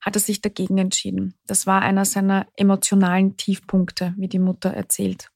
hat 0.01 0.17
er 0.17 0.21
sich 0.21 0.43
dagegen 0.43 0.79
entschieden. 0.79 1.35
Das 1.47 1.67
war 1.67 1.83
einer 1.83 2.05
seiner 2.05 2.47
emotionalen 2.57 3.37
Tiefpunkte, 3.37 4.15
wie 4.17 4.29
die 4.29 4.39
Mutter 4.39 4.71
erzählt. 4.71 5.31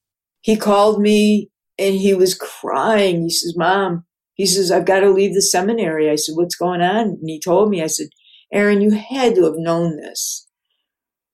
He 0.44 0.56
called 0.56 0.98
me 0.98 1.48
and 1.80 2.00
he 2.00 2.14
was 2.14 2.38
crying. 2.38 3.22
He 3.22 3.30
says, 3.30 3.56
Mom, 3.56 4.04
he 4.34 4.46
says, 4.46 4.70
I've 4.70 4.86
got 4.86 5.00
to 5.00 5.10
leave 5.10 5.34
the 5.34 5.42
seminary. 5.42 6.10
I 6.10 6.16
said, 6.16 6.34
what's 6.36 6.54
going 6.54 6.80
on? 6.80 7.18
And 7.20 7.28
he 7.28 7.40
told 7.40 7.70
me, 7.70 7.82
I 7.82 7.86
said, 7.86 8.08
Aaron, 8.52 8.80
you 8.80 8.90
had 8.90 9.34
to 9.34 9.44
have 9.44 9.56
known 9.56 9.96
this. 9.96 10.48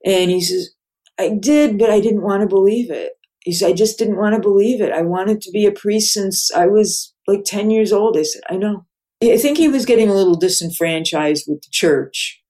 And 0.04 0.30
he 0.30 0.40
says, 0.40 0.70
I 1.18 1.30
did, 1.30 1.78
but 1.78 1.90
I 1.90 2.00
didn't 2.00 2.22
want 2.22 2.42
to 2.42 2.48
believe 2.48 2.90
it. 2.90 3.12
He 3.40 3.52
said, 3.52 3.70
I 3.70 3.72
just 3.72 3.98
didn't 3.98 4.18
want 4.18 4.34
to 4.34 4.40
believe 4.40 4.80
it. 4.80 4.92
I 4.92 5.02
wanted 5.02 5.40
to 5.42 5.50
be 5.50 5.66
a 5.66 5.72
priest 5.72 6.12
since 6.12 6.50
I 6.54 6.66
was 6.66 7.14
like 7.26 7.44
10 7.44 7.70
years 7.70 7.92
old. 7.92 8.16
I 8.16 8.22
said, 8.22 8.42
I 8.48 8.56
know. 8.56 8.84
I 9.22 9.36
think 9.36 9.58
he 9.58 9.68
was 9.68 9.84
getting 9.84 10.08
a 10.08 10.14
little 10.14 10.36
disenfranchised 10.36 11.44
with 11.48 11.60
the 11.62 11.70
church. 11.70 12.44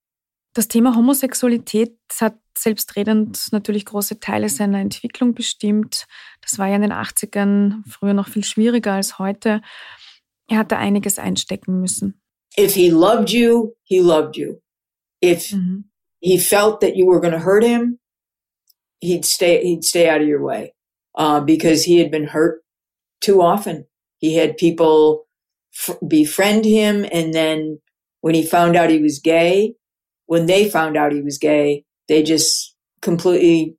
Das 0.53 0.67
Thema 0.67 0.95
Homosexualität 0.95 1.95
hat 2.19 2.35
selbstredend 2.57 3.49
natürlich 3.51 3.85
große 3.85 4.19
Teile 4.19 4.49
seiner 4.49 4.79
Entwicklung 4.79 5.33
bestimmt. 5.33 6.05
Das 6.41 6.57
war 6.57 6.67
ja 6.67 6.75
in 6.75 6.81
den 6.81 6.91
80ern 6.91 7.83
früher 7.87 8.13
noch 8.13 8.27
viel 8.27 8.43
schwieriger 8.43 8.93
als 8.93 9.19
heute. 9.19 9.61
Er 10.51 10.57
hatte 10.57 10.77
einiges 10.77 11.19
einstecken 11.19 11.79
müssen. 11.79 12.21
If 12.55 12.75
he 12.75 12.89
loved 12.89 13.31
you, 13.31 13.75
he 13.83 14.01
loved 14.01 14.35
you. 14.35 14.61
If 15.21 15.51
mhm. 15.51 15.85
he 16.19 16.37
felt 16.37 16.81
that 16.81 16.95
you 16.95 17.05
were 17.05 17.19
going 17.19 17.33
to 17.33 17.39
hurt 17.39 17.63
him, 17.63 17.99
he'd 18.99 19.25
stay 19.25 19.63
he'd 19.63 19.83
stay 19.83 20.09
out 20.09 20.21
of 20.21 20.27
your 20.27 20.41
way 20.41 20.73
uh, 21.15 21.41
because 21.41 21.83
he 21.83 21.99
had 21.99 22.11
been 22.11 22.27
hurt 22.27 22.61
too 23.21 23.41
often. 23.41 23.85
He 24.17 24.35
had 24.35 24.57
people 24.57 25.27
f- 25.73 25.97
befriend 26.07 26.65
him, 26.65 27.05
and 27.11 27.33
then 27.33 27.79
when 28.21 28.35
he 28.35 28.43
found 28.43 28.75
out 28.75 28.89
he 28.89 29.01
was 29.01 29.19
gay, 29.19 29.75
when 30.25 30.45
they 30.45 30.69
found 30.69 30.97
out 30.97 31.13
he 31.13 31.21
was 31.21 31.37
gay, 31.37 31.85
they 32.07 32.23
just 32.23 32.75
completely 33.01 33.77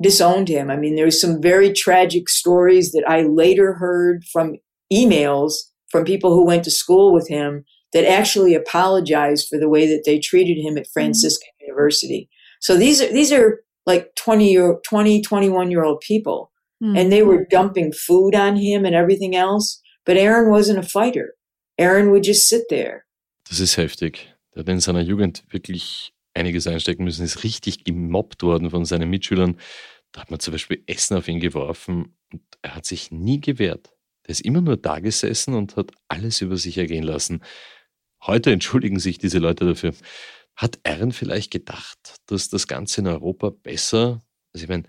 disowned 0.00 0.48
him. 0.48 0.70
I 0.70 0.76
mean, 0.76 0.96
there's 0.96 1.20
some 1.20 1.40
very 1.40 1.72
tragic 1.72 2.28
stories 2.28 2.92
that 2.92 3.04
I 3.08 3.22
later 3.22 3.74
heard 3.74 4.24
from 4.24 4.56
emails 4.94 5.54
from 5.88 6.04
people 6.04 6.30
who 6.30 6.44
went 6.44 6.64
to 6.64 6.70
school 6.70 7.12
with 7.12 7.28
him 7.28 7.64
that 7.92 8.04
actually 8.04 8.54
apologized 8.54 9.48
for 9.48 9.58
the 9.58 9.68
way 9.68 9.86
that 9.86 10.02
they 10.04 10.18
treated 10.18 10.60
him 10.60 10.76
at 10.76 10.88
Franciscan 10.92 11.48
mm-hmm. 11.60 11.68
University. 11.68 12.28
So 12.60 12.76
these 12.76 13.00
are 13.00 13.12
these 13.12 13.32
are 13.32 13.60
like 13.86 14.14
20 14.16 14.50
year 14.50 14.78
20 14.86 15.22
21 15.22 15.70
year 15.70 15.84
old 15.84 16.00
people 16.00 16.50
mm-hmm. 16.82 16.96
and 16.96 17.12
they 17.12 17.22
were 17.22 17.46
dumping 17.50 17.92
food 17.92 18.34
on 18.34 18.56
him 18.56 18.84
and 18.84 18.94
everything 18.94 19.36
else, 19.36 19.80
but 20.04 20.16
Aaron 20.16 20.50
wasn't 20.50 20.78
a 20.78 20.82
fighter. 20.82 21.34
Aaron 21.78 22.10
would 22.10 22.24
just 22.24 22.48
sit 22.48 22.64
there. 22.68 23.04
Das 23.48 23.60
ist 23.60 23.76
heftig. 23.76 24.28
Der 24.54 24.60
hat 24.60 24.68
in 24.68 24.80
seiner 24.80 25.00
Jugend 25.00 25.44
wirklich 25.50 26.12
einiges 26.34 26.66
einstecken 26.66 27.04
müssen, 27.04 27.24
ist 27.24 27.44
richtig 27.44 27.84
gemobbt 27.84 28.42
worden 28.42 28.70
von 28.70 28.84
seinen 28.84 29.10
Mitschülern. 29.10 29.56
Da 30.12 30.22
hat 30.22 30.30
man 30.30 30.40
zum 30.40 30.52
Beispiel 30.52 30.82
Essen 30.86 31.16
auf 31.16 31.28
ihn 31.28 31.40
geworfen 31.40 32.16
und 32.32 32.42
er 32.62 32.76
hat 32.76 32.86
sich 32.86 33.10
nie 33.10 33.40
gewehrt. 33.40 33.93
Der 34.26 34.32
ist 34.32 34.40
immer 34.40 34.60
nur 34.60 34.76
da 34.76 35.00
gesessen 35.00 35.54
und 35.54 35.76
hat 35.76 35.92
alles 36.08 36.40
über 36.40 36.56
sich 36.56 36.78
ergehen 36.78 37.04
lassen. 37.04 37.42
Heute 38.22 38.52
entschuldigen 38.52 38.98
sich 38.98 39.18
diese 39.18 39.38
Leute 39.38 39.66
dafür. 39.66 39.94
Hat 40.56 40.78
Ern 40.82 41.12
vielleicht 41.12 41.50
gedacht, 41.50 42.16
dass 42.26 42.48
das 42.48 42.66
Ganze 42.66 43.00
in 43.02 43.08
Europa 43.08 43.50
besser, 43.50 44.22
also 44.52 44.64
ich 44.64 44.68
meine, 44.68 44.84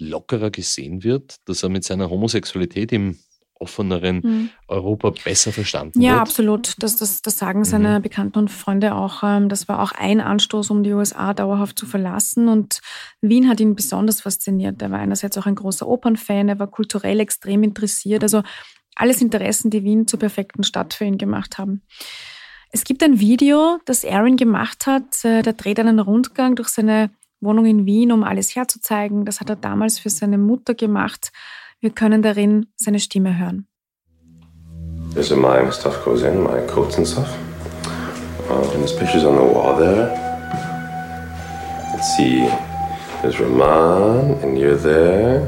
lockerer 0.00 0.50
gesehen 0.50 1.04
wird, 1.04 1.36
dass 1.44 1.62
er 1.62 1.68
mit 1.68 1.84
seiner 1.84 2.10
Homosexualität 2.10 2.90
im 2.92 3.18
offeneren 3.58 4.20
mhm. 4.22 4.50
Europa 4.68 5.12
besser 5.24 5.52
verstanden 5.52 6.00
ja, 6.00 6.10
wird? 6.10 6.16
Ja, 6.16 6.20
absolut. 6.22 6.74
Das, 6.82 6.96
das, 6.96 7.22
das 7.22 7.38
sagen 7.38 7.64
seine 7.64 7.98
mhm. 7.98 8.02
Bekannten 8.02 8.38
und 8.38 8.50
Freunde 8.50 8.94
auch. 8.94 9.22
Ähm, 9.22 9.48
das 9.48 9.68
war 9.68 9.82
auch 9.82 9.92
ein 9.92 10.20
Anstoß, 10.20 10.70
um 10.70 10.82
die 10.82 10.92
USA 10.92 11.34
dauerhaft 11.34 11.78
zu 11.78 11.86
verlassen. 11.86 12.48
Und 12.48 12.80
Wien 13.20 13.48
hat 13.48 13.60
ihn 13.60 13.74
besonders 13.74 14.22
fasziniert. 14.22 14.82
Er 14.82 14.90
war 14.90 14.98
einerseits 14.98 15.38
auch 15.38 15.46
ein 15.46 15.54
großer 15.54 15.86
Opernfan, 15.86 16.48
er 16.48 16.58
war 16.58 16.66
kulturell 16.66 17.20
extrem 17.20 17.62
interessiert. 17.62 18.22
Also 18.22 18.42
alles 18.96 19.22
Interessen, 19.22 19.70
die 19.70 19.84
Wien 19.84 20.06
zur 20.06 20.18
perfekten 20.18 20.64
Stadt 20.64 20.94
für 20.94 21.04
ihn 21.04 21.18
gemacht 21.18 21.58
haben. 21.58 21.82
Es 22.70 22.82
gibt 22.84 23.02
ein 23.04 23.20
Video, 23.20 23.78
das 23.84 24.04
Aaron 24.04 24.36
gemacht 24.36 24.86
hat. 24.86 25.24
Äh, 25.24 25.42
der 25.42 25.52
dreht 25.52 25.78
einen 25.78 26.00
Rundgang 26.00 26.56
durch 26.56 26.68
seine 26.68 27.10
Wohnung 27.40 27.66
in 27.66 27.86
Wien, 27.86 28.10
um 28.10 28.24
alles 28.24 28.56
herzuzeigen. 28.56 29.24
Das 29.24 29.40
hat 29.40 29.48
er 29.48 29.56
damals 29.56 29.98
für 29.98 30.10
seine 30.10 30.38
Mutter 30.38 30.74
gemacht. 30.74 31.30
Wir 31.84 31.90
können 31.90 32.22
darin 32.22 32.64
seine 32.76 32.98
Stimme 32.98 33.38
hören. 33.38 33.66
This 35.14 35.30
is 35.30 35.36
my 35.36 35.70
stuff 35.70 36.02
goes 36.02 36.22
in, 36.22 36.42
my 36.42 36.66
coats 36.66 36.96
and 36.96 37.06
stuff. 37.06 37.28
Uh, 38.48 38.72
and 38.72 38.80
there's 38.80 38.94
pictures 38.94 39.22
on 39.22 39.36
the 39.36 39.42
wall 39.42 39.76
there. 39.76 40.08
Let's 41.92 42.16
see, 42.16 42.48
there's 43.20 43.38
Rahman, 43.38 44.40
and 44.42 44.58
you're 44.58 44.78
there. 44.78 45.46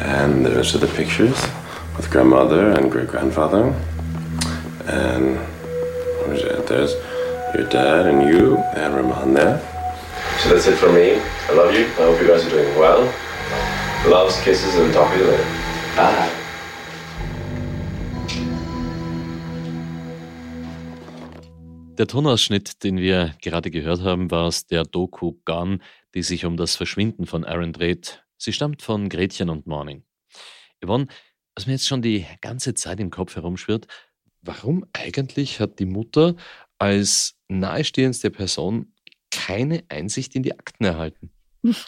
And 0.00 0.44
the 0.44 0.56
rest 0.56 0.74
of 0.74 0.80
the 0.80 0.88
pictures 0.88 1.40
with 1.96 2.10
grandmother 2.10 2.72
and 2.72 2.90
great 2.90 3.06
grandfather. 3.06 3.72
And 4.88 5.38
there's 6.26 6.96
your 7.54 7.68
dad 7.68 8.06
and 8.06 8.26
you 8.26 8.56
and 8.74 8.92
Rahman 8.92 9.34
there. 9.34 9.60
So 10.40 10.48
that's 10.48 10.66
it 10.66 10.78
for 10.78 10.90
me. 10.90 11.22
I 11.48 11.52
love 11.52 11.72
you. 11.72 11.84
I 11.84 12.10
hope 12.10 12.20
you 12.20 12.26
guys 12.26 12.44
are 12.44 12.50
doing 12.50 12.76
well. 12.76 13.08
Loves, 14.04 14.42
kisses, 14.42 14.74
and 14.80 14.92
talk 14.92 15.12
to 15.12 15.18
you 15.18 15.26
later. 15.30 15.44
Bye. 15.94 16.28
Der 21.96 22.08
Tonausschnitt, 22.08 22.82
den 22.82 22.96
wir 22.96 23.32
gerade 23.40 23.70
gehört 23.70 24.00
haben, 24.00 24.32
war 24.32 24.46
aus 24.46 24.66
der 24.66 24.82
Doku 24.82 25.34
Gone, 25.44 25.78
die 26.14 26.24
sich 26.24 26.44
um 26.44 26.56
das 26.56 26.74
Verschwinden 26.74 27.26
von 27.26 27.44
Aaron 27.44 27.72
dreht. 27.72 28.24
Sie 28.38 28.52
stammt 28.52 28.82
von 28.82 29.08
Gretchen 29.08 29.48
und 29.48 29.68
Morning. 29.68 30.02
Yvonne, 30.84 31.06
was 31.54 31.66
mir 31.66 31.74
jetzt 31.74 31.86
schon 31.86 32.02
die 32.02 32.26
ganze 32.40 32.74
Zeit 32.74 32.98
im 32.98 33.10
Kopf 33.10 33.36
herumschwirrt, 33.36 33.86
warum 34.40 34.84
eigentlich 34.94 35.60
hat 35.60 35.78
die 35.78 35.86
Mutter 35.86 36.34
als 36.76 37.36
nahestehendste 37.46 38.32
Person 38.32 38.94
keine 39.30 39.84
Einsicht 39.88 40.34
in 40.34 40.42
die 40.42 40.58
Akten 40.58 40.84
erhalten? 40.84 41.30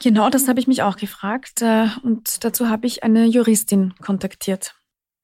Genau, 0.03 0.31
das 0.31 0.47
habe 0.47 0.61
ich 0.61 0.69
mich 0.69 0.83
auch 0.83 0.97
gefragt 0.97 1.61
äh, 1.61 1.89
und 2.03 2.45
dazu 2.45 2.69
habe 2.69 2.87
ich 2.87 3.03
eine 3.03 3.27
Juristin 3.27 3.95
kontaktiert. 4.01 4.75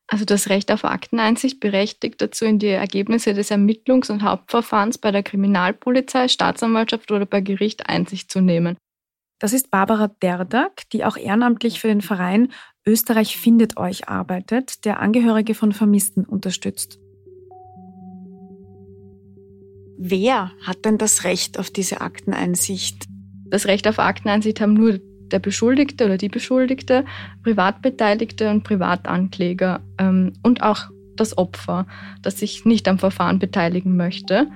Also 0.08 0.24
das 0.24 0.48
Recht 0.48 0.72
auf 0.72 0.84
Akteneinsicht 0.84 1.60
berechtigt 1.60 2.20
dazu, 2.20 2.44
in 2.44 2.58
die 2.58 2.66
Ergebnisse 2.66 3.32
des 3.32 3.52
Ermittlungs- 3.52 4.10
und 4.10 4.24
Hauptverfahrens 4.24 4.98
bei 4.98 5.12
der 5.12 5.22
Kriminalpolizei, 5.22 6.26
Staatsanwaltschaft 6.26 7.12
oder 7.12 7.26
bei 7.26 7.40
Gericht 7.40 7.88
Einsicht 7.88 8.32
zu 8.32 8.40
nehmen. 8.40 8.76
Das 9.38 9.52
ist 9.52 9.70
Barbara 9.70 10.08
Derdak, 10.08 10.82
die 10.92 11.04
auch 11.04 11.16
ehrenamtlich 11.16 11.80
für 11.80 11.88
den 11.88 12.02
Verein 12.02 12.52
Österreich 12.84 13.36
findet 13.36 13.76
euch 13.76 14.08
arbeitet, 14.08 14.84
der 14.84 14.98
Angehörige 14.98 15.54
von 15.54 15.72
Vermissten 15.72 16.24
unterstützt. 16.24 16.98
Wer 19.96 20.50
hat 20.62 20.84
denn 20.84 20.98
das 20.98 21.22
Recht 21.22 21.58
auf 21.58 21.70
diese 21.70 22.00
Akteneinsicht? 22.00 23.06
Das 23.50 23.66
Recht 23.66 23.86
auf 23.88 23.98
Akteneinsicht 23.98 24.60
haben 24.60 24.74
nur 24.74 25.00
der 25.30 25.38
Beschuldigte 25.38 26.04
oder 26.04 26.16
die 26.16 26.28
Beschuldigte, 26.28 27.04
Privatbeteiligte 27.42 28.50
und 28.50 28.64
Privatankläger 28.64 29.80
ähm, 29.98 30.32
und 30.42 30.62
auch 30.62 30.90
das 31.16 31.36
Opfer, 31.36 31.86
das 32.22 32.38
sich 32.38 32.64
nicht 32.64 32.88
am 32.88 32.98
Verfahren 32.98 33.38
beteiligen 33.38 33.96
möchte, 33.96 34.48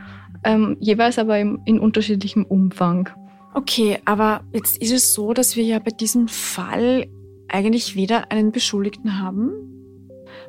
ähm, 0.45 0.77
jeweils 0.81 1.19
aber 1.19 1.39
im, 1.39 1.61
in 1.65 1.79
unterschiedlichem 1.79 2.45
Umfang. 2.45 3.09
Okay, 3.55 3.99
aber 4.05 4.43
jetzt 4.53 4.79
ist 4.79 4.93
es 4.93 5.15
so, 5.15 5.33
dass 5.33 5.57
wir 5.57 5.65
ja 5.65 5.79
bei 5.79 5.91
diesem 5.91 6.29
Fall 6.29 7.07
eigentlich 7.49 7.95
weder 7.95 8.33
einen 8.33 8.51
Beschuldigten 8.51 9.21
haben, 9.21 9.53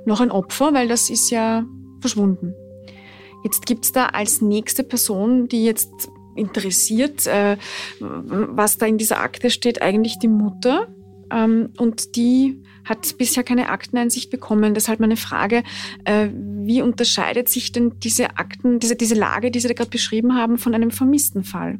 noch 0.06 0.22
ein 0.22 0.32
Opfer, 0.32 0.74
weil 0.74 0.88
das 0.88 1.10
ist 1.10 1.30
ja 1.30 1.66
verschwunden. 2.00 2.54
Jetzt 3.44 3.68
gibt 3.68 3.86
es 3.86 3.92
da 3.92 4.08
als 4.08 4.42
nächste 4.42 4.84
Person, 4.84 5.48
die 5.48 5.66
jetzt 5.66 6.10
interessiert, 6.36 7.28
äh, 7.28 7.58
was 8.00 8.78
da 8.78 8.86
in 8.86 8.98
dieser 8.98 9.22
Akte 9.22 9.50
steht, 9.50 9.82
eigentlich 9.82 10.20
die 10.20 10.28
Mutter. 10.28 10.88
Ähm, 11.32 11.70
und 11.78 12.16
die 12.16 12.62
hat 12.84 13.18
bisher 13.18 13.44
keine 13.44 13.70
Akteneinsicht 13.70 14.30
bekommen. 14.30 14.74
Deshalb 14.74 15.00
meine 15.00 15.18
Frage, 15.18 15.64
äh, 16.04 16.30
wie 16.34 16.82
unterscheidet 16.82 17.50
sich 17.50 17.72
denn 17.72 17.94
diese 18.00 18.38
Akten, 18.38 18.80
diese, 18.80 18.96
diese 18.96 19.16
Lage, 19.16 19.52
die 19.52 19.60
Sie 19.60 19.68
da 19.68 19.74
gerade 19.74 19.90
beschrieben 19.90 20.36
haben, 20.36 20.58
von 20.58 20.76
einem 20.76 20.92
vermissten 20.92 21.44
Fall? 21.44 21.80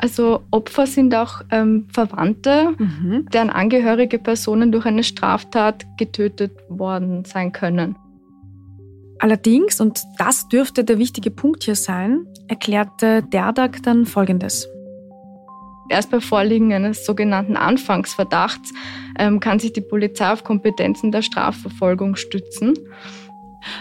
Also 0.00 0.44
Opfer 0.52 0.86
sind 0.86 1.14
auch 1.14 1.42
ähm, 1.50 1.86
Verwandte, 1.92 2.74
mhm. 2.78 3.26
deren 3.32 3.50
angehörige 3.50 4.18
Personen 4.18 4.70
durch 4.70 4.86
eine 4.86 5.02
Straftat 5.02 5.86
getötet 5.98 6.52
worden 6.68 7.24
sein 7.24 7.52
können. 7.52 7.96
Allerdings, 9.20 9.80
und 9.80 10.00
das 10.18 10.48
dürfte 10.48 10.84
der 10.84 10.98
wichtige 10.98 11.30
Punkt 11.30 11.64
hier 11.64 11.74
sein, 11.74 12.26
erklärte 12.46 13.22
Derdak 13.22 13.82
dann 13.82 14.06
Folgendes. 14.06 14.68
Erst 15.88 16.10
bei 16.10 16.20
Vorliegen 16.20 16.72
eines 16.72 17.04
sogenannten 17.06 17.56
Anfangsverdachts 17.56 18.72
ähm, 19.18 19.40
kann 19.40 19.58
sich 19.58 19.72
die 19.72 19.80
Polizei 19.80 20.30
auf 20.30 20.44
Kompetenzen 20.44 21.10
der 21.10 21.22
Strafverfolgung 21.22 22.16
stützen. 22.16 22.74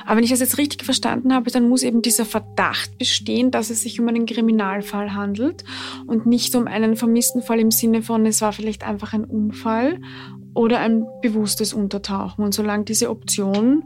Aber 0.05 0.17
wenn 0.17 0.23
ich 0.23 0.31
das 0.31 0.39
jetzt 0.39 0.57
richtig 0.57 0.83
verstanden 0.83 1.33
habe, 1.33 1.51
dann 1.51 1.69
muss 1.69 1.83
eben 1.83 2.01
dieser 2.01 2.25
Verdacht 2.25 2.97
bestehen, 2.97 3.51
dass 3.51 3.69
es 3.69 3.83
sich 3.83 3.99
um 3.99 4.07
einen 4.07 4.25
Kriminalfall 4.25 5.13
handelt 5.13 5.63
und 6.07 6.25
nicht 6.25 6.55
um 6.55 6.67
einen 6.67 6.95
vermissten 6.95 7.41
Fall 7.41 7.59
im 7.59 7.71
Sinne 7.71 8.01
von, 8.01 8.25
es 8.25 8.41
war 8.41 8.53
vielleicht 8.53 8.83
einfach 8.83 9.13
ein 9.13 9.23
Unfall 9.23 9.99
oder 10.53 10.79
ein 10.79 11.05
bewusstes 11.21 11.73
Untertauchen. 11.73 12.43
Und 12.43 12.53
solange 12.53 12.85
diese 12.85 13.09
Option 13.09 13.83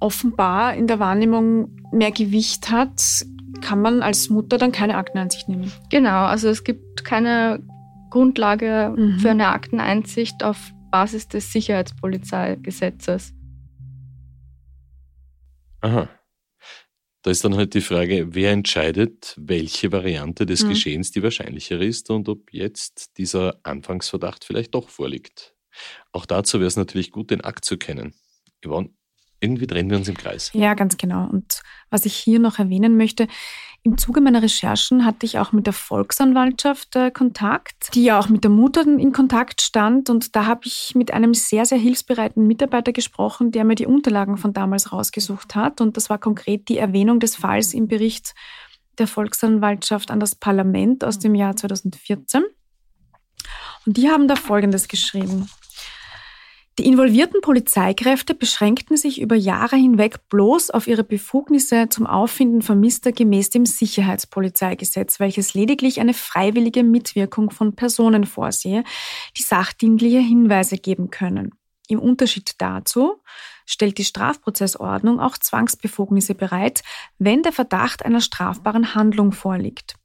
offenbar 0.00 0.74
in 0.74 0.86
der 0.86 0.98
Wahrnehmung 0.98 1.76
mehr 1.92 2.10
Gewicht 2.10 2.70
hat, 2.70 3.24
kann 3.60 3.82
man 3.82 4.02
als 4.02 4.30
Mutter 4.30 4.58
dann 4.58 4.72
keine 4.72 4.96
Akteneinsicht 4.96 5.48
nehmen. 5.48 5.70
Genau, 5.90 6.24
also 6.24 6.48
es 6.48 6.64
gibt 6.64 7.04
keine 7.04 7.62
Grundlage 8.10 8.94
mhm. 8.96 9.18
für 9.18 9.30
eine 9.30 9.48
Akteneinsicht 9.48 10.42
auf 10.42 10.72
Basis 10.90 11.28
des 11.28 11.52
Sicherheitspolizeigesetzes. 11.52 13.34
Aha. 15.82 16.08
Da 17.22 17.30
ist 17.30 17.44
dann 17.44 17.54
halt 17.54 17.74
die 17.74 17.82
Frage, 17.82 18.34
wer 18.34 18.50
entscheidet, 18.52 19.34
welche 19.38 19.92
Variante 19.92 20.46
des 20.46 20.64
mhm. 20.64 20.70
Geschehens 20.70 21.10
die 21.10 21.22
wahrscheinlichere 21.22 21.84
ist 21.84 22.10
und 22.10 22.28
ob 22.28 22.52
jetzt 22.52 23.18
dieser 23.18 23.60
Anfangsverdacht 23.62 24.44
vielleicht 24.44 24.74
doch 24.74 24.88
vorliegt. 24.88 25.54
Auch 26.12 26.24
dazu 26.24 26.58
wäre 26.58 26.68
es 26.68 26.76
natürlich 26.76 27.10
gut, 27.10 27.30
den 27.30 27.42
Akt 27.42 27.64
zu 27.64 27.76
kennen. 27.76 28.14
Yvonne, 28.64 28.90
irgendwie 29.40 29.66
drehen 29.66 29.90
wir 29.90 29.96
uns 29.96 30.08
im 30.08 30.16
Kreis. 30.16 30.50
Ja, 30.52 30.74
ganz 30.74 30.96
genau. 30.96 31.26
Und 31.28 31.62
was 31.88 32.04
ich 32.04 32.14
hier 32.14 32.38
noch 32.38 32.58
erwähnen 32.58 32.96
möchte, 32.96 33.26
im 33.82 33.96
Zuge 33.96 34.20
meiner 34.20 34.42
Recherchen 34.42 35.06
hatte 35.06 35.24
ich 35.24 35.38
auch 35.38 35.52
mit 35.52 35.66
der 35.66 35.72
Volksanwaltschaft 35.72 36.96
äh, 36.96 37.10
Kontakt, 37.10 37.94
die 37.94 38.04
ja 38.04 38.18
auch 38.18 38.28
mit 38.28 38.44
der 38.44 38.50
Mutter 38.50 38.82
in 38.82 39.12
Kontakt 39.12 39.62
stand. 39.62 40.10
Und 40.10 40.36
da 40.36 40.44
habe 40.44 40.62
ich 40.66 40.92
mit 40.94 41.14
einem 41.14 41.32
sehr, 41.32 41.64
sehr 41.64 41.78
hilfsbereiten 41.78 42.46
Mitarbeiter 42.46 42.92
gesprochen, 42.92 43.52
der 43.52 43.64
mir 43.64 43.76
die 43.76 43.86
Unterlagen 43.86 44.36
von 44.36 44.52
damals 44.52 44.92
rausgesucht 44.92 45.54
hat. 45.54 45.80
Und 45.80 45.96
das 45.96 46.10
war 46.10 46.18
konkret 46.18 46.68
die 46.68 46.76
Erwähnung 46.76 47.20
des 47.20 47.36
Falls 47.36 47.72
im 47.72 47.88
Bericht 47.88 48.34
der 48.98 49.06
Volksanwaltschaft 49.06 50.10
an 50.10 50.20
das 50.20 50.34
Parlament 50.34 51.02
aus 51.02 51.18
dem 51.18 51.34
Jahr 51.34 51.56
2014. 51.56 52.42
Und 53.86 53.96
die 53.96 54.10
haben 54.10 54.28
da 54.28 54.36
Folgendes 54.36 54.88
geschrieben. 54.88 55.48
Die 56.78 56.86
involvierten 56.86 57.40
Polizeikräfte 57.40 58.34
beschränkten 58.34 58.96
sich 58.96 59.20
über 59.20 59.34
Jahre 59.34 59.76
hinweg 59.76 60.28
bloß 60.28 60.70
auf 60.70 60.86
ihre 60.86 61.04
Befugnisse 61.04 61.88
zum 61.90 62.06
Auffinden 62.06 62.62
Vermisster 62.62 63.12
gemäß 63.12 63.50
dem 63.50 63.66
Sicherheitspolizeigesetz, 63.66 65.20
welches 65.20 65.52
lediglich 65.52 66.00
eine 66.00 66.14
freiwillige 66.14 66.82
Mitwirkung 66.82 67.50
von 67.50 67.74
Personen 67.74 68.24
vorsehe, 68.24 68.84
die 69.36 69.42
sachdienliche 69.42 70.20
Hinweise 70.20 70.78
geben 70.78 71.10
können. 71.10 71.52
Im 71.88 71.98
Unterschied 71.98 72.54
dazu 72.58 73.20
stellt 73.66 73.98
die 73.98 74.04
Strafprozessordnung 74.04 75.20
auch 75.20 75.36
Zwangsbefugnisse 75.36 76.34
bereit, 76.34 76.82
wenn 77.18 77.42
der 77.42 77.52
Verdacht 77.52 78.04
einer 78.04 78.20
strafbaren 78.20 78.94
Handlung 78.94 79.32
vorliegt. 79.32 79.96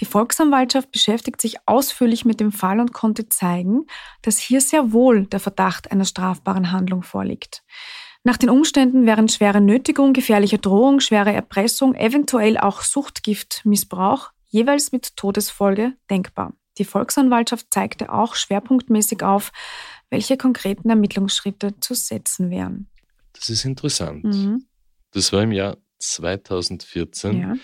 Die 0.00 0.04
Volksanwaltschaft 0.04 0.90
beschäftigt 0.90 1.40
sich 1.40 1.56
ausführlich 1.66 2.24
mit 2.24 2.40
dem 2.40 2.52
Fall 2.52 2.80
und 2.80 2.92
konnte 2.92 3.28
zeigen, 3.28 3.86
dass 4.22 4.38
hier 4.38 4.60
sehr 4.60 4.92
wohl 4.92 5.26
der 5.26 5.40
Verdacht 5.40 5.92
einer 5.92 6.04
strafbaren 6.04 6.72
Handlung 6.72 7.02
vorliegt. 7.02 7.62
Nach 8.22 8.38
den 8.38 8.48
Umständen 8.48 9.06
wären 9.06 9.28
schwere 9.28 9.60
Nötigung, 9.60 10.14
gefährliche 10.14 10.58
Drohung, 10.58 11.00
schwere 11.00 11.32
Erpressung, 11.32 11.94
eventuell 11.94 12.56
auch 12.56 12.80
Suchtgiftmissbrauch 12.82 14.30
jeweils 14.48 14.92
mit 14.92 15.16
Todesfolge 15.16 15.92
denkbar. 16.08 16.54
Die 16.78 16.84
Volksanwaltschaft 16.84 17.66
zeigte 17.70 18.12
auch 18.12 18.34
schwerpunktmäßig 18.34 19.22
auf, 19.22 19.52
welche 20.10 20.36
konkreten 20.36 20.90
Ermittlungsschritte 20.90 21.78
zu 21.80 21.94
setzen 21.94 22.50
wären. 22.50 22.88
Das 23.32 23.48
ist 23.48 23.64
interessant. 23.64 24.24
Mhm. 24.24 24.66
Das 25.12 25.32
war 25.32 25.42
im 25.42 25.52
Jahr 25.52 25.76
2014. 25.98 27.40
Ja. 27.40 27.54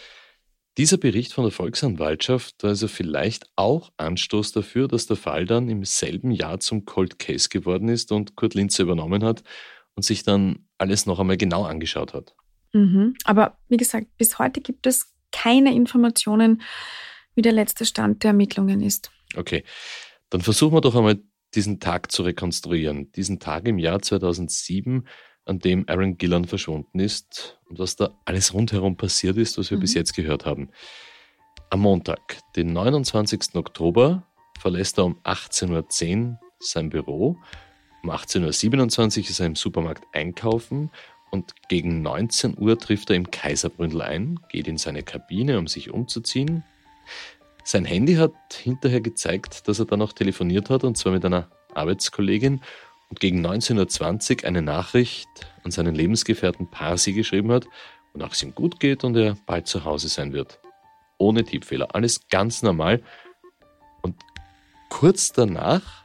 Dieser 0.79 0.99
Bericht 0.99 1.33
von 1.33 1.45
der 1.45 1.53
Volksanwaltschaft 1.53 2.63
war 2.63 2.71
also 2.71 2.89
vielleicht 2.89 3.47
auch 3.57 3.91
Anstoß 3.97 4.53
dafür, 4.53 4.89
dass 4.89 5.07
der 5.07 5.17
Fall 5.17 5.45
dann 5.45 5.69
im 5.69 5.85
selben 5.85 6.31
Jahr 6.31 6.61
zum 6.61 6.85
Cold 6.85 7.19
Case 7.19 7.49
geworden 7.49 7.89
ist 7.89 8.13
und 8.13 8.37
Kurt 8.37 8.55
Linze 8.55 8.83
übernommen 8.83 9.25
hat 9.25 9.43
und 9.95 10.05
sich 10.05 10.23
dann 10.23 10.67
alles 10.79 11.07
noch 11.07 11.19
einmal 11.19 11.37
genau 11.37 11.65
angeschaut 11.65 12.15
hat. 12.15 12.35
Mhm. 12.73 13.15
Aber 13.25 13.59
wie 13.69 13.77
gesagt, 13.77 14.07
bis 14.17 14.39
heute 14.39 14.61
gibt 14.61 14.87
es 14.87 15.13
keine 15.33 15.75
Informationen, 15.75 16.63
wie 17.35 17.43
der 17.43 17.53
letzte 17.53 17.85
Stand 17.85 18.23
der 18.23 18.29
Ermittlungen 18.29 18.81
ist. 18.81 19.11
Okay, 19.37 19.65
dann 20.31 20.41
versuchen 20.41 20.75
wir 20.75 20.81
doch 20.81 20.95
einmal 20.95 21.21
diesen 21.55 21.81
Tag 21.81 22.13
zu 22.13 22.23
rekonstruieren. 22.23 23.11
Diesen 23.13 23.41
Tag 23.41 23.67
im 23.67 23.79
Jahr 23.79 24.01
2007 24.01 25.07
an 25.45 25.59
dem 25.59 25.85
Aaron 25.89 26.19
Gillan 26.19 26.45
verschwunden 26.45 27.01
ist 27.01 27.59
und 27.69 27.79
was 27.79 27.97
da 27.97 28.11
alles 28.25 28.55
rundherum 28.55 28.97
passiert 28.97 29.37
ist, 29.37 29.59
was 29.59 29.71
wir 29.71 29.79
mhm. 29.79 29.83
bis 29.83 29.95
jetzt 29.95 30.15
gehört 30.15 30.47
haben. 30.47 30.71
Am 31.71 31.81
Montag, 31.81 32.39
den 32.57 32.73
29. 32.73 33.55
Oktober, 33.55 34.25
verlässt 34.59 34.99
er 34.99 35.07
um 35.07 35.19
18.10 35.25 36.33
Uhr 36.33 36.39
sein 36.59 36.91
Büro. 36.91 37.37
Um 38.03 38.11
18.27 38.11 39.19
Uhr 39.19 39.31
ist 39.31 39.41
er 39.41 39.47
im 39.47 39.57
Supermarkt 39.57 40.05
einkaufen 40.13 40.91
und 41.31 41.55
gegen 41.69 42.03
19 42.03 42.59
Uhr 42.59 42.79
trifft 42.79 43.11
er 43.11 43.17
im 43.17 43.31
Kaiserbründel 43.31 44.03
ein, 44.03 44.41
geht 44.49 44.69
in 44.69 44.79
seine 44.79 45.03
Kabine, 45.03 45.59
um 45.59 45.67
sich 45.67 45.91
umzuziehen. 45.91 46.65
Sein 47.65 47.85
Handy 47.85 48.15
hat 48.15 48.35
hinterher 48.53 49.01
gezeigt, 49.01 49.69
dass 49.69 49.79
er 49.79 49.85
dann 49.85 50.01
noch 50.01 50.13
telefoniert 50.13 50.71
hat, 50.71 50.83
und 50.83 50.97
zwar 50.97 51.13
mit 51.13 51.25
einer 51.25 51.51
Arbeitskollegin 51.75 52.63
und 53.11 53.21
gegen 53.21 53.45
19.20 53.45 54.39
Uhr 54.43 54.49
eine 54.49 54.63
Nachricht 54.63 55.29
an 55.63 55.71
seinen 55.71 55.95
Lebensgefährten 55.95 56.71
Parsi 56.71 57.13
geschrieben 57.13 57.53
hat, 57.53 57.67
wonach 58.15 58.33
es 58.33 58.43
ihm 58.43 58.55
gut 58.55 58.81
geht 58.81 59.05
und 59.05 59.17
er 59.17 59.37
bald 59.47 59.67
zu 59.67 59.85
Hause 59.85 60.09
sein 60.09 60.33
wird. 60.33 60.61
Ohne 61.19 61.45
Tippfehler, 61.45 61.95
alles 61.95 62.29
ganz 62.29 62.63
normal. 62.63 63.03
Und 64.03 64.17
kurz 64.89 65.33
danach 65.33 66.05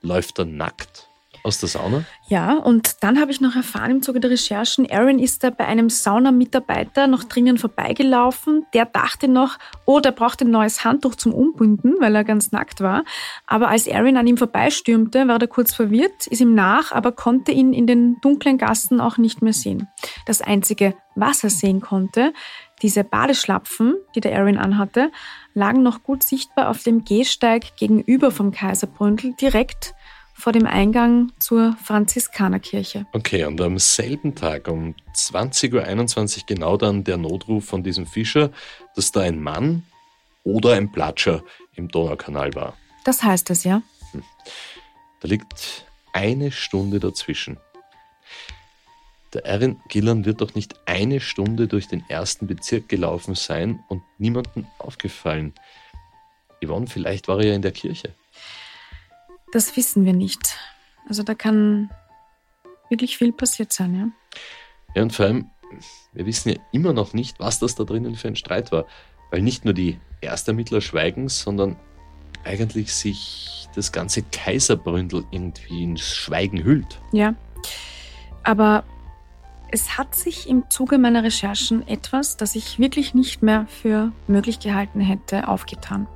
läuft 0.00 0.38
er 0.38 0.46
nackt 0.46 1.10
aus 1.44 1.58
der 1.58 1.68
Sauna? 1.68 2.04
Ja, 2.26 2.54
und 2.54 3.02
dann 3.02 3.20
habe 3.20 3.30
ich 3.30 3.40
noch 3.40 3.54
erfahren 3.54 3.90
im 3.90 4.02
Zuge 4.02 4.18
der 4.18 4.30
Recherchen, 4.30 4.90
Aaron 4.90 5.18
ist 5.18 5.44
da 5.44 5.50
bei 5.50 5.66
einem 5.66 5.90
Saunamitarbeiter 5.90 7.06
noch 7.06 7.24
drinnen 7.24 7.58
vorbeigelaufen. 7.58 8.64
Der 8.72 8.86
dachte 8.86 9.28
noch, 9.28 9.58
oh, 9.84 10.00
der 10.00 10.12
braucht 10.12 10.40
ein 10.40 10.50
neues 10.50 10.84
Handtuch 10.84 11.14
zum 11.16 11.34
Umbinden, 11.34 11.94
weil 12.00 12.14
er 12.16 12.24
ganz 12.24 12.50
nackt 12.50 12.80
war. 12.80 13.04
Aber 13.46 13.68
als 13.68 13.88
Aaron 13.88 14.16
an 14.16 14.26
ihm 14.26 14.38
vorbeistürmte, 14.38 15.28
war 15.28 15.40
er 15.40 15.46
kurz 15.46 15.74
verwirrt, 15.74 16.26
ist 16.26 16.40
ihm 16.40 16.54
nach, 16.54 16.92
aber 16.92 17.12
konnte 17.12 17.52
ihn 17.52 17.74
in 17.74 17.86
den 17.86 18.16
dunklen 18.22 18.56
Gassen 18.56 19.00
auch 19.00 19.18
nicht 19.18 19.42
mehr 19.42 19.52
sehen. 19.52 19.88
Das 20.24 20.40
einzige, 20.40 20.94
was 21.14 21.44
er 21.44 21.50
sehen 21.50 21.82
konnte, 21.82 22.32
diese 22.82 23.04
Badeschlapfen, 23.04 23.94
die 24.14 24.20
der 24.20 24.36
Aaron 24.36 24.58
anhatte, 24.58 25.12
lagen 25.52 25.82
noch 25.82 26.02
gut 26.02 26.22
sichtbar 26.22 26.70
auf 26.70 26.82
dem 26.82 27.04
Gehsteig 27.04 27.76
gegenüber 27.76 28.30
vom 28.30 28.50
Kaiserbründel, 28.50 29.34
direkt 29.34 29.94
vor 30.34 30.52
dem 30.52 30.66
Eingang 30.66 31.32
zur 31.38 31.76
Franziskanerkirche. 31.82 33.06
Okay, 33.12 33.44
und 33.44 33.60
am 33.60 33.78
selben 33.78 34.34
Tag 34.34 34.68
um 34.68 34.94
20.21 35.14 36.38
Uhr 36.38 36.42
genau 36.46 36.76
dann 36.76 37.04
der 37.04 37.16
Notruf 37.16 37.64
von 37.64 37.82
diesem 37.82 38.06
Fischer, 38.06 38.50
dass 38.94 39.12
da 39.12 39.20
ein 39.20 39.40
Mann 39.40 39.84
oder 40.42 40.74
ein 40.74 40.92
Platscher 40.92 41.42
im 41.74 41.88
Donaukanal 41.88 42.54
war. 42.54 42.76
Das 43.04 43.22
heißt 43.22 43.50
es, 43.50 43.64
ja. 43.64 43.82
Hm. 44.10 44.22
Da 45.20 45.28
liegt 45.28 45.86
eine 46.12 46.50
Stunde 46.50 47.00
dazwischen. 47.00 47.58
Der 49.32 49.46
Erin 49.46 49.80
Gillan 49.88 50.24
wird 50.24 50.40
doch 50.40 50.54
nicht 50.54 50.74
eine 50.86 51.20
Stunde 51.20 51.66
durch 51.66 51.88
den 51.88 52.04
ersten 52.08 52.46
Bezirk 52.46 52.88
gelaufen 52.88 53.34
sein 53.34 53.82
und 53.88 54.02
niemandem 54.18 54.66
aufgefallen. 54.78 55.54
Yvonne, 56.64 56.86
vielleicht 56.86 57.26
war 57.26 57.40
er 57.40 57.48
ja 57.48 57.54
in 57.54 57.62
der 57.62 57.72
Kirche. 57.72 58.14
Das 59.54 59.76
wissen 59.76 60.04
wir 60.04 60.12
nicht. 60.12 60.58
Also 61.08 61.22
da 61.22 61.32
kann 61.34 61.88
wirklich 62.88 63.16
viel 63.16 63.32
passiert 63.32 63.72
sein, 63.72 63.94
ja. 63.94 64.08
Ja, 64.96 65.02
und 65.02 65.12
vor 65.12 65.26
allem, 65.26 65.50
wir 66.12 66.26
wissen 66.26 66.48
ja 66.48 66.56
immer 66.72 66.92
noch 66.92 67.12
nicht, 67.12 67.38
was 67.38 67.60
das 67.60 67.76
da 67.76 67.84
drinnen 67.84 68.16
für 68.16 68.26
ein 68.26 68.34
Streit 68.34 68.72
war. 68.72 68.84
Weil 69.30 69.42
nicht 69.42 69.64
nur 69.64 69.72
die 69.72 70.00
Erstermittler 70.20 70.80
schweigen, 70.80 71.28
sondern 71.28 71.76
eigentlich 72.42 72.92
sich 72.92 73.68
das 73.76 73.92
ganze 73.92 74.22
Kaiserbründel 74.22 75.24
irgendwie 75.30 75.84
ins 75.84 76.02
Schweigen 76.02 76.64
hüllt. 76.64 77.00
Ja. 77.12 77.36
Aber 78.42 78.82
es 79.70 79.96
hat 79.96 80.16
sich 80.16 80.48
im 80.48 80.68
Zuge 80.68 80.98
meiner 80.98 81.22
Recherchen 81.22 81.86
etwas, 81.86 82.36
das 82.36 82.56
ich 82.56 82.80
wirklich 82.80 83.14
nicht 83.14 83.40
mehr 83.40 83.68
für 83.68 84.10
möglich 84.26 84.58
gehalten 84.58 84.98
hätte, 84.98 85.46
aufgetan. 85.46 86.08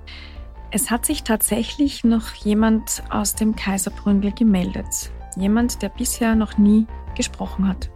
Es 0.70 0.90
hat 0.90 1.06
sich 1.06 1.22
tatsächlich 1.22 2.04
noch 2.04 2.34
jemand 2.34 3.02
aus 3.08 3.34
dem 3.34 3.56
Kaiserbründel 3.56 4.32
gemeldet. 4.32 5.10
Jemand, 5.34 5.80
der 5.80 5.88
bisher 5.88 6.34
noch 6.34 6.58
nie 6.58 6.86
gesprochen 7.16 7.66
hat. 7.66 7.90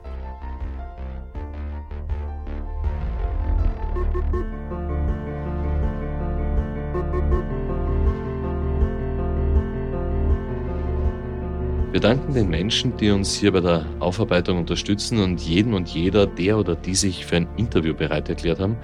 Wir 11.92 12.00
danken 12.00 12.32
den 12.32 12.48
Menschen, 12.48 12.96
die 12.96 13.10
uns 13.10 13.34
hier 13.34 13.52
bei 13.52 13.60
der 13.60 13.84
Aufarbeitung 14.00 14.56
unterstützen 14.56 15.18
und 15.18 15.42
jedem 15.42 15.74
und 15.74 15.90
jeder, 15.90 16.26
der 16.26 16.56
oder 16.56 16.74
die 16.74 16.94
sich 16.94 17.26
für 17.26 17.36
ein 17.36 17.48
Interview 17.58 17.92
bereit 17.92 18.30
erklärt 18.30 18.60
haben. 18.60 18.78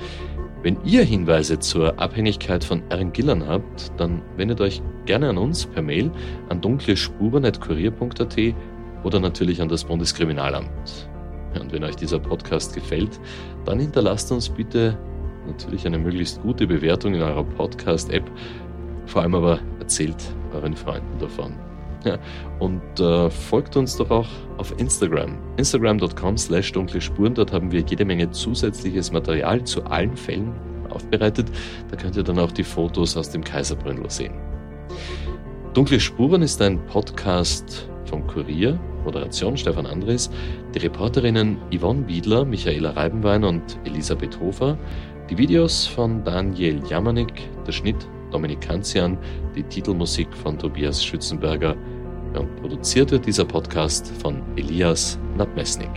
Wenn 0.63 0.77
ihr 0.85 1.05
Hinweise 1.05 1.61
zur 1.61 2.01
Abhängigkeit 2.01 2.65
von 2.65 2.83
Erin 2.91 3.13
Gillan 3.13 3.47
habt, 3.47 3.93
dann 3.97 4.23
wendet 4.37 4.61
euch 4.61 4.83
gerne 5.07 5.29
an 5.29 5.39
uns 5.39 5.67
per 5.67 5.83
Mail 5.83 6.11
an 6.49 6.61
dunklespuren.kurier.at 6.61 8.55
oder 9.05 9.21
natürlich 9.21 9.63
an 9.63 9.69
das 9.69 9.85
Bundeskriminalamt. 9.85 11.09
Und 11.61 11.73
wenn 11.73 11.85
euch 11.85 11.95
dieser 11.95 12.19
Podcast 12.19 12.75
gefällt, 12.75 13.21
dann 13.65 13.79
hinterlasst 13.79 14.33
uns 14.33 14.49
bitte 14.49 14.99
natürlich 15.47 15.87
eine 15.87 15.99
möglichst 15.99 16.43
gute 16.43 16.67
Bewertung 16.67 17.15
in 17.15 17.23
eurer 17.23 17.45
Podcast-App. 17.45 18.29
Vor 19.07 19.23
allem 19.23 19.37
aber 19.37 19.61
erzählt 19.79 20.17
euren 20.53 20.75
Freunden 20.77 21.19
davon. 21.21 21.68
Und 22.59 23.01
äh, 23.01 23.31
folgt 23.31 23.77
uns 23.77 23.97
doch 23.97 24.11
auch 24.11 24.29
auf 24.57 24.79
Instagram. 24.79 25.39
Instagram.com 25.57 26.37
slash 26.37 26.73
dunkle 26.73 27.01
Spuren. 27.01 27.35
Dort 27.35 27.53
haben 27.53 27.71
wir 27.73 27.81
jede 27.81 28.05
Menge 28.05 28.31
zusätzliches 28.31 29.13
Material 29.13 29.63
zu 29.65 29.85
allen 29.85 30.17
Fällen 30.17 30.53
aufbereitet. 30.91 31.49
Da 31.91 31.97
könnt 31.97 32.17
ihr 32.17 32.23
dann 32.23 32.39
auch 32.39 32.53
die 32.53 32.65
Fotos 32.65 33.17
aus 33.17 33.31
dem 33.31 33.45
Kaiserbründel 33.45 34.11
sehen. 34.11 34.35
Dunkle 35.75 36.01
Spuren 36.01 36.43
ist 36.43 36.61
ein 36.63 36.85
Podcast 36.87 37.89
vom 38.07 38.27
Kurier, 38.27 38.79
Moderation 39.05 39.57
Stefan 39.57 39.87
Andres, 39.87 40.31
die 40.75 40.79
Reporterinnen 40.79 41.59
Yvonne 41.73 42.09
Wiedler, 42.09 42.45
Michaela 42.45 42.91
Reibenwein 42.91 43.45
und 43.45 43.79
Elisabeth 43.85 44.41
Hofer, 44.41 44.79
die 45.31 45.37
Videos 45.37 45.87
von 45.87 46.25
Daniel 46.25 46.81
Jamanik, 46.89 47.33
der 47.67 47.73
Schnitt 47.73 48.09
Dominik 48.31 48.61
Kanzian, 48.61 49.19
die 49.55 49.63
Titelmusik 49.63 50.29
von 50.43 50.59
Tobias 50.59 51.05
Schützenberger 51.05 51.77
und 52.35 52.57
produziert 52.57 53.11
wird 53.11 53.27
dieser 53.27 53.45
Podcast 53.45 54.13
von 54.21 54.43
Elias 54.57 55.19
Nabmesnik. 55.37 55.91